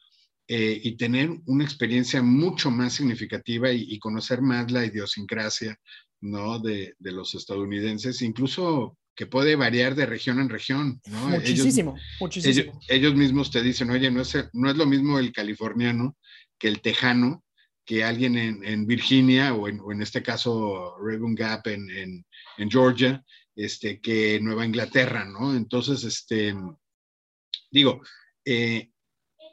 eh, 0.51 0.81
y 0.83 0.97
tener 0.97 1.29
una 1.45 1.63
experiencia 1.63 2.23
mucho 2.23 2.71
más 2.71 2.93
significativa 2.93 3.71
y, 3.71 3.99
conocer 3.99 4.41
más 4.41 4.71
la 4.71 4.83
idiosincrasia 4.83 5.79
¿no? 6.21 6.57
de, 6.57 6.95
de, 6.97 7.11
los 7.11 7.35
estadounidenses, 7.35 8.23
incluso 8.23 8.97
que 9.15 9.27
puede 9.27 9.55
variar 9.55 9.93
de 9.93 10.07
región 10.07 10.39
en 10.39 10.49
región. 10.49 10.99
¿no? 11.05 11.29
Muchísimo, 11.29 11.95
muchísimo. 12.19 12.81
Ellos, 12.87 13.13
mismos 13.13 13.51
te 13.51 13.61
dicen, 13.61 13.91
oye, 13.91 14.09
no 14.09 14.21
es, 14.21 14.35
no 14.53 14.71
es 14.71 14.75
lo 14.75 14.87
mismo 14.87 15.19
el 15.19 15.31
californiano 15.31 16.17
que 16.57 16.67
el 16.67 16.81
tejano, 16.81 17.43
que 17.85 18.03
alguien 18.03 18.35
en, 18.35 18.87
Virginia 18.87 19.53
o 19.53 19.67
en, 19.67 20.01
este 20.01 20.23
caso 20.23 20.95
Raven 20.99 21.35
Gap 21.35 21.67
en, 21.67 22.25
Georgia, 22.57 23.23
este, 23.55 24.01
que 24.01 24.39
Nueva 24.41 24.65
Inglaterra, 24.65 25.25
¿no? 25.25 25.55
Entonces, 25.55 26.03
este, 26.03 26.55
digo, 27.69 28.01
eh, 28.43 28.89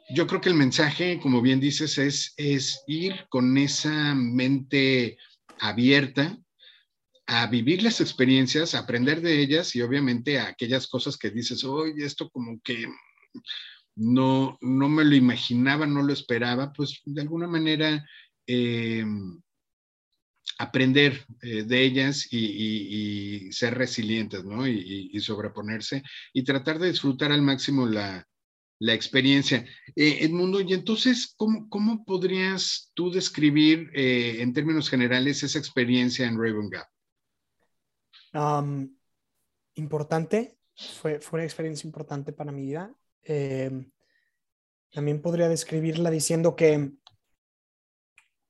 yo 0.09 0.27
creo 0.27 0.41
que 0.41 0.49
el 0.49 0.55
mensaje, 0.55 1.19
como 1.21 1.41
bien 1.41 1.59
dices, 1.59 1.97
es, 1.97 2.83
ir 2.87 3.25
con 3.29 3.57
esa 3.57 4.15
mente 4.15 5.17
abierta 5.59 6.37
a 7.25 7.47
vivir 7.47 7.83
las 7.83 7.99
experiencias, 7.99 8.73
aprender 8.73 9.21
de 9.21 9.41
ellas 9.41 9.75
y 9.75 9.81
obviamente 9.81 10.39
a 10.39 10.47
aquellas 10.47 10.87
cosas 10.87 11.17
que 11.17 11.29
dices, 11.29 11.63
oye, 11.65 12.05
esto 12.05 12.29
como 12.29 12.59
que 12.61 12.87
no, 13.95 14.57
no 14.61 14.87
me 14.87 15.03
lo 15.03 15.15
imaginaba, 15.15 15.85
no 15.85 16.03
lo 16.03 16.13
esperaba, 16.13 16.71
pues 16.71 17.01
de 17.03 17.21
alguna 17.21 17.47
manera 17.47 18.07
eh, 18.45 19.03
aprender 20.57 21.25
eh, 21.41 21.63
de 21.63 21.83
ellas 21.83 22.27
y, 22.31 23.51
ser 23.51 23.77
resilientes, 23.77 24.45
¿no? 24.45 24.67
Y, 24.67 25.19
sobreponerse 25.19 26.03
y 26.33 26.43
tratar 26.43 26.79
de 26.79 26.89
disfrutar 26.89 27.31
al 27.31 27.41
máximo 27.41 27.85
la, 27.85 28.25
experiencia. 28.79 29.65
Eh, 29.95 30.19
Edmundo, 30.21 30.61
y 30.61 30.73
entonces, 30.73 31.35
¿cómo, 31.35 32.05
podrías 32.05 32.91
tú 32.93 33.11
describir 33.11 33.89
en 33.93 34.53
términos 34.53 34.89
generales 34.89 35.43
esa 35.43 35.59
experiencia 35.59 36.27
en 36.27 36.37
Raven 36.37 36.69
Gap? 36.69 36.87
importante, 39.73 40.57
fue, 40.75 41.19
fue 41.19 41.37
una 41.39 41.45
experiencia 41.45 41.87
importante 41.87 42.33
para 42.33 42.51
mi 42.51 42.61
vida. 42.61 42.93
Em, 43.23 43.91
también 44.91 45.21
podría 45.21 45.49
describirla 45.49 46.09
diciendo 46.11 46.55
que 46.55 46.91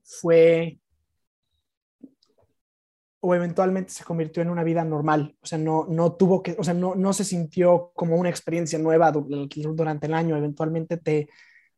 fue 0.03 0.80
o 3.20 3.34
eventualmente 3.34 3.91
se 3.91 4.03
convirtió 4.03 4.41
en 4.43 4.49
una 4.49 4.63
vida 4.63 4.84
normal, 4.84 5.36
o 5.41 5.45
sea, 5.45 5.57
no, 5.57 5.86
no 5.89 6.13
tuvo 6.13 6.43
que, 6.43 6.55
o 6.57 6.63
sea, 6.63 6.74
no, 6.74 6.95
no 6.95 7.13
se 7.13 7.24
sintió 7.24 7.91
como 7.95 8.15
una 8.15 8.30
experiencia 8.30 8.78
nueva 8.80 9.11
durante 9.11 10.07
el 10.07 10.13
año, 10.13 10.38
eventualmente 10.38 10.97
te, 10.97 11.30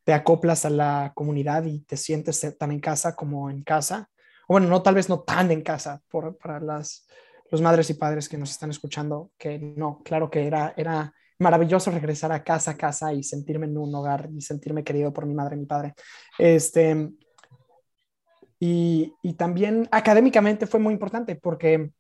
te 0.04 0.14
acoplas 0.14 0.66
a 0.66 0.70
la 0.70 1.14
comunidad 1.16 1.64
y 1.66 1.82
te 1.82 1.98
sientes 1.98 2.56
tan 2.58 2.72
en 2.72 2.80
casa 2.80 3.16
como 3.16 3.50
en 3.50 3.64
casa, 3.64 4.10
o 4.48 4.54
bueno, 4.56 4.68
no 4.68 4.82
tal 4.82 4.96
vez 4.96 5.08
no 5.08 5.22
tan 5.22 5.52
en 5.52 5.62
casa 5.62 6.02
por, 6.10 6.38
para 6.38 6.60
las 6.60 7.08
los 7.52 7.62
madres 7.62 7.90
y 7.90 7.96
padres 7.96 8.30
que 8.30 8.38
nos 8.38 8.52
están 8.52 8.70
escuchando, 8.70 9.32
que 9.38 9.60
no, 9.60 10.02
claro 10.04 10.30
que 10.30 10.46
era, 10.46 10.74
era 10.78 11.14
maravilloso 11.40 11.92
regresar 11.92 12.32
a 12.32 12.44
casa, 12.44 12.72
a 12.72 12.78
casa 12.78 13.14
y 13.14 13.24
sentirme 13.24 13.66
en 13.66 13.78
un 13.78 13.94
hogar 13.96 14.30
y 14.36 14.42
sentirme 14.42 14.84
querido 14.84 15.12
por 15.12 15.26
mi 15.26 15.34
madre 15.34 15.56
y 15.56 15.60
mi 15.60 15.66
padre. 15.66 15.94
Este, 16.38 17.10
y, 18.60 19.14
también 19.38 19.88
académicamente 19.92 20.68
fue 20.68 20.80
muy 20.80 20.94
importante 20.94 21.36
porque 21.36 21.92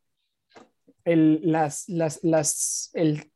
el, 1.06 1.40
las, 1.44 1.88
las, 1.88 2.20
las, 2.24 2.90
el, 2.94 3.32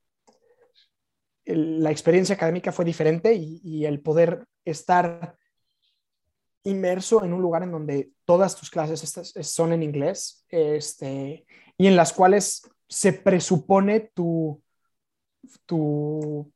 la 1.45 1.91
experiencia 1.91 2.36
académica 2.36 2.71
fue 2.71 2.84
diferente 2.84 3.34
y, 3.34 3.61
y, 3.63 3.86
el 3.86 4.01
poder 4.01 4.45
estar 4.65 5.38
inmerso 6.63 7.24
en 7.24 7.34
un 7.34 7.41
lugar 7.41 7.63
en 7.63 7.71
donde 7.71 8.11
todas 8.26 8.55
tus 8.55 8.69
clases 8.69 9.34
son 9.41 9.74
en 9.74 9.84
inglés 9.84 10.45
este, 10.49 11.45
y 11.78 11.88
en 11.88 11.95
las 11.95 12.13
cuales 12.13 12.61
se 12.88 13.13
presupone 13.13 14.11
tu, 14.13 14.61
tu, 15.65 16.51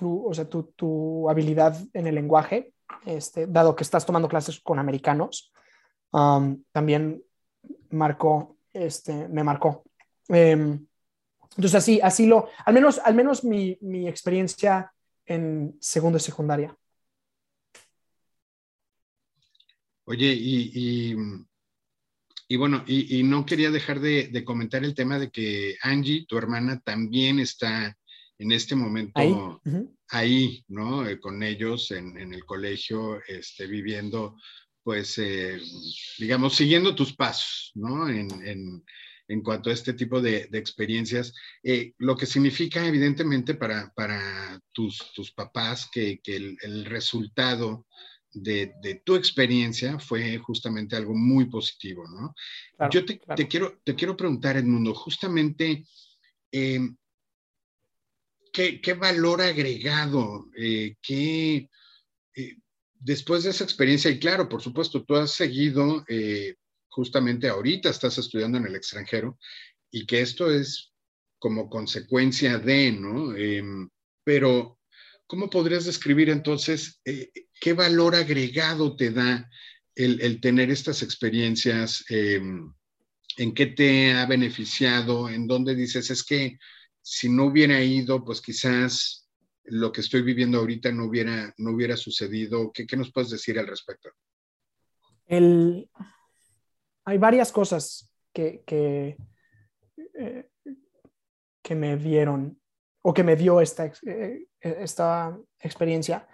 o 0.00 0.34
sea, 0.34 0.48
tu, 0.48 0.64
tu 0.64 1.28
habilidad 1.28 1.76
en 1.92 2.06
el 2.06 2.14
lenguaje, 2.14 2.74
este, 3.04 3.46
dado 3.46 3.74
que 3.74 3.84
estás 3.84 4.04
tomando 4.04 4.28
clases 4.28 4.60
con 4.60 4.78
americanos, 4.78 5.52
um, 6.12 6.62
también 6.72 7.22
marcó, 7.90 8.56
este, 8.72 9.28
me 9.28 9.44
marcó. 9.44 9.84
Em, 10.28 10.86
entonces 11.56 11.74
así, 11.74 12.00
así 12.02 12.26
lo, 12.26 12.48
al 12.64 12.74
menos, 12.74 12.98
al 12.98 13.14
menos 13.14 13.44
mi, 13.44 13.76
experiencia 14.06 14.92
en 15.26 15.76
segundo 15.80 16.18
y 16.18 16.20
secundaria. 16.20 16.76
Oye, 20.04 20.34
y, 20.36 21.14
bueno, 22.56 22.82
y, 22.86 23.22
no 23.22 23.46
quería 23.46 23.70
dejar 23.70 24.00
de, 24.00 24.42
comentar 24.44 24.82
el 24.84 24.94
tema 24.94 25.18
de 25.18 25.30
que 25.30 25.76
Angie, 25.82 26.26
tu 26.26 26.36
hermana, 26.36 26.80
también 26.80 27.38
está 27.38 27.96
en 28.40 28.52
este 28.52 28.74
momento 28.74 29.60
ahí, 30.08 30.64
¿no? 30.68 31.06
Eh, 31.06 31.20
con 31.20 31.42
ellos 31.42 31.90
en, 31.90 32.16
el 32.16 32.44
colegio, 32.46 33.20
este, 33.28 33.66
viviendo, 33.66 34.34
pues, 34.82 35.18
eh, 35.18 35.60
digamos, 36.18 36.56
siguiendo 36.56 36.94
tus 36.94 37.14
pasos, 37.14 37.70
¿no? 37.74 38.08
En, 38.08 38.82
cuanto 39.44 39.70
a 39.70 39.74
este 39.74 39.92
tipo 39.92 40.20
de, 40.20 40.48
experiencias, 40.54 41.32
eh, 41.62 41.92
lo 41.98 42.16
que 42.16 42.26
significa 42.26 42.84
evidentemente 42.84 43.54
para, 43.54 43.92
para 43.94 44.58
tus, 44.72 45.12
tus 45.14 45.30
papás 45.32 45.88
que, 45.92 46.18
que 46.20 46.34
el, 46.34 46.56
el, 46.62 46.84
resultado 46.86 47.86
de, 48.32 49.02
tu 49.04 49.14
experiencia 49.14 49.98
fue 49.98 50.38
justamente 50.38 50.96
algo 50.96 51.14
muy 51.14 51.44
positivo, 51.44 52.04
¿no? 52.08 52.34
Yo 52.90 53.04
te, 53.04 53.20
quiero, 53.46 53.78
te 53.84 53.94
quiero 53.94 54.16
preguntar, 54.16 54.56
Edmundo, 54.56 54.94
justamente, 54.94 55.84
¿qué, 58.52 58.94
valor 58.94 59.40
agregado, 59.40 60.48
eh, 60.56 60.96
qué, 61.02 61.68
eh, 62.34 62.56
después 62.98 63.44
de 63.44 63.50
esa 63.50 63.64
experiencia, 63.64 64.10
y 64.10 64.18
claro, 64.18 64.48
por 64.48 64.62
supuesto, 64.62 65.04
tú 65.04 65.16
has 65.16 65.32
seguido, 65.32 66.04
eh, 66.08 66.54
justamente 66.88 67.48
ahorita 67.48 67.90
estás 67.90 68.18
estudiando 68.18 68.58
en 68.58 68.66
el 68.66 68.74
extranjero, 68.74 69.38
y 69.90 70.06
que 70.06 70.20
esto 70.20 70.50
es 70.50 70.92
como 71.38 71.68
consecuencia 71.68 72.58
de, 72.58 72.92
¿no? 72.92 73.34
Em, 73.34 73.88
pero 74.24 74.80
¿Cómo 75.30 75.48
podrías 75.48 75.84
describir 75.84 76.28
entonces 76.28 77.00
qué 77.04 77.72
valor 77.72 78.16
agregado 78.16 78.96
te 78.96 79.12
da 79.12 79.48
el, 79.94 80.40
tener 80.40 80.72
estas 80.72 81.04
experiencias? 81.04 82.04
Em, 82.08 82.74
¿En 83.36 83.54
qué 83.54 83.66
te 83.66 84.10
ha 84.10 84.26
beneficiado? 84.26 85.28
¿En 85.28 85.46
dónde 85.46 85.76
dices, 85.76 86.10
es 86.10 86.24
que 86.24 86.58
si 87.02 87.28
no 87.28 87.46
hubiera 87.46 87.80
ido, 87.80 88.24
pues 88.24 88.40
quizás 88.40 89.28
lo 89.64 89.92
que 89.92 90.00
estoy 90.00 90.22
viviendo 90.22 90.58
ahorita 90.58 90.90
no 90.92 91.04
hubiera, 91.04 91.54
no 91.58 91.72
hubiera 91.72 91.96
sucedido? 91.96 92.72
¿Qué, 92.72 92.86
nos 92.96 93.12
puedes 93.12 93.30
decir 93.30 93.58
al 93.58 93.66
respecto? 93.66 94.10
Hay 95.28 97.18
varias 97.18 97.52
cosas 97.52 98.12
que, 98.32 98.62
que, 98.66 99.16
eh, 100.14 100.48
que 101.62 101.74
me 101.74 101.96
dieron 101.96 102.60
o 103.02 103.14
que 103.14 103.22
me 103.22 103.36
dio 103.36 103.60
esta, 103.60 103.90
eh, 104.06 104.46
esta 104.60 105.38
experiencia. 105.58 106.28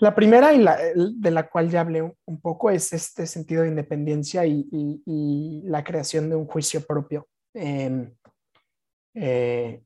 La 0.00 0.14
primera 0.14 0.52
y 0.52 0.58
la, 0.58 0.78
de 0.94 1.30
la 1.30 1.48
cual 1.48 1.70
ya 1.70 1.80
hablé 1.80 2.02
un 2.02 2.40
poco 2.40 2.70
es 2.70 2.92
este 2.92 3.26
sentido 3.26 3.62
de 3.62 3.68
independencia 3.68 4.44
y, 4.46 5.62
la 5.64 5.84
creación 5.84 6.28
de 6.28 6.36
un 6.36 6.46
juicio 6.46 6.84
propio. 6.84 7.28
Em, 7.54 8.12
eh, 9.22 9.82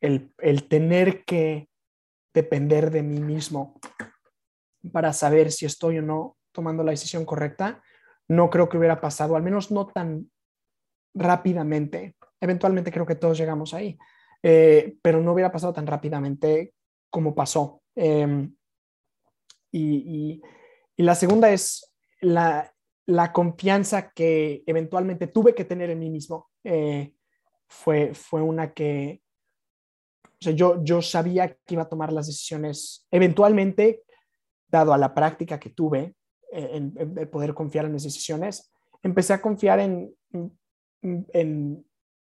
el, 0.00 0.68
tener 0.68 1.24
que 1.24 1.68
depender 2.32 2.92
de 2.92 3.02
mí 3.02 3.18
mismo 3.18 3.80
para 4.92 5.12
saber 5.12 5.50
si 5.50 5.66
estoy 5.66 5.98
o 5.98 6.02
no 6.02 6.36
tomando 6.52 6.84
la 6.84 6.92
decisión 6.92 7.24
correcta, 7.24 7.82
no 8.28 8.50
creo 8.50 8.68
que 8.68 8.78
hubiera 8.78 9.00
pasado, 9.00 9.34
al 9.34 9.42
menos 9.42 9.72
no 9.72 9.88
tan 9.88 10.30
rápidamente. 11.12 12.16
Eventualmente 12.40 12.92
creo 12.92 13.04
que 13.04 13.16
todos 13.16 13.36
llegamos 13.36 13.74
ahí, 13.74 13.98
eh, 14.44 14.96
pero 15.02 15.20
no 15.20 15.32
hubiera 15.32 15.50
pasado 15.50 15.72
tan 15.72 15.86
rápidamente 15.88 16.72
como 17.10 17.34
pasó. 17.34 17.82
Em, 17.96 18.54
y, 19.72 20.40
la 20.96 21.16
segunda 21.16 21.50
es 21.50 21.92
la, 22.20 22.72
confianza 23.32 24.12
que 24.12 24.62
eventualmente 24.66 25.26
tuve 25.26 25.54
que 25.54 25.64
tener 25.64 25.90
en 25.90 25.98
mí 25.98 26.10
mismo. 26.10 26.50
Eh, 26.62 27.12
fue, 27.68 28.14
fue 28.14 28.42
una 28.42 28.72
que, 28.72 29.22
yo, 30.40 30.82
yo 30.82 31.02
sabía 31.02 31.54
que 31.54 31.74
iba 31.74 31.82
a 31.82 31.88
tomar 31.88 32.12
las 32.12 32.26
decisiones 32.26 33.06
eventualmente, 33.10 34.02
dado 34.68 34.92
a 34.92 34.98
la 34.98 35.14
práctica 35.14 35.58
que 35.58 35.70
tuve 35.70 36.14
eh, 36.52 36.70
en, 36.72 37.30
poder 37.30 37.54
confiar 37.54 37.86
en 37.86 37.92
mis 37.92 38.04
decisiones, 38.04 38.72
empecé 39.02 39.32
a 39.32 39.40
confiar 39.40 39.80
en, 39.80 40.14
en, 41.02 41.86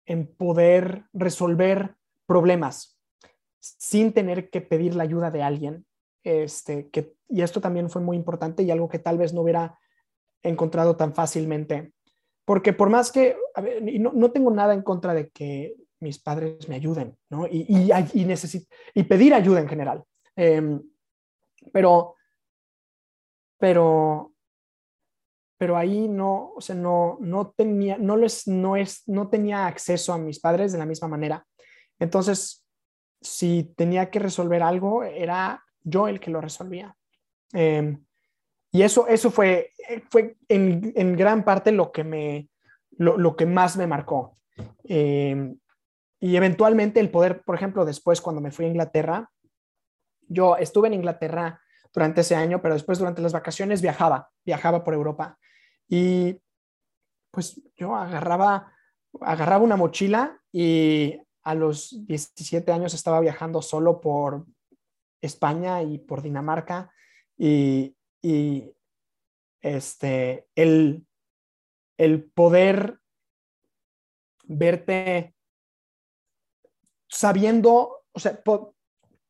en 0.07 0.27
poder 0.37 1.05
resolver 1.13 1.95
problemas 2.27 2.99
sin 3.61 4.13
tener 4.13 4.51
que 4.51 4.61
pedir 4.61 4.95
la 4.95 5.03
ayuda 5.03 5.31
de 5.31 5.43
alguien. 5.43 5.87
Este, 6.25 6.91
que, 6.91 7.15
y 7.29 7.43
esto 7.43 7.61
también 7.61 7.91
fue 7.91 8.03
muy 8.03 8.17
importante 8.17 8.63
y 8.63 8.71
algo 8.71 8.89
que 8.89 8.99
tal 8.99 9.19
vez 9.19 9.33
no 9.33 9.43
hubiera 9.43 9.79
encontrado 10.43 10.97
tan 10.97 11.15
fácilmente. 11.15 11.93
Porque 12.49 12.73
por 12.73 12.89
más 12.89 13.13
que, 13.13 13.37
no, 14.01 14.11
no, 14.15 14.31
tengo 14.31 14.51
nada 14.51 14.73
en 14.73 14.81
contra 14.81 15.13
de 15.13 15.29
que 15.29 15.75
mis 16.01 16.19
padres 16.19 16.67
me 16.67 16.77
ayuden, 16.77 17.15
¿no? 17.29 17.47
Y, 17.47 17.67
y, 17.69 17.91
y, 18.15 18.27
y 18.95 19.03
pedir 19.03 19.35
ayuda 19.35 19.61
en 19.61 19.69
general. 19.69 20.03
Em, 20.35 20.81
pero, 21.71 22.15
pero 23.59 24.33
pero 25.59 25.77
ahí 25.77 26.09
no, 26.09 26.53
o 26.57 26.61
sea, 26.63 26.75
no, 26.75 27.19
no 27.21 27.51
tenía, 27.51 27.99
no, 27.99 28.17
les, 28.17 28.49
no, 28.49 28.77
es, 28.77 29.07
no 29.07 29.29
tenía 29.29 29.67
acceso 29.67 30.15
a 30.15 30.19
mis 30.19 30.41
padres 30.41 30.73
de 30.73 30.79
la 30.79 30.87
misma 30.87 31.09
manera. 31.09 31.45
Entonces, 31.99 32.65
si 33.21 33.75
tenía 33.77 34.09
que 34.09 34.21
resolver 34.21 34.63
algo, 34.63 35.05
era 35.05 35.63
yo 35.83 36.09
el 36.09 36.19
que 36.19 36.31
lo 36.31 36.41
resolvía. 36.41 36.97
Em, 37.53 38.03
y 38.71 38.83
eso, 38.83 39.07
eso 39.07 39.31
fue, 39.31 39.73
fue 40.11 40.37
en, 40.49 41.17
gran 41.17 41.45
parte 41.45 41.73
lo 41.73 41.91
que 41.91 42.05
me, 42.05 42.49
lo, 42.91 43.37
que 43.37 43.47
más 43.47 43.77
me 43.77 43.87
marcó. 43.87 44.37
Em, 44.85 45.59
y 46.21 46.37
eventualmente 46.37 47.01
el 47.01 47.11
poder, 47.11 47.43
por 47.43 47.55
ejemplo, 47.55 47.85
después 47.85 48.21
cuando 48.21 48.41
me 48.41 48.51
fui 48.51 48.67
a 48.67 48.69
Inglaterra, 48.69 49.31
yo 50.29 50.57
estuve 50.57 50.89
en 50.89 50.95
Inglaterra 50.95 51.61
durante 51.95 52.21
ese 52.21 52.35
año, 52.35 52.61
pero 52.61 52.75
después 52.75 52.99
durante 52.99 53.23
las 53.23 53.33
vacaciones 53.33 53.81
viajaba, 53.81 54.31
viajaba 54.45 54.85
por 54.85 54.95
Europa. 54.95 55.39
Y 55.89 56.41
pues 57.31 57.63
yo 57.77 57.97
agarraba, 57.97 58.73
agarraba 59.21 59.65
una 59.65 59.77
mochila 59.77 60.39
y 60.53 61.19
a 61.43 61.55
los 61.55 62.07
17 62.07 62.71
años 62.73 62.93
estaba 62.93 63.21
viajando 63.21 63.63
solo 63.63 64.01
por 64.01 64.45
España 65.23 65.83
y 65.83 65.99
por 65.99 66.21
Dinamarca 66.21 66.93
y, 67.39 67.95
este, 69.61 70.49
el, 70.55 71.07
el 71.97 72.25
poder 72.25 73.01
verte 74.45 75.35
sabiendo, 77.09 78.05
o 78.13 78.21
sea, 78.21 78.41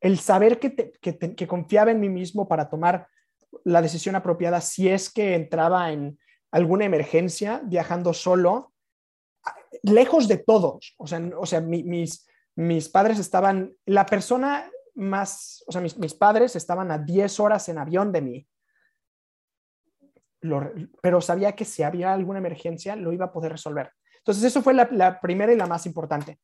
el 0.01 0.18
saber 0.18 0.59
que, 0.59 0.92
que, 1.01 1.46
confiaba 1.46 1.90
en 1.90 2.01
mí 2.01 2.09
mismo 2.09 2.46
para 2.49 2.68
tomar 2.68 3.09
la 3.64 3.82
decisión 3.82 4.14
apropiada 4.14 4.61
si 4.61 4.88
es 4.88 5.11
que 5.11 5.34
entraba 5.34 5.90
en 5.92 6.18
alguna 6.51 6.84
emergencia 6.84 7.61
viajando 7.64 8.12
solo, 8.14 8.72
lejos 9.82 10.28
de 10.28 10.38
todos. 10.38 10.94
O 10.99 11.07
sea, 11.07 11.20
o 11.36 11.46
sea 11.46 11.61
mis, 11.61 12.26
mis 12.55 12.88
padres 12.88 13.18
estaban, 13.18 13.74
la 13.86 14.07
persona 14.07 14.70
más, 14.94 15.64
o 15.66 15.72
sea, 15.72 15.80
mis, 15.80 15.96
mis 15.99 16.14
padres 16.14 16.57
estaban 16.57 16.90
a 16.90 16.99
10 16.99 17.40
horas 17.40 17.68
en 17.68 17.78
avión 17.78 18.12
de 18.12 18.20
mí. 18.20 18.49
Pero 21.01 21.20
sabía 21.20 21.53
que 21.53 21.64
si 21.64 21.82
había 21.82 22.12
alguna 22.12 22.39
emergencia 22.39 22.97
lo 22.97 23.12
iba 23.12 23.26
a 23.26 23.32
poder 23.32 23.53
resolver. 23.53 23.93
Entonces, 24.18 24.45
eso 24.45 24.62
fue 24.62 24.74
la, 24.74 24.89
la 24.93 25.20
primera 25.20 25.53
y 25.53 25.57
la 25.57 25.66
más 25.66 25.86
importante. 25.86 26.39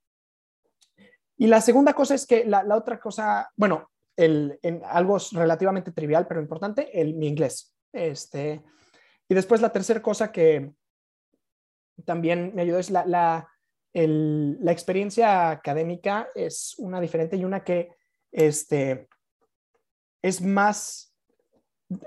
Y 1.37 1.47
la 1.47 1.61
segunda 1.61 1.95
cosa 1.95 2.15
es 2.15 2.27
que 2.27 2.45
la, 2.45 2.65
otra 2.75 2.99
cosa, 2.99 3.51
bueno, 3.57 3.91
el, 4.17 4.59
en 4.63 4.83
algo 4.85 5.19
relativamente 5.33 5.93
trivial, 5.93 6.27
pero 6.27 6.41
importante, 6.41 7.01
el, 7.01 7.15
mi 7.15 7.27
inglés. 7.27 7.75
Este, 7.93 8.63
y 9.29 9.35
después 9.35 9.61
la 9.61 9.73
tercera 9.73 10.01
cosa 10.01 10.31
que 10.31 10.73
también 12.05 12.53
me 12.55 12.63
ayudó 12.63 12.79
es 12.79 12.91
la, 12.91 13.05
la, 13.07 13.49
la 13.93 14.73
experiencia 14.73 15.51
académica 15.51 16.29
es 16.35 16.75
una 16.79 17.01
diferente 17.01 17.37
y 17.37 17.45
una 17.45 17.63
que 17.63 17.91
este, 18.33 19.09
es 20.23 20.41
más 20.41 21.14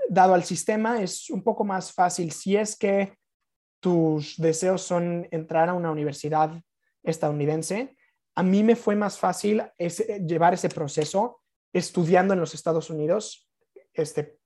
dado 0.08 0.34
al 0.34 0.44
sistema, 0.44 1.02
es 1.02 1.30
un 1.30 1.42
poco 1.42 1.64
más 1.64 1.92
fácil 1.92 2.32
si 2.32 2.56
es 2.56 2.76
que 2.76 3.14
tus 3.80 4.36
deseos 4.36 4.82
son 4.82 5.28
entrar 5.30 5.68
a 5.68 5.74
una 5.74 5.90
universidad 5.90 6.60
estadounidense. 7.02 7.96
A 8.34 8.42
mí 8.42 8.62
me 8.62 8.76
fue 8.76 8.96
más 8.96 9.18
fácil 9.18 9.62
llevar 10.26 10.54
ese 10.54 10.68
proceso 10.68 11.40
estudiando 11.72 12.34
en 12.34 12.40
los 12.40 12.54
Estados 12.54 12.90
Unidos 12.90 13.48
este, 13.92 14.38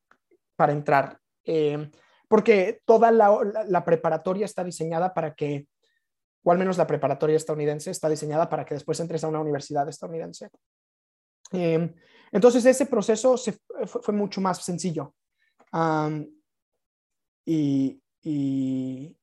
para 0.56 0.72
entrar. 0.72 1.18
Eh, 1.44 1.90
porque 2.28 2.80
toda 2.86 3.10
la, 3.10 3.84
preparatoria 3.84 4.46
está 4.46 4.64
diseñada 4.64 5.12
para 5.12 5.34
que, 5.34 5.66
o 6.42 6.50
al 6.50 6.56
menos 6.56 6.78
la 6.78 6.86
preparatoria 6.86 7.36
estadounidense 7.36 7.90
está 7.90 8.08
diseñada 8.08 8.48
para 8.48 8.64
que 8.64 8.74
después 8.74 8.98
entres 9.00 9.22
a 9.22 9.28
una 9.28 9.40
universidad 9.40 9.86
estadounidense. 9.88 10.48
Em, 11.50 11.94
entonces 12.30 12.64
ese 12.64 12.86
proceso 12.86 13.36
fue, 13.84 14.14
mucho 14.14 14.40
más 14.40 14.64
sencillo. 14.64 15.14
Y, 17.44 18.02
y, 18.22 19.16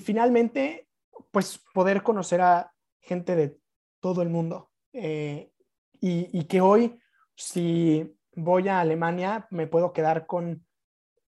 finalmente, 0.00 0.88
pues 1.30 1.62
poder 1.74 2.02
conocer 2.02 2.40
a 2.40 2.72
gente 3.00 3.34
de 3.36 3.58
todo 4.00 4.22
el 4.22 4.28
mundo. 4.28 4.70
Eh, 4.92 5.52
y, 6.00 6.38
y, 6.38 6.44
que 6.44 6.60
hoy, 6.60 6.98
si 7.34 8.16
voy 8.34 8.68
a 8.68 8.80
Alemania, 8.80 9.46
me 9.50 9.66
puedo 9.66 9.92
quedar 9.92 10.26
con 10.26 10.66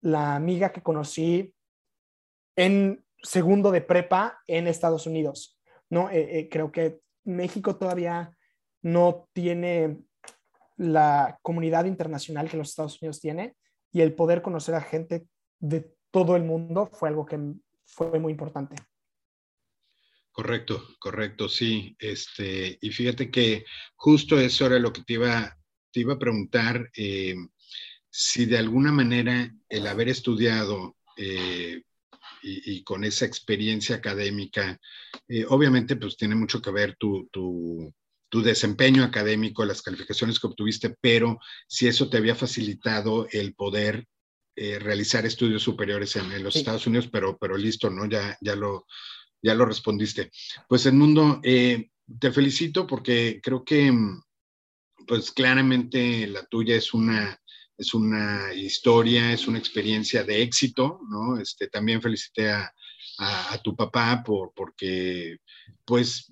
la 0.02 0.36
amiga 0.36 0.72
que 0.72 0.82
conocí 0.82 1.54
en 2.56 3.06
segundo 3.22 3.72
de 3.72 3.82
prepa 3.82 4.42
en 4.48 4.68
Estados 4.68 5.08
Unidos. 5.08 5.60
¿no? 5.90 6.10
Eh, 6.10 6.40
eh, 6.40 6.50
creo 6.50 6.72
que 6.72 7.00
México 7.24 7.76
todavía 7.76 8.36
no 8.82 9.30
tiene 9.34 10.00
la 10.78 11.40
comunidad 11.42 11.86
internacional 11.86 12.50
que 12.50 12.58
los 12.58 12.70
Estados 12.70 13.02
Unidos 13.02 13.22
tiene 13.22 13.56
y 13.94 14.02
el 14.02 14.14
poder 14.14 14.42
conocer 14.42 14.76
a 14.76 14.82
gente 14.82 15.28
de 15.60 15.96
todo 16.12 16.36
el 16.36 16.44
mundo 16.44 16.90
fue 16.92 17.10
algo 17.10 17.26
que 17.26 17.40
fue 17.86 18.20
muy 18.20 18.32
importante. 18.32 18.76
Correcto, 20.32 20.84
correcto, 21.00 21.48
sí. 21.48 21.96
Este, 22.00 22.80
y 22.82 22.90
fíjate 22.90 23.30
que 23.30 23.66
justo 23.96 24.40
eso 24.40 24.66
era 24.66 24.80
lo 24.80 24.92
que 24.92 25.04
te 25.04 25.14
iba, 25.14 25.56
te 25.92 26.00
iba 26.00 26.16
a 26.16 26.20
preguntar. 26.20 26.90
Eh, 26.98 27.36
si 28.10 28.46
de 28.46 28.58
alguna 28.58 28.92
manera 28.92 29.52
el 29.70 29.88
haber 29.88 30.10
estudiado 30.10 30.98
eh, 31.18 31.84
y, 32.42 32.84
con 32.84 33.04
esa 33.04 33.26
experiencia 33.26 33.96
académica, 33.96 34.80
eh, 35.28 35.46
obviamente 35.48 35.96
pues 35.96 36.18
tiene 36.18 36.36
mucho 36.36 36.62
que 36.62 36.72
ver 36.72 36.96
tu, 36.98 37.30
desempeño 38.42 39.04
académico, 39.04 39.66
las 39.66 39.82
calificaciones 39.82 40.40
que 40.40 40.48
obtuviste, 40.48 40.96
pero 41.00 41.40
si 41.68 41.88
eso 41.88 42.10
te 42.10 42.18
había 42.18 42.36
facilitado 42.36 43.28
el 43.32 43.54
poder 43.54 44.08
eh, 44.56 44.80
realizar 44.80 45.26
estudios 45.26 45.64
superiores 45.64 46.16
en, 46.16 46.44
los 46.44 46.56
Estados 46.56 46.88
Unidos, 46.88 47.10
pero, 47.12 47.38
pero 47.38 47.58
listo, 47.58 47.90
¿no? 47.90 48.06
Ya, 48.06 48.38
ya, 48.42 48.56
lo, 48.56 48.86
ya 49.42 49.56
lo 49.56 49.66
respondiste. 49.66 50.32
Pues 50.68 50.86
Edmundo, 50.86 51.42
te 51.42 52.32
felicito 52.32 52.86
porque 52.86 53.40
creo 53.42 53.64
que 53.64 53.92
pues 55.06 55.32
claramente 55.32 56.28
la 56.28 56.46
tuya 56.46 56.76
es 56.76 56.94
una 56.94 57.40
es 57.78 57.94
una 57.94 58.54
historia, 58.54 59.32
es 59.32 59.48
una 59.48 59.60
experiencia 59.60 60.24
de 60.24 60.42
éxito, 60.42 61.00
¿no? 61.10 61.40
Este, 61.40 61.68
también 61.68 62.02
felicité 62.02 62.52
a, 62.52 62.74
tu 63.64 63.76
papá 63.76 64.24
por, 64.26 64.54
porque, 64.56 65.38
pues, 65.86 66.32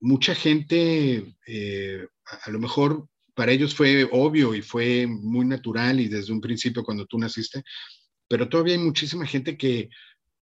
mucha 0.00 0.34
gente, 0.34 1.34
eh, 1.46 2.06
a, 2.44 2.50
lo 2.50 2.58
mejor 2.58 3.08
para 3.34 3.52
ellos 3.52 3.74
fue 3.74 4.08
obvio 4.10 4.54
y 4.54 4.62
fue 4.62 5.06
muy 5.06 5.44
natural 5.46 6.00
y 6.00 6.08
desde 6.08 6.32
un 6.32 6.40
principio 6.40 6.84
cuando 6.84 7.06
tú 7.06 7.18
naciste, 7.18 7.62
pero 8.28 8.48
todavía 8.48 8.74
hay 8.74 8.80
muchísima 8.80 9.26
gente 9.26 9.56
que 9.56 9.88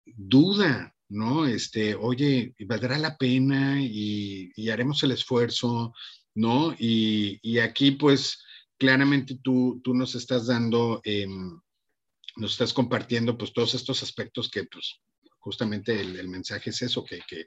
duda, 0.05 0.95
¿no? 1.09 1.47
Este, 1.47 1.95
oye, 1.95 2.55
¿valdrá 2.61 2.99
la 2.99 3.17
pena 3.17 3.81
y, 3.83 4.53
haremos 4.71 5.03
el 5.03 5.13
esfuerzo, 5.13 5.95
¿no? 6.35 6.75
Y, 6.79 7.39
y 7.43 7.59
aquí, 7.59 7.93
pues, 7.93 8.43
claramente 8.79 9.39
tú, 9.43 9.81
tú 9.83 9.95
nos 9.95 10.15
estás 10.15 10.47
dando, 10.47 11.01
em, 11.05 11.61
nos 12.37 12.53
estás 12.53 12.73
compartiendo 12.73 13.37
pues 13.37 13.53
todos 13.53 13.75
estos 13.75 14.03
aspectos 14.03 14.51
que 14.51 14.65
pues 14.65 15.01
justamente 15.39 16.01
el, 16.01 16.29
mensaje 16.29 16.71
es 16.71 16.83
eso, 16.83 17.05
que, 17.05 17.21
que, 17.29 17.47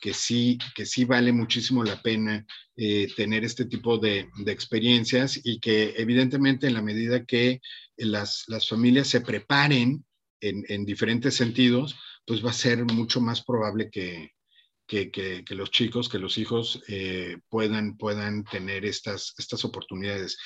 que, 0.00 0.14
sí, 0.14 0.58
que 0.74 0.86
sí 0.86 1.04
vale 1.04 1.32
muchísimo 1.32 1.82
la 1.84 2.00
pena 2.00 2.44
eh, 2.76 3.08
tener 3.16 3.44
este 3.44 3.64
tipo 3.64 3.98
de, 3.98 4.28
de, 4.44 4.52
experiencias 4.52 5.40
y 5.42 5.60
que 5.60 5.94
evidentemente 5.96 6.66
en 6.66 6.74
la 6.74 6.82
medida 6.82 7.24
que 7.24 7.60
las, 7.96 8.44
las 8.48 8.68
familias 8.68 9.08
se 9.08 9.20
preparen 9.20 10.04
en, 10.40 10.64
en, 10.68 10.84
diferentes 10.84 11.34
sentidos, 11.34 11.96
pues 12.26 12.44
va 12.44 12.50
a 12.50 12.54
ser 12.54 12.84
mucho 12.84 13.20
más 13.20 13.42
probable 13.42 13.90
que, 13.90 14.32
que, 14.86 15.10
que, 15.10 15.54
los 15.54 15.70
chicos, 15.70 16.08
que 16.08 16.18
los 16.18 16.38
hijos 16.38 16.82
eh, 16.88 17.38
puedan, 17.48 17.96
puedan 17.96 18.44
tener 18.44 18.84
estas, 18.84 19.34
estas 19.38 19.64
oportunidades. 19.64 20.38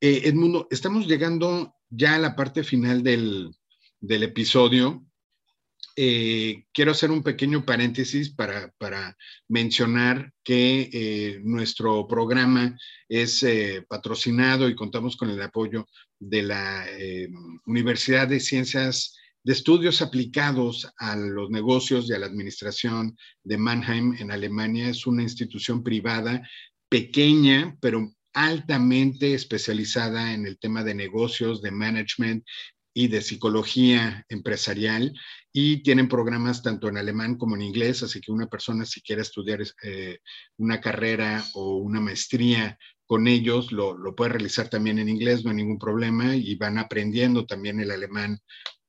Eh, 0.00 0.22
Edmundo, 0.24 0.66
estamos 0.70 1.06
llegando 1.06 1.74
ya 1.88 2.16
a 2.16 2.18
la 2.18 2.34
parte 2.34 2.64
final 2.64 3.02
del, 3.02 3.54
del 4.00 4.22
episodio. 4.24 5.06
Eh, 5.98 6.64
quiero 6.72 6.90
hacer 6.90 7.10
un 7.10 7.22
pequeño 7.22 7.64
paréntesis 7.64 8.30
para, 8.30 9.16
mencionar 9.48 10.32
que 10.44 10.90
eh, 10.92 11.40
nuestro 11.42 12.06
programa 12.06 12.78
es 13.08 13.44
patrocinado 13.88 14.68
y 14.68 14.74
contamos 14.74 15.16
con 15.16 15.30
el 15.30 15.40
apoyo 15.40 15.86
de 16.18 16.42
la 16.42 16.86
Universidad 17.64 18.28
de 18.28 18.40
Ciencias 18.40 19.14
de 19.46 19.52
estudios 19.52 20.02
aplicados 20.02 20.92
a 20.98 21.14
los 21.14 21.50
negocios 21.50 22.10
y 22.10 22.12
a 22.12 22.18
la 22.18 22.26
administración 22.26 23.16
de 23.44 23.56
Mannheim 23.56 24.16
en 24.18 24.32
Alemania. 24.32 24.88
Es 24.88 25.06
una 25.06 25.22
institución 25.22 25.84
privada 25.84 26.42
pequeña, 26.88 27.76
pero 27.80 28.12
altamente 28.32 29.34
especializada 29.34 30.34
en 30.34 30.46
el 30.46 30.58
tema 30.58 30.82
de 30.82 30.96
negocios, 30.96 31.62
de 31.62 31.70
management 31.70 32.44
y 32.96 33.08
de 33.08 33.20
psicología 33.20 34.24
empresarial 34.30 35.12
y 35.52 35.82
tienen 35.82 36.08
programas 36.08 36.62
tanto 36.62 36.88
en 36.88 36.96
alemán 36.96 37.36
como 37.36 37.54
en 37.54 37.60
inglés, 37.60 38.02
así 38.02 38.22
que 38.22 38.32
una 38.32 38.46
persona 38.46 38.86
si 38.86 39.02
quiere 39.02 39.20
estudiar 39.20 39.60
eh, 39.82 40.20
una 40.56 40.80
carrera 40.80 41.44
o 41.52 41.76
una 41.76 42.00
maestría 42.00 42.78
con 43.04 43.28
ellos 43.28 43.70
lo, 43.70 43.98
lo, 43.98 44.14
puede 44.14 44.30
realizar 44.30 44.70
también 44.70 44.98
en 44.98 45.10
inglés, 45.10 45.44
no 45.44 45.50
hay 45.50 45.56
ningún 45.56 45.78
problema 45.78 46.34
y 46.34 46.54
van 46.54 46.78
aprendiendo 46.78 47.44
también 47.44 47.80
el 47.80 47.90
alemán 47.90 48.40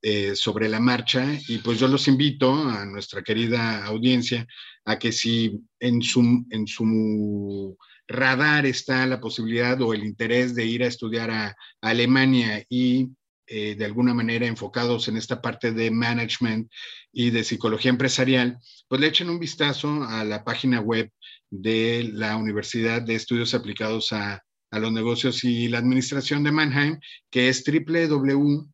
eh, 0.02 0.36
sobre 0.36 0.70
la 0.70 0.80
marcha. 0.80 1.26
Y 1.50 1.58
pues 1.58 1.78
yo 1.78 1.90
los 1.90 2.08
invito 2.08 2.54
a 2.54 2.86
nuestra 2.86 3.22
querida 3.24 3.84
audiencia 3.84 4.48
a 4.86 4.98
que 4.98 5.12
si 5.12 5.60
en 5.82 6.02
su, 6.02 6.46
en 6.50 6.66
su 6.66 7.78
radar 8.08 8.66
está 8.66 9.06
la 9.06 9.20
posibilidad 9.20 9.82
o 9.82 9.94
el 9.94 10.06
interés 10.06 10.56
de 10.56 10.66
ir 10.66 10.84
a 10.84 10.88
estudiar 10.88 11.30
a, 11.30 11.56
Alemania 11.82 12.64
y 12.70 13.10
eh, 13.48 13.76
de 13.76 13.86
alguna 13.86 14.14
manera 14.14 14.46
enfocados 14.46 15.08
en 15.08 15.18
esta 15.18 15.42
parte 15.42 15.72
de 15.72 15.90
management 15.92 16.72
y 17.12 17.30
de 17.30 17.44
psicología 17.44 17.90
empresarial, 17.90 18.58
pues 18.88 19.02
le 19.02 19.08
echen 19.08 19.30
un 19.30 19.40
vistazo 19.40 20.04
a 20.04 20.24
la 20.24 20.44
página 20.44 20.80
web 20.82 21.12
de 21.50 22.10
la 22.14 22.36
Universidad 22.38 23.02
de 23.02 23.16
Estudios 23.16 23.54
Aplicados 23.54 24.14
a, 24.14 24.44
a 24.72 24.80
los 24.80 24.92
Negocios 24.92 25.44
y 25.44 25.68
la 25.68 25.80
Administración 25.80 26.44
de 26.44 26.52
Mannheim, 26.52 27.00
que 27.30 27.50
es 27.50 27.64
www 27.66 28.68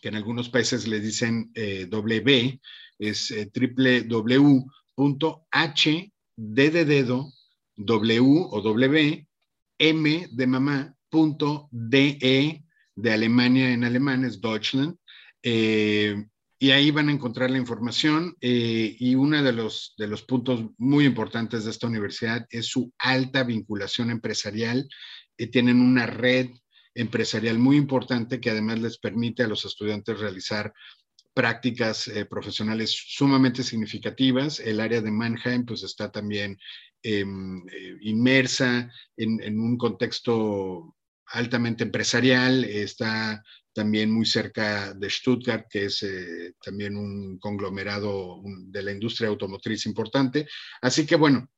que 0.00 0.08
en 0.08 0.16
algunos 0.16 0.48
países 0.48 0.88
le 0.88 1.00
dicen 1.00 1.50
eh, 1.54 1.86
W, 1.88 2.60
es 2.98 3.30
eh, 3.30 3.50
W 3.52 4.30
o 8.50 8.60
W, 8.62 9.28
M 9.78 10.28
de 10.30 10.46
mamá, 10.46 10.94
punto 11.08 11.68
DE 11.70 12.64
de 13.00 13.12
Alemania 13.12 13.72
en 13.72 13.84
alemán, 13.84 14.24
es 14.24 14.40
Deutschland. 14.40 14.96
Eh, 15.42 16.24
y 16.58 16.70
ahí 16.72 16.90
van 16.90 17.08
a 17.08 17.12
encontrar 17.12 17.50
la 17.50 17.58
información 17.58 18.36
eh, 18.40 18.94
y 18.98 19.14
uno 19.14 19.42
de 19.42 19.52
los, 19.52 19.94
de 19.96 20.06
los 20.06 20.22
puntos 20.22 20.66
muy 20.76 21.06
importantes 21.06 21.64
de 21.64 21.70
esta 21.70 21.86
universidad 21.86 22.46
es 22.50 22.66
su 22.66 22.92
alta 22.98 23.44
vinculación 23.44 24.10
empresarial. 24.10 24.88
tienen 25.50 25.80
una 25.80 26.06
red 26.06 26.50
empresarial 26.94 27.58
muy 27.58 27.76
importante 27.76 28.40
que 28.40 28.50
además 28.50 28.80
les 28.80 28.98
permite 28.98 29.42
a 29.42 29.48
los 29.48 29.64
estudiantes 29.64 30.18
realizar 30.18 30.72
prácticas 31.34 32.08
eh, 32.08 32.24
profesionales 32.26 32.90
sumamente 32.90 33.62
significativas. 33.62 34.60
El 34.60 34.80
área 34.80 35.00
de 35.00 35.10
Mannheim 35.10 35.64
pues 35.64 35.82
está 35.82 36.10
también 36.10 36.58
em, 37.02 37.66
eh, 37.68 37.96
inmersa 38.02 38.92
en, 39.16 39.58
un 39.58 39.76
contexto 39.78 40.94
altamente 41.30 41.84
empresarial, 41.84 42.64
está 42.64 43.42
también 43.72 44.10
muy 44.10 44.26
cerca 44.26 44.92
de 44.94 45.08
Stuttgart, 45.08 45.66
que 45.70 45.84
es 45.86 46.02
eh, 46.02 46.54
también 46.62 46.96
un 46.96 47.38
conglomerado 47.38 48.42
de 48.44 48.82
la 48.82 48.92
industria 48.92 49.28
automotriz 49.28 49.86
importante. 49.86 50.48
Así 50.82 51.06
que 51.06 51.16
bueno, 51.16 51.48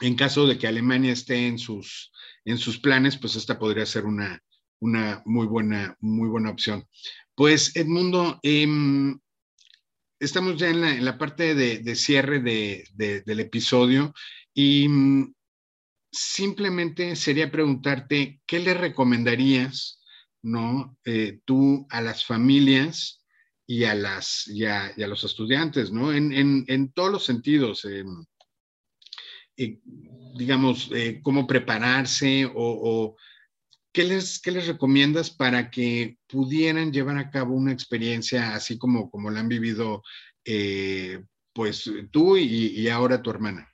en 0.00 0.16
caso 0.16 0.46
de 0.46 0.58
que 0.58 0.66
Alemania 0.66 1.12
esté 1.12 1.46
en 1.46 1.58
sus, 1.58 2.10
en 2.44 2.58
sus 2.58 2.78
planes, 2.78 3.18
pues 3.18 3.36
esta 3.36 3.58
podría 3.58 3.86
ser 3.86 4.06
una, 4.06 4.42
una 4.80 5.22
muy 5.24 5.46
buena, 5.46 5.96
muy 6.00 6.28
buena 6.28 6.50
opción. 6.50 6.86
Pues 7.34 7.76
Edmundo, 7.76 8.38
em, 8.42 9.18
estamos 10.18 10.56
ya 10.56 10.70
en 10.70 11.04
la, 11.04 11.18
parte 11.18 11.54
de, 11.54 11.96
cierre 11.96 12.40
del 12.40 13.40
episodio 13.40 14.14
y 14.54 14.88
mm, 14.88 15.34
simplemente 16.14 17.16
sería 17.16 17.50
preguntarte, 17.50 18.40
¿qué 18.46 18.58
le 18.60 18.74
recomendarías, 18.74 20.00
no, 20.42 20.96
eh, 21.04 21.40
tú 21.44 21.86
a 21.90 22.00
las 22.00 22.24
familias 22.24 23.24
y 23.66 23.84
a, 23.84 23.94
las, 23.94 24.46
los 24.96 25.24
estudiantes, 25.24 25.90
¿no? 25.90 26.12
En, 26.12 26.92
todos 26.92 27.10
los 27.10 27.24
sentidos. 27.24 27.84
Em, 27.84 28.24
eh, 29.56 29.80
digamos, 30.36 30.90
eh, 30.92 31.20
cómo 31.22 31.46
prepararse 31.46 32.50
o 32.54 33.16
¿qué 33.94 34.02
les, 34.02 34.40
qué 34.40 34.50
les 34.50 34.66
recomiendas 34.66 35.30
para 35.30 35.70
que 35.70 36.18
pudieran 36.26 36.92
llevar 36.92 37.16
a 37.16 37.30
cabo 37.30 37.54
una 37.54 37.72
experiencia 37.72 38.54
así 38.54 38.76
como, 38.76 39.08
como 39.08 39.30
la 39.30 39.40
han 39.40 39.48
vivido 39.48 40.02
eh, 40.44 41.24
pues 41.54 41.88
tú 42.10 42.36
y, 42.36 42.88
ahora 42.88 43.22
tu 43.22 43.30
hermana? 43.30 43.72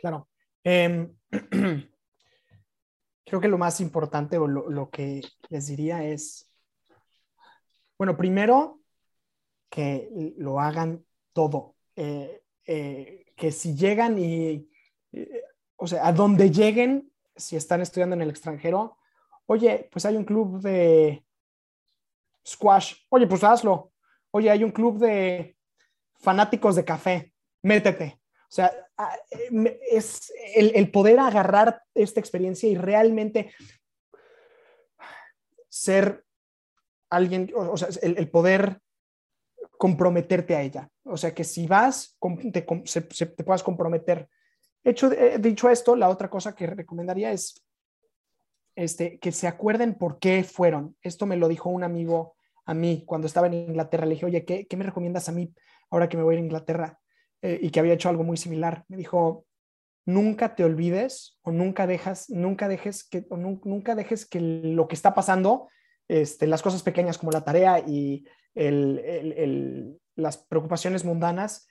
Claro. 0.00 0.27
Em, 0.70 1.14
creo 3.24 3.40
que 3.40 3.48
lo 3.48 3.58
más 3.58 3.80
importante 3.80 4.38
o 4.38 4.46
lo, 4.46 4.90
que 4.90 5.22
les 5.48 5.66
diría 5.66 6.04
es, 6.04 6.50
bueno, 7.96 8.16
primero 8.16 8.80
que 9.70 10.34
lo 10.36 10.60
hagan 10.60 11.04
todo. 11.32 11.74
Eh, 11.96 12.42
eh, 12.66 13.32
que 13.34 13.50
si 13.50 13.74
llegan 13.74 14.18
y, 14.18 14.68
o 15.76 15.86
sea, 15.86 16.06
a 16.06 16.12
donde 16.12 16.50
lleguen, 16.50 17.10
si 17.34 17.56
están 17.56 17.80
estudiando 17.80 18.14
en 18.14 18.22
el 18.22 18.30
extranjero, 18.30 18.98
Oye, 19.50 19.88
pues 19.90 20.04
hay 20.04 20.14
un 20.14 20.24
club 20.24 20.60
de 20.60 21.24
squash. 22.46 22.96
Oye, 23.08 23.26
pues 23.26 23.42
hazlo. 23.42 23.92
Oye, 24.30 24.50
hay 24.50 24.62
un 24.62 24.70
club 24.70 24.98
de 24.98 25.56
fanáticos 26.20 26.76
de 26.76 26.84
café. 26.84 27.32
Métete. 27.62 28.20
O 28.48 28.50
sea, 28.50 28.72
es 29.90 30.32
el, 30.54 30.90
poder 30.90 31.20
agarrar 31.20 31.82
esta 31.94 32.18
experiencia 32.18 32.68
y 32.68 32.76
realmente 32.76 33.52
ser 35.68 36.24
alguien, 37.10 37.52
o, 37.54 37.76
sea, 37.76 37.88
el, 38.02 38.30
poder 38.30 38.80
comprometerte 39.76 40.56
a 40.56 40.62
ella. 40.62 40.88
O 41.04 41.16
sea, 41.16 41.34
que 41.34 41.44
si 41.44 41.66
vas, 41.66 42.16
te, 42.52 42.62
te 42.62 43.44
puedas 43.44 43.62
comprometer. 43.62 44.28
Hecho, 44.82 45.10
dicho 45.38 45.68
esto, 45.68 45.94
la 45.94 46.08
otra 46.08 46.30
cosa 46.30 46.54
que 46.54 46.66
recomendaría 46.66 47.32
es 47.32 47.62
este, 48.78 49.18
que 49.18 49.32
se 49.32 49.48
acuerden 49.48 49.94
por 49.94 50.20
qué 50.20 50.44
fueron. 50.44 50.96
Esto 51.02 51.26
me 51.26 51.36
lo 51.36 51.48
dijo 51.48 51.68
un 51.68 51.82
amigo 51.82 52.36
a 52.64 52.74
mí 52.74 53.02
cuando 53.04 53.26
estaba 53.26 53.48
en 53.48 53.54
Inglaterra. 53.54 54.06
Le 54.06 54.14
dije, 54.14 54.26
oye, 54.26 54.44
¿qué, 54.44 54.76
me 54.76 54.84
recomiendas 54.84 55.28
a 55.28 55.32
mí 55.32 55.52
ahora 55.90 56.08
que 56.08 56.16
me 56.16 56.22
voy 56.22 56.36
a 56.36 56.38
Inglaterra? 56.38 57.00
Eh, 57.42 57.58
y 57.62 57.70
que 57.70 57.80
había 57.80 57.94
hecho 57.94 58.08
algo 58.08 58.24
muy 58.24 58.36
similar. 58.36 58.84
Me 58.88 58.96
dijo, 58.96 59.46
nunca 60.06 60.54
te 60.54 60.64
olvides 60.64 61.38
o 61.42 61.52
nunca 61.52 61.86
dejas, 61.86 62.28
nunca 62.30 62.68
dejes 62.68 63.04
que, 63.04 63.26
nunca 63.30 63.94
dejes 63.94 64.26
que 64.26 64.40
lo 64.40 64.88
que 64.88 64.94
está 64.94 65.14
pasando, 65.14 65.68
este, 66.08 66.46
las 66.46 66.62
cosas 66.62 66.82
pequeñas 66.82 67.18
como 67.18 67.32
la 67.32 67.44
tarea 67.44 67.78
y 67.80 68.24
las 70.16 70.36
preocupaciones 70.36 71.04
mundanas, 71.04 71.68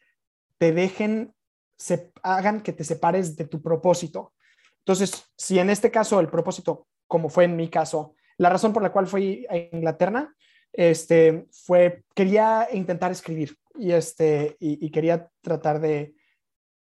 te 0.58 0.72
dejen, 0.72 1.34
se 1.78 2.12
hagan 2.24 2.62
que 2.62 2.72
te 2.72 2.84
separes 2.84 3.36
de 3.36 3.46
tu 3.46 3.62
propósito. 3.62 4.34
Entonces, 4.80 5.26
si 5.36 5.60
en 5.60 5.70
este 5.70 5.92
caso 5.92 6.20
el 6.20 6.30
propósito 6.30 6.88
como 7.08 7.30
fue 7.30 7.46
en 7.46 7.56
mi 7.56 7.70
caso. 7.70 8.16
La 8.38 8.50
razón 8.50 8.74
por 8.74 8.84
la 8.84 8.92
cual 8.92 9.08
fui 9.08 9.48
a 9.50 9.58
Inglaterra 9.58 10.34
este, 10.74 11.48
fue, 11.52 12.04
quería 12.14 12.68
intentar 12.72 13.12
escribir 13.12 13.58
y, 13.80 13.92
este, 13.92 14.58
y, 14.60 14.90
quería 14.92 15.30
tratar 15.42 15.80
de... 15.80 16.16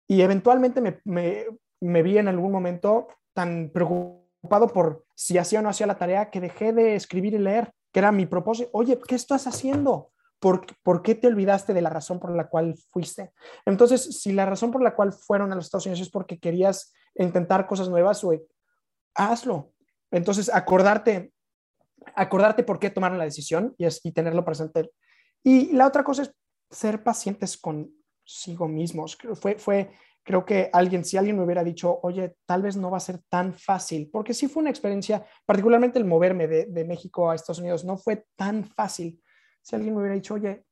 Y 0.07 0.22
eventualmente 0.22 0.81
me, 0.81 1.01
me, 1.05 1.47
me, 1.81 2.03
vi 2.03 2.18
en 2.18 2.29
algún 2.29 2.51
momento 2.51 3.09
tan 3.35 3.70
preocupado 3.72 4.68
por 4.68 5.05
si 5.14 5.39
hacía 5.39 5.61
o 5.61 5.62
no 5.62 5.68
hacía 5.68 5.87
la 5.87 5.99
tarea 5.99 6.31
que 6.31 6.41
dejé 6.41 6.72
de 6.72 6.95
escribir 6.95 7.35
y 7.35 7.39
leer, 7.39 7.72
que 7.93 8.01
era 8.01 8.12
mi 8.12 8.26
propósito. 8.26 8.70
Oye, 8.72 8.99
¿qué 9.07 9.14
estás 9.14 9.47
haciendo? 9.47 10.12
¿Por, 10.39 10.66
¿Por, 10.83 11.03
qué 11.03 11.14
te 11.14 11.26
olvidaste 11.26 11.74
de 11.74 11.83
la 11.83 11.91
razón 11.91 12.20
por 12.20 12.35
la 12.35 12.49
cual 12.49 12.76
fuiste? 12.91 13.33
Entonces, 13.66 14.20
si 14.20 14.33
la 14.33 14.47
razón 14.47 14.70
por 14.70 14.83
la 14.83 14.95
cual 14.95 15.12
fueron 15.12 15.53
a 15.53 15.57
los 15.57 15.66
Estados 15.66 15.87
Unidos 15.87 16.01
es 16.01 16.11
porque 16.11 16.39
querías 16.39 16.93
intentar 17.14 17.66
cosas 17.66 17.89
nuevas, 17.89 18.24
hazlo. 19.14 19.72
Entonces, 20.11 20.49
acordarte, 20.53 21.33
acordarte 22.14 22.62
por 22.62 22.79
qué 22.79 22.91
tomaron 22.91 23.18
la 23.18 23.24
decisión 23.24 23.74
y, 23.76 23.87
y 23.87 24.12
tenerlo 24.12 24.45
presente. 24.45 24.91
Y 25.43 25.72
la 25.72 25.87
otra 25.87 26.05
cosa 26.05 26.22
es 26.22 26.35
ser 26.70 27.02
pacientes 27.02 27.56
consigo 27.56 28.68
mismos. 28.68 29.16
Fue, 29.34 29.56
fue, 29.58 29.90
creo 30.22 30.44
que 30.44 30.70
alguien, 30.72 31.04
si 31.04 31.16
alguien 31.16 31.36
me 31.36 31.44
hubiera 31.44 31.64
dicho, 31.64 32.00
oye, 32.02 32.36
tal 32.46 32.62
vez 32.62 32.76
no 32.76 32.90
va 32.90 32.98
a 32.98 33.00
ser 33.00 33.20
tan 33.28 33.54
fácil, 33.54 34.10
porque 34.12 34.34
sí 34.34 34.48
fue 34.48 34.60
una 34.60 34.70
experiencia, 34.70 35.24
particularmente 35.46 35.98
el 35.98 36.04
moverme 36.04 36.46
de, 36.46 36.84
México 36.84 37.30
a 37.30 37.34
Estados 37.34 37.60
Unidos, 37.60 37.84
no 37.84 37.96
fue 37.96 38.26
tan 38.36 38.64
fácil. 38.64 39.22
Si 39.62 39.74
alguien 39.74 39.94
me 39.94 40.00
hubiera 40.00 40.14
dicho, 40.14 40.34
oye, 40.34 40.64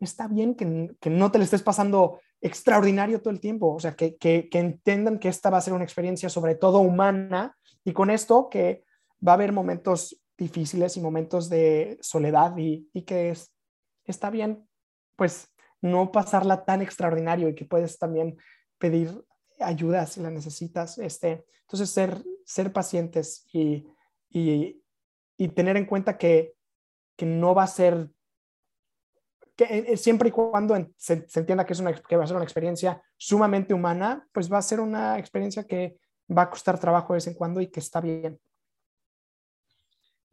está 0.00 0.28
bien 0.28 0.54
que, 0.54 0.90
que 1.00 1.10
no 1.10 1.30
te 1.30 1.38
le 1.38 1.44
estés 1.44 1.62
pasando 1.62 2.20
extraordinario 2.40 3.20
todo 3.22 3.30
el 3.30 3.40
tiempo, 3.40 3.74
o 3.74 3.80
sea, 3.80 3.94
que, 3.94 4.16
que, 4.16 4.48
que, 4.50 4.58
entiendan 4.58 5.18
que 5.18 5.28
esta 5.28 5.48
va 5.48 5.58
a 5.58 5.62
ser 5.62 5.72
una 5.72 5.84
experiencia 5.84 6.28
sobre 6.28 6.54
todo 6.54 6.80
humana 6.80 7.56
y 7.84 7.92
con 7.92 8.10
esto 8.10 8.50
que 8.50 8.84
va 9.26 9.32
a 9.32 9.34
haber 9.36 9.52
momentos 9.52 10.20
difíciles 10.36 10.96
y 10.96 11.00
momentos 11.00 11.48
de 11.48 11.98
soledad 12.00 12.54
y, 12.56 12.88
que 13.02 13.30
es, 13.30 13.52
está 14.04 14.30
bien, 14.30 14.68
pues 15.16 15.52
no 15.80 16.10
pasarla 16.12 16.64
tan 16.64 16.82
extraordinario 16.82 17.48
y 17.48 17.54
que 17.54 17.64
puedes 17.64 17.98
también 17.98 18.36
pedir 18.78 19.24
ayuda 19.60 20.06
si 20.06 20.20
la 20.20 20.30
necesitas. 20.30 20.98
Este, 20.98 21.44
entonces, 21.62 21.90
ser, 21.90 22.22
ser 22.44 22.72
pacientes 22.72 23.46
y, 23.52 23.86
y, 24.30 24.80
tener 25.54 25.76
en 25.76 25.86
cuenta 25.86 26.16
que, 26.16 26.54
que, 27.16 27.26
no 27.26 27.54
va 27.54 27.64
a 27.64 27.68
ser, 27.68 28.10
que 29.56 29.64
eh, 29.70 29.96
siempre 29.96 30.30
y 30.30 30.32
cuando 30.32 30.74
se, 30.96 31.26
entienda 31.34 31.64
que, 31.66 31.74
es 31.74 31.80
una, 31.80 31.94
que 31.94 32.16
va 32.16 32.24
a 32.24 32.26
ser 32.26 32.36
una 32.36 32.44
experiencia 32.44 33.02
sumamente 33.16 33.74
humana, 33.74 34.26
pues 34.32 34.52
va 34.52 34.58
a 34.58 34.62
ser 34.62 34.80
una 34.80 35.18
experiencia 35.18 35.64
que 35.64 35.98
va 36.30 36.42
a 36.42 36.50
costar 36.50 36.78
trabajo 36.80 37.12
de 37.12 37.18
vez 37.18 37.26
en 37.26 37.34
cuando 37.34 37.60
y 37.60 37.68
que 37.68 37.80
está 37.80 38.00
bien. 38.00 38.40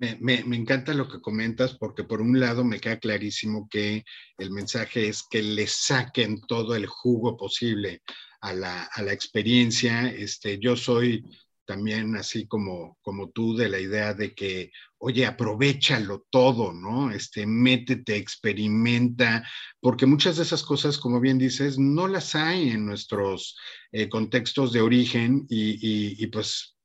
Me, 0.01 0.39
encanta 0.39 0.95
lo 0.95 1.07
que 1.07 1.21
comentas 1.21 1.77
porque 1.77 2.03
por 2.03 2.21
un 2.21 2.39
lado 2.39 2.63
me 2.63 2.79
queda 2.79 2.97
clarísimo 2.97 3.67
que 3.69 4.03
el 4.39 4.49
mensaje 4.49 5.07
es 5.07 5.21
que 5.29 5.43
le 5.43 5.67
saquen 5.67 6.41
todo 6.41 6.73
el 6.73 6.87
jugo 6.87 7.37
posible 7.37 8.01
a 8.41 8.51
la, 8.51 8.85
a 8.85 9.03
la 9.03 9.13
experiencia. 9.13 10.07
Este, 10.07 10.57
yo 10.57 10.75
soy 10.75 11.23
también 11.65 12.15
así 12.15 12.47
como, 12.47 12.97
como 13.03 13.29
tú 13.29 13.55
de 13.55 13.69
la 13.69 13.79
idea 13.79 14.15
de 14.15 14.33
que, 14.33 14.71
oye, 14.97 15.23
aprovechalo 15.27 16.25
todo, 16.31 16.73
¿no? 16.73 17.11
Este, 17.11 17.45
métete, 17.45 18.15
experimenta, 18.15 19.47
porque 19.79 20.07
muchas 20.07 20.37
de 20.37 20.43
esas 20.43 20.63
cosas, 20.63 20.97
como 20.97 21.19
bien 21.19 21.37
dices, 21.37 21.77
no 21.77 22.07
las 22.07 22.33
hay 22.33 22.69
en 22.69 22.87
nuestros 22.87 23.55
eh, 23.91 24.09
contextos 24.09 24.73
de 24.73 24.81
origen 24.81 25.45
y, 25.47 26.23
y 26.23 26.25
pues 26.25 26.75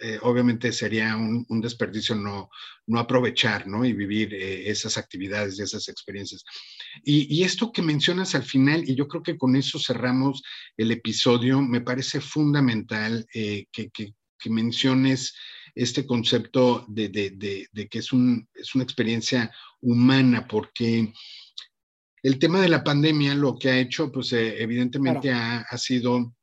eh, 0.00 0.18
obviamente 0.22 0.72
sería 0.72 1.16
un, 1.16 1.60
desperdicio 1.60 2.14
no, 2.14 2.50
no, 2.86 2.98
aprovechar 2.98 3.66
¿no? 3.66 3.84
y 3.84 3.92
vivir 3.92 4.34
eh, 4.34 4.68
esas 4.68 4.98
actividades 4.98 5.58
y 5.58 5.62
esas 5.62 5.88
experiencias. 5.88 6.44
Y, 7.02 7.42
esto 7.42 7.72
que 7.72 7.82
mencionas 7.82 8.34
al 8.34 8.42
final, 8.42 8.88
y 8.88 8.94
yo 8.94 9.08
creo 9.08 9.22
que 9.22 9.38
con 9.38 9.56
eso 9.56 9.78
cerramos 9.78 10.42
el 10.76 10.90
episodio, 10.90 11.60
me 11.62 11.80
parece 11.80 12.20
fundamental 12.20 13.26
eh, 13.34 13.66
que, 13.72 13.90
que, 13.90 14.14
menciones 14.46 15.34
este 15.74 16.04
concepto 16.04 16.84
de, 16.86 17.08
de, 17.08 17.66
de, 17.72 17.88
que 17.88 17.98
es, 17.98 18.12
un, 18.12 18.46
es, 18.52 18.74
una 18.74 18.84
experiencia 18.84 19.50
humana, 19.80 20.46
porque 20.46 21.14
el 22.22 22.38
tema 22.38 22.60
de 22.60 22.68
la 22.68 22.84
pandemia 22.84 23.34
lo 23.34 23.58
que 23.58 23.70
ha 23.70 23.78
hecho, 23.78 24.12
pues 24.12 24.34
evidentemente 24.34 25.32
ha, 25.32 25.60
ha 25.60 25.78
sido 25.78 26.34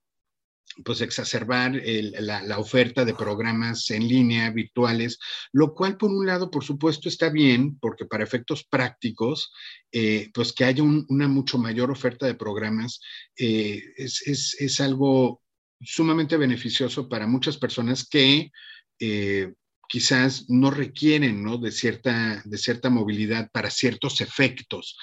pues 0.83 1.01
exacerbar 1.01 1.73
la, 1.83 2.59
oferta 2.59 3.05
de 3.05 3.13
programas 3.13 3.89
en 3.91 4.07
línea 4.07 4.49
virtuales, 4.51 5.19
lo 5.51 5.73
cual 5.73 5.97
por 5.97 6.11
un 6.11 6.25
lado, 6.25 6.51
por 6.51 6.63
supuesto, 6.63 7.09
está 7.09 7.29
bien, 7.29 7.77
porque 7.79 8.05
para 8.05 8.23
efectos 8.23 8.63
prácticos, 8.63 9.51
eh, 9.91 10.29
pues 10.33 10.53
que 10.53 10.65
haya 10.65 10.83
una 10.83 11.27
mucho 11.27 11.57
mayor 11.57 11.91
oferta 11.91 12.25
de 12.25 12.35
programas 12.35 12.99
eh, 13.37 13.81
es, 13.97 14.79
algo 14.79 15.41
sumamente 15.81 16.37
beneficioso 16.37 17.09
para 17.09 17.27
muchas 17.27 17.57
personas 17.57 18.07
que 18.07 18.51
eh, 18.99 19.53
quizás 19.87 20.45
no 20.49 20.71
requieren 20.71 21.43
¿no? 21.43 21.57
De, 21.57 21.71
cierta, 21.71 22.41
de 22.45 22.57
cierta 22.57 22.89
movilidad 22.89 23.49
para 23.51 23.69
ciertos 23.69 24.21
efectos. 24.21 24.97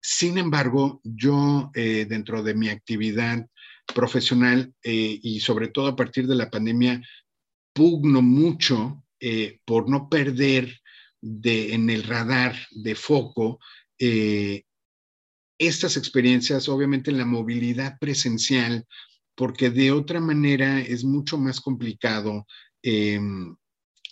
Sin 0.00 0.38
embargo, 0.38 1.00
yo 1.02 1.70
dentro 1.74 2.44
de 2.44 2.54
mi 2.54 2.68
actividad 2.68 3.44
profesional 3.94 4.72
eh, 4.82 5.18
y 5.22 5.40
sobre 5.40 5.68
todo 5.68 5.86
a 5.88 5.96
partir 5.96 6.26
de 6.26 6.34
la 6.34 6.50
pandemia, 6.50 7.02
pugno 7.72 8.22
mucho 8.22 9.04
eh, 9.20 9.60
por 9.64 9.88
no 9.88 10.08
perder 10.08 10.80
de, 11.20 11.74
en 11.74 11.90
el 11.90 12.02
radar 12.04 12.56
de 12.70 12.94
foco 12.94 13.58
eh, 13.98 14.64
estas 15.58 15.96
experiencias, 15.96 16.68
obviamente 16.68 17.10
en 17.10 17.18
la 17.18 17.24
movilidad 17.24 17.98
presencial, 17.98 18.86
porque 19.34 19.70
de 19.70 19.92
otra 19.92 20.20
manera 20.20 20.80
es 20.80 21.04
mucho 21.04 21.38
más 21.38 21.60
complicado 21.60 22.46
em, 22.82 23.56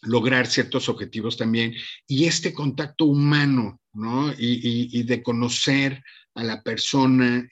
lograr 0.02 0.46
ciertos 0.46 0.88
objetivos 0.88 1.36
también. 1.36 1.74
Y 2.06 2.24
este 2.24 2.54
contacto 2.54 3.04
humano, 3.04 3.80
¿no? 3.92 4.32
Y, 4.38 5.02
de 5.02 5.22
conocer 5.22 6.02
a 6.34 6.44
la 6.44 6.62
persona, 6.62 7.46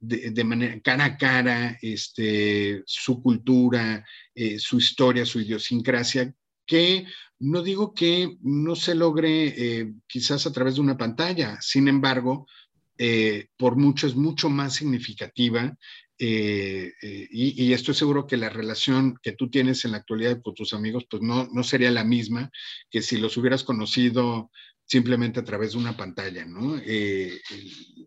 de, 0.00 0.44
manera 0.44 0.80
cara 0.80 1.04
a 1.04 1.16
cara 1.16 1.78
este, 1.82 2.82
su 2.86 3.20
cultura, 3.20 4.04
eh, 4.34 4.58
su 4.58 4.78
historia, 4.78 5.26
su 5.26 5.40
idiosincrasia, 5.40 6.32
que 6.66 7.06
no 7.40 7.62
digo 7.62 7.94
que 7.94 8.36
no 8.42 8.76
se 8.76 8.94
logre 8.94 9.54
eh, 9.56 9.92
quizás 10.06 10.46
a 10.46 10.52
través 10.52 10.76
de 10.76 10.82
una 10.82 10.96
pantalla, 10.96 11.58
sin 11.60 11.88
embargo, 11.88 12.46
eh, 12.96 13.46
por 13.56 13.76
mucho 13.76 14.06
es 14.06 14.16
mucho 14.16 14.50
más 14.50 14.74
significativa 14.74 15.76
y, 16.20 17.72
estoy 17.72 17.94
seguro 17.94 18.26
que 18.26 18.36
la 18.36 18.48
relación 18.48 19.16
que 19.22 19.32
tú 19.32 19.48
tienes 19.50 19.84
en 19.84 19.92
la 19.92 19.98
actualidad 19.98 20.42
con 20.42 20.52
tus 20.52 20.72
amigos, 20.72 21.06
pues 21.08 21.22
no, 21.22 21.48
no 21.52 21.62
sería 21.62 21.92
la 21.92 22.02
misma 22.02 22.50
que 22.90 23.02
si 23.02 23.18
los 23.18 23.36
hubieras 23.36 23.62
conocido 23.62 24.50
simplemente 24.88 25.40
a 25.40 25.44
través 25.44 25.72
de 25.72 25.78
una 25.78 25.96
pantalla, 25.96 26.46
¿no? 26.46 26.78
Eh, 26.78 27.38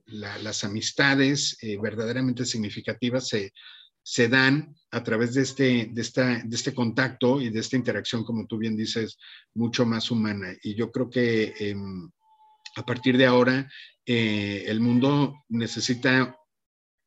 las 0.07 0.63
amistades 0.63 1.55
eh, 1.61 1.77
verdaderamente 1.79 2.43
significativas 2.43 3.27
se, 3.27 3.53
se, 4.01 4.27
dan 4.27 4.75
a 4.89 5.03
través 5.03 5.35
de 5.35 5.43
este, 5.43 5.89
de, 5.91 6.01
esta, 6.01 6.41
de 6.43 6.55
este 6.55 6.73
contacto 6.73 7.39
y 7.39 7.51
de 7.51 7.59
esta 7.59 7.75
interacción, 7.75 8.23
como 8.23 8.47
tú 8.47 8.57
bien 8.57 8.75
dices, 8.75 9.19
mucho 9.53 9.85
más 9.85 10.09
humana. 10.09 10.53
Y 10.63 10.73
yo 10.73 10.91
creo 10.91 11.07
que 11.07 11.53
em, 11.59 12.09
a 12.75 12.83
partir 12.83 13.15
de 13.15 13.27
ahora 13.27 13.71
eh, 14.07 14.63
el 14.65 14.79
mundo 14.79 15.35
necesita 15.49 16.35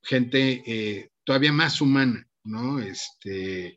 gente 0.01 1.11
todavía 1.25 1.53
más 1.53 1.81
humana, 1.81 2.25
¿no? 2.45 2.79
Este, 2.79 3.75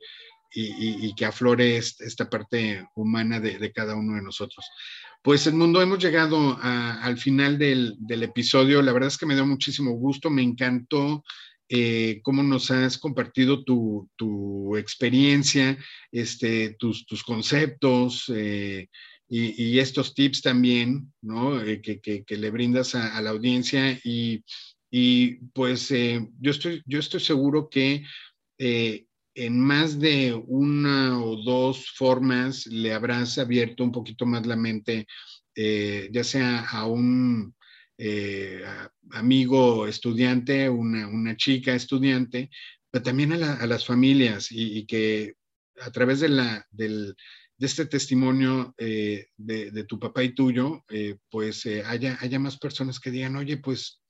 y, 0.54 1.16
que 1.16 1.26
aflore 1.26 1.78
esta 1.78 2.30
parte 2.30 2.86
humana 2.96 3.40
de, 3.40 3.58
de, 3.58 3.72
cada 3.72 3.96
uno 3.96 4.16
de 4.16 4.22
nosotros. 4.22 4.66
Pues 5.28 5.46
el 5.46 5.56
mundo, 5.56 5.82
hemos 5.82 6.00
llegado 6.00 6.58
al 6.62 7.18
final 7.18 7.58
del, 7.58 7.98
episodio. 8.24 8.82
La 8.82 8.94
verdad 8.94 9.10
es 9.10 9.18
que 9.18 9.26
me 9.26 9.36
dio 9.36 9.46
muchísimo 9.46 9.92
gusto, 9.92 10.30
me 10.30 10.42
encantó 10.42 11.22
eh, 11.68 12.22
cómo 12.24 12.44
nos 12.44 12.72
has 12.72 12.98
compartido 12.98 13.66
tu, 13.66 14.78
experiencia, 14.78 15.78
este, 16.14 16.78
tus, 16.80 17.06
conceptos 17.26 18.32
eh, 18.34 18.88
y, 19.28 19.78
estos 19.80 20.16
tips 20.16 20.44
también, 20.44 21.12
¿no? 21.22 21.62
Eh, 21.62 21.82
que, 21.82 22.24
le 22.30 22.50
brindas 22.50 22.96
a, 22.96 23.22
la 23.22 23.32
audiencia. 23.32 24.00
Y, 24.06 24.46
y 24.90 25.40
pues 25.54 25.90
yo, 25.90 26.52
estoy, 26.52 26.82
yo 26.86 27.00
estoy 27.00 27.20
seguro 27.20 27.68
que 27.70 28.06
en 29.38 29.60
más 29.60 30.00
de 30.00 30.34
una 30.34 31.24
o 31.24 31.36
dos 31.36 31.92
formas 31.92 32.66
le 32.66 32.92
habrás 32.92 33.38
abierto 33.38 33.84
un 33.84 33.92
poquito 33.92 34.26
más 34.26 34.48
la 34.48 34.56
mente, 34.56 35.06
eh, 35.56 36.10
ya 36.12 36.24
sea 36.24 36.62
a 36.62 36.88
un 36.88 37.56
eh, 38.00 38.64
amigo 39.12 39.86
estudiante, 39.86 40.68
una, 40.68 41.08
una, 41.08 41.38
chica 41.38 41.76
estudiante, 41.76 42.50
pero 42.90 43.04
también 43.04 43.32
a, 43.34 43.68
las 43.68 43.86
familias 43.86 44.48
y, 44.50 44.88
que 44.88 45.36
a 45.82 45.92
través 45.92 46.20
de, 46.20 46.30
la, 46.30 46.66
del, 46.72 47.16
de 47.60 47.68
este 47.68 47.86
testimonio 47.86 48.74
eh, 48.80 49.28
de, 49.38 49.70
de, 49.70 49.84
tu 49.84 50.00
papá 50.00 50.24
y 50.24 50.34
tuyo, 50.34 50.84
pues 51.30 51.64
haya, 51.86 52.18
haya 52.22 52.40
más 52.40 52.58
personas 52.58 53.00
que 53.00 53.12
digan, 53.12 53.36
oye, 53.36 53.58
pues, 53.58 54.02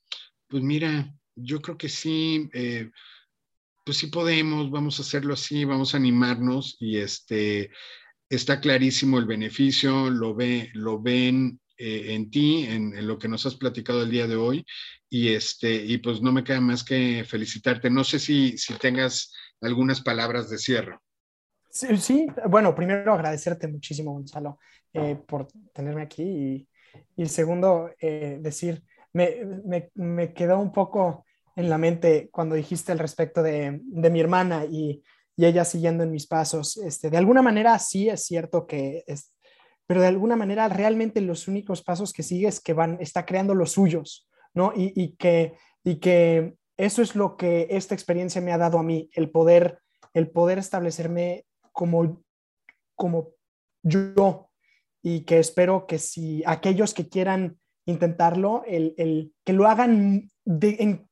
pues 0.48 0.64
mira, 0.64 1.14
yo 1.36 1.62
creo 1.62 1.78
que 1.78 1.90
sí 1.90 2.50
pues 3.88 4.00
sí 4.00 4.08
podemos, 4.08 4.70
vamos 4.70 5.00
a 5.00 5.02
hacerlo 5.02 5.34
así, 5.34 5.64
vamos 5.64 5.94
a 5.94 5.98
animarnos 5.98 6.76
y 6.78 6.98
este, 6.98 7.72
está 8.30 8.60
clarísimo 8.60 9.18
el 9.18 9.26
beneficio, 9.26 10.10
lo, 10.10 10.36
ve, 10.36 10.70
lo 10.74 11.02
ven 11.02 11.62
eh, 11.78 12.08
en 12.14 12.30
ti, 12.30 12.66
en, 12.66 13.08
lo 13.08 13.18
que 13.18 13.30
nos 13.30 13.46
has 13.46 13.56
platicado 13.56 14.04
el 14.04 14.12
día 14.12 14.28
de 14.28 14.36
hoy 14.36 14.66
y, 15.10 15.30
este, 15.30 15.74
y 15.74 16.00
pues 16.00 16.22
no 16.22 16.34
me 16.34 16.44
queda 16.44 16.60
más 16.60 16.84
que 16.84 17.24
felicitarte. 17.24 17.90
No 17.90 18.04
sé 18.04 18.20
si, 18.20 18.58
si 18.58 18.74
tengas 18.74 19.34
algunas 19.62 20.02
palabras 20.02 20.50
de 20.50 20.58
cierre. 20.58 20.98
Sí, 21.70 22.28
bueno, 22.50 22.76
primero 22.76 23.14
agradecerte 23.14 23.70
muchísimo, 23.70 24.12
Gonzalo, 24.12 24.60
eh, 24.92 25.16
por 25.26 25.48
tenerme 25.74 26.02
aquí 26.02 26.24
y, 26.24 26.70
y 27.16 27.26
segundo, 27.28 27.90
eh, 28.02 28.38
decir, 28.42 28.84
me, 29.14 29.46
me, 29.64 29.92
me, 29.96 30.34
quedó 30.34 30.60
un 30.60 30.74
poco 30.74 31.26
en 31.58 31.70
la 31.70 31.78
mente 31.80 32.30
cuando 32.32 32.56
dijiste 32.56 32.92
al 32.92 33.00
respecto 33.00 33.42
de, 33.42 33.82
mi 33.84 34.20
hermana 34.20 34.66
y, 34.66 35.04
ella 35.40 35.66
siguiendo 35.66 36.04
en 36.04 36.10
mis 36.10 36.26
pasos. 36.26 36.78
Este, 36.78 37.12
de 37.12 37.18
alguna 37.18 37.44
manera 37.44 37.78
sí 37.78 38.10
es 38.10 38.26
cierto 38.26 38.66
que 38.66 39.04
es, 39.06 39.36
pero 39.86 40.02
de 40.02 40.08
alguna 40.08 40.36
manera 40.36 40.68
realmente 40.68 41.22
los 41.22 41.48
únicos 41.48 41.84
pasos 41.84 42.12
que 42.12 42.24
sigue 42.24 42.48
es 42.48 42.60
que 42.60 42.74
van, 42.74 42.98
está 43.02 43.24
creando 43.24 43.54
los 43.54 43.72
suyos, 43.74 44.28
¿no? 44.56 44.74
Y, 44.76 45.16
que, 45.18 45.54
y 45.84 45.98
que 45.98 46.56
eso 46.76 47.04
es 47.04 47.16
lo 47.16 47.38
que 47.38 47.68
esta 47.70 47.94
experiencia 47.94 48.42
me 48.42 48.52
ha 48.52 48.58
dado 48.58 48.80
a 48.80 48.84
mí, 48.84 49.12
el 49.14 49.30
poder, 49.30 49.80
el 50.16 50.32
poder 50.32 50.58
establecerme 50.58 51.46
como, 51.72 52.24
como 52.96 53.30
yo 53.84 54.50
y 55.04 55.22
que 55.22 55.38
espero 55.38 55.86
que 55.86 56.00
si 56.00 56.42
aquellos 56.48 56.96
que 56.96 57.10
quieran 57.10 57.60
intentarlo, 57.86 58.64
el, 58.66 58.96
el 58.98 59.34
que 59.46 59.54
lo 59.54 59.68
hagan 59.68 60.32
en, 60.48 61.08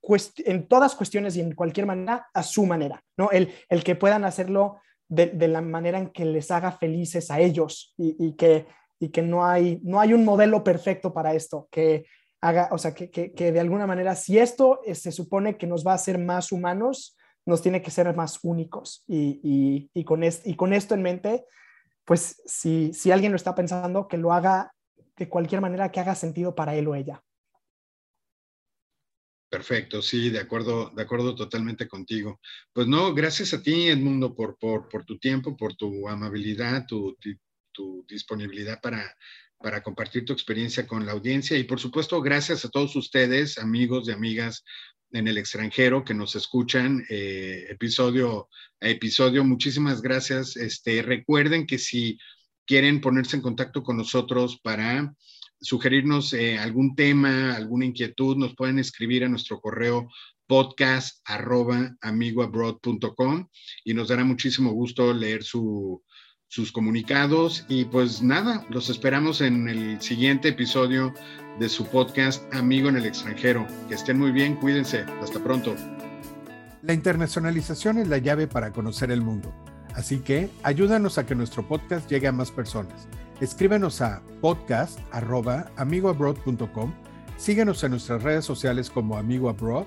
en, 0.46 0.68
todas 0.68 0.96
cuestiones 0.96 1.36
y 1.36 1.42
en 1.42 1.54
cualquier 1.54 1.86
manera 1.86 2.28
a 2.34 2.44
su 2.44 2.66
manera, 2.66 3.04
¿no? 3.18 3.32
El, 3.32 3.54
el 3.70 3.84
que 3.84 3.96
puedan 3.96 4.24
hacerlo 4.24 4.78
de, 5.08 5.28
de, 5.28 5.48
la 5.48 5.62
manera 5.62 6.00
en 6.00 6.10
que 6.10 6.26
les 6.26 6.50
haga 6.52 6.72
felices 6.72 7.30
a 7.30 7.40
ellos 7.40 7.94
y, 7.98 8.16
y, 8.26 8.36
que, 8.36 8.66
y 9.00 9.10
que 9.10 9.22
no 9.22 9.46
hay, 9.46 9.80
no 9.84 10.00
hay 10.00 10.14
un 10.14 10.24
modelo 10.24 10.64
perfecto 10.64 11.14
para 11.14 11.34
esto, 11.34 11.68
que 11.70 12.06
haga, 12.42 12.70
o 12.72 12.78
sea, 12.78 12.94
que, 12.94 13.10
que, 13.10 13.34
que 13.34 13.52
de 13.52 13.60
alguna 13.60 13.86
manera, 13.86 14.16
si 14.16 14.38
esto 14.38 14.80
se 14.92 15.12
supone 15.12 15.58
que 15.58 15.68
nos 15.68 15.86
va 15.86 15.92
a 15.92 15.96
hacer 15.96 16.18
más 16.18 16.52
humanos, 16.52 17.18
nos 17.46 17.62
tiene 17.62 17.82
que 17.82 17.92
ser 17.92 18.14
más 18.16 18.40
únicos 18.44 19.04
y, 19.08 19.40
y, 19.44 19.90
y 19.94 20.04
con, 20.04 20.24
y 20.24 20.56
con 20.56 20.74
esto 20.74 20.96
en 20.96 21.04
mente, 21.04 21.46
pues 22.06 22.42
si, 22.46 22.94
si 22.94 23.12
alguien 23.12 23.32
lo 23.32 23.36
está 23.36 23.54
pensando, 23.54 24.08
que 24.08 24.18
lo 24.18 24.32
haga 24.32 24.72
de 25.18 25.30
cualquier 25.30 25.62
manera 25.62 25.92
que 25.92 26.00
haga 26.00 26.16
sentido 26.16 26.56
para 26.56 26.76
él 26.76 26.88
o 26.88 26.96
ella. 26.96 27.22
Perfecto, 29.56 30.02
sí, 30.02 30.30
de 30.32 30.40
acuerdo, 30.40 30.92
de 30.94 31.02
acuerdo 31.02 31.34
totalmente 31.34 31.88
contigo. 31.88 32.42
Pues 32.74 32.88
no, 32.88 33.14
gracias 33.14 33.54
a 33.54 33.64
ti, 33.64 33.88
Edmundo, 33.88 34.36
por, 34.36 34.58
por, 34.58 34.90
por 34.90 35.06
tu 35.06 35.18
tiempo, 35.18 35.56
por 35.56 35.78
tu 35.78 36.10
amabilidad, 36.10 36.86
tu, 36.86 37.16
disponibilidad 38.06 38.82
para, 38.82 39.16
para 39.58 39.82
compartir 39.82 40.26
tu 40.26 40.34
experiencia 40.34 40.86
con 40.86 41.06
la 41.06 41.14
audiencia 41.14 41.58
y 41.58 41.64
por 41.64 41.80
supuesto 41.80 42.22
gracias 42.22 42.66
a 42.66 42.70
todos 42.70 42.98
ustedes, 42.98 43.58
amigos 43.58 44.10
y 44.10 44.12
amigas 44.12 44.66
en 45.12 45.30
el 45.30 45.38
extranjero 45.38 46.04
que 46.04 46.14
nos 46.14 46.36
escuchan 46.36 47.06
eh, 47.10 47.68
episodio 47.70 48.50
a 48.82 48.90
episodio. 48.90 49.46
Muchísimas 49.46 50.02
gracias. 50.02 50.58
Este, 50.58 51.02
recuerden 51.02 51.66
que 51.66 51.78
si 51.78 52.20
quieren 52.66 53.00
ponerse 53.00 53.38
en 53.38 53.42
contacto 53.42 53.84
con 53.84 53.96
nosotros 53.96 54.60
para 54.62 55.16
sugerirnos 55.62 56.34
eh, 56.34 56.58
algún 56.58 56.96
tema, 56.96 57.56
alguna 57.56 57.86
inquietud, 57.86 58.38
nos 58.38 58.56
pueden 58.56 58.80
escribir 58.80 59.24
a 59.24 59.30
nuestro 59.30 59.60
correo 59.60 60.08
podcast 60.48 61.22
arroba 61.26 61.96
amigoabroad.com 62.02 63.48
y 63.84 63.94
nos 63.94 64.10
dará 64.10 64.24
muchísimo 64.24 64.72
gusto 64.72 65.14
leer 65.14 65.44
su, 65.44 66.04
sus 66.48 66.72
comunicados 66.72 67.66
y 67.68 67.86
pues 67.86 68.22
nada, 68.22 68.66
los 68.70 68.90
esperamos 68.90 69.42
en 69.42 69.68
el 69.68 70.02
siguiente 70.02 70.50
episodio 70.50 71.14
de 71.60 71.70
su 71.70 71.86
podcast 71.86 72.44
Amigo 72.54 72.90
en 72.90 72.98
el 72.98 73.06
extranjero. 73.06 73.66
Que 73.88 73.96
estén 73.96 74.20
muy 74.20 74.32
bien, 74.32 74.56
cuídense, 74.56 75.02
hasta 75.22 75.44
pronto. 75.44 75.76
La 76.82 76.94
internacionalización 76.94 77.98
es 77.98 78.08
la 78.08 78.20
llave 78.20 78.48
para 78.48 78.72
conocer 78.72 79.10
el 79.10 79.22
mundo, 79.22 79.54
así 79.96 80.20
que 80.20 80.50
ayúdanos 80.62 81.18
a 81.18 81.26
que 81.26 81.34
nuestro 81.34 81.68
podcast 81.68 82.10
llegue 82.10 82.28
a 82.28 82.32
más 82.32 82.52
personas. 82.52 83.08
Escríbenos 83.42 84.02
a 84.02 84.22
podcast.amigoabroad.com, 84.42 86.94
síguenos 87.38 87.84
en 87.84 87.92
nuestras 87.92 88.24
redes 88.24 88.46
sociales 88.46 88.90
como 88.90 89.18
Amigo 89.18 89.50
Abroad 89.50 89.86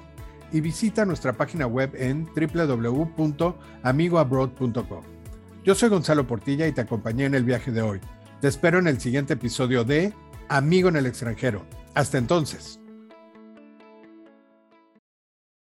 y 0.53 0.61
visita 0.61 1.05
nuestra 1.05 1.33
página 1.33 1.67
web 1.67 1.91
en 1.95 2.27
www.amigoabroad.com. 2.27 5.03
Yo 5.65 5.75
soy 5.75 5.89
Gonzalo 5.89 6.25
Portilla 6.27 6.67
y 6.67 6.73
te 6.73 6.83
acompañé 6.83 7.25
en 7.27 7.35
el 7.35 7.45
viaje 7.45 7.71
de 7.73 7.83
hoy. 7.83 8.01
Te 8.41 8.49
espero 8.49 8.79
en 8.79 8.87
el 8.87 8.99
siguiente 9.01 9.35
episodio 9.35 9.85
de 9.85 10.15
Amigo 10.49 10.89
en 10.89 10.97
el 10.97 11.05
extranjero. 11.07 11.67
Hasta 11.95 12.19
entonces. 12.19 12.81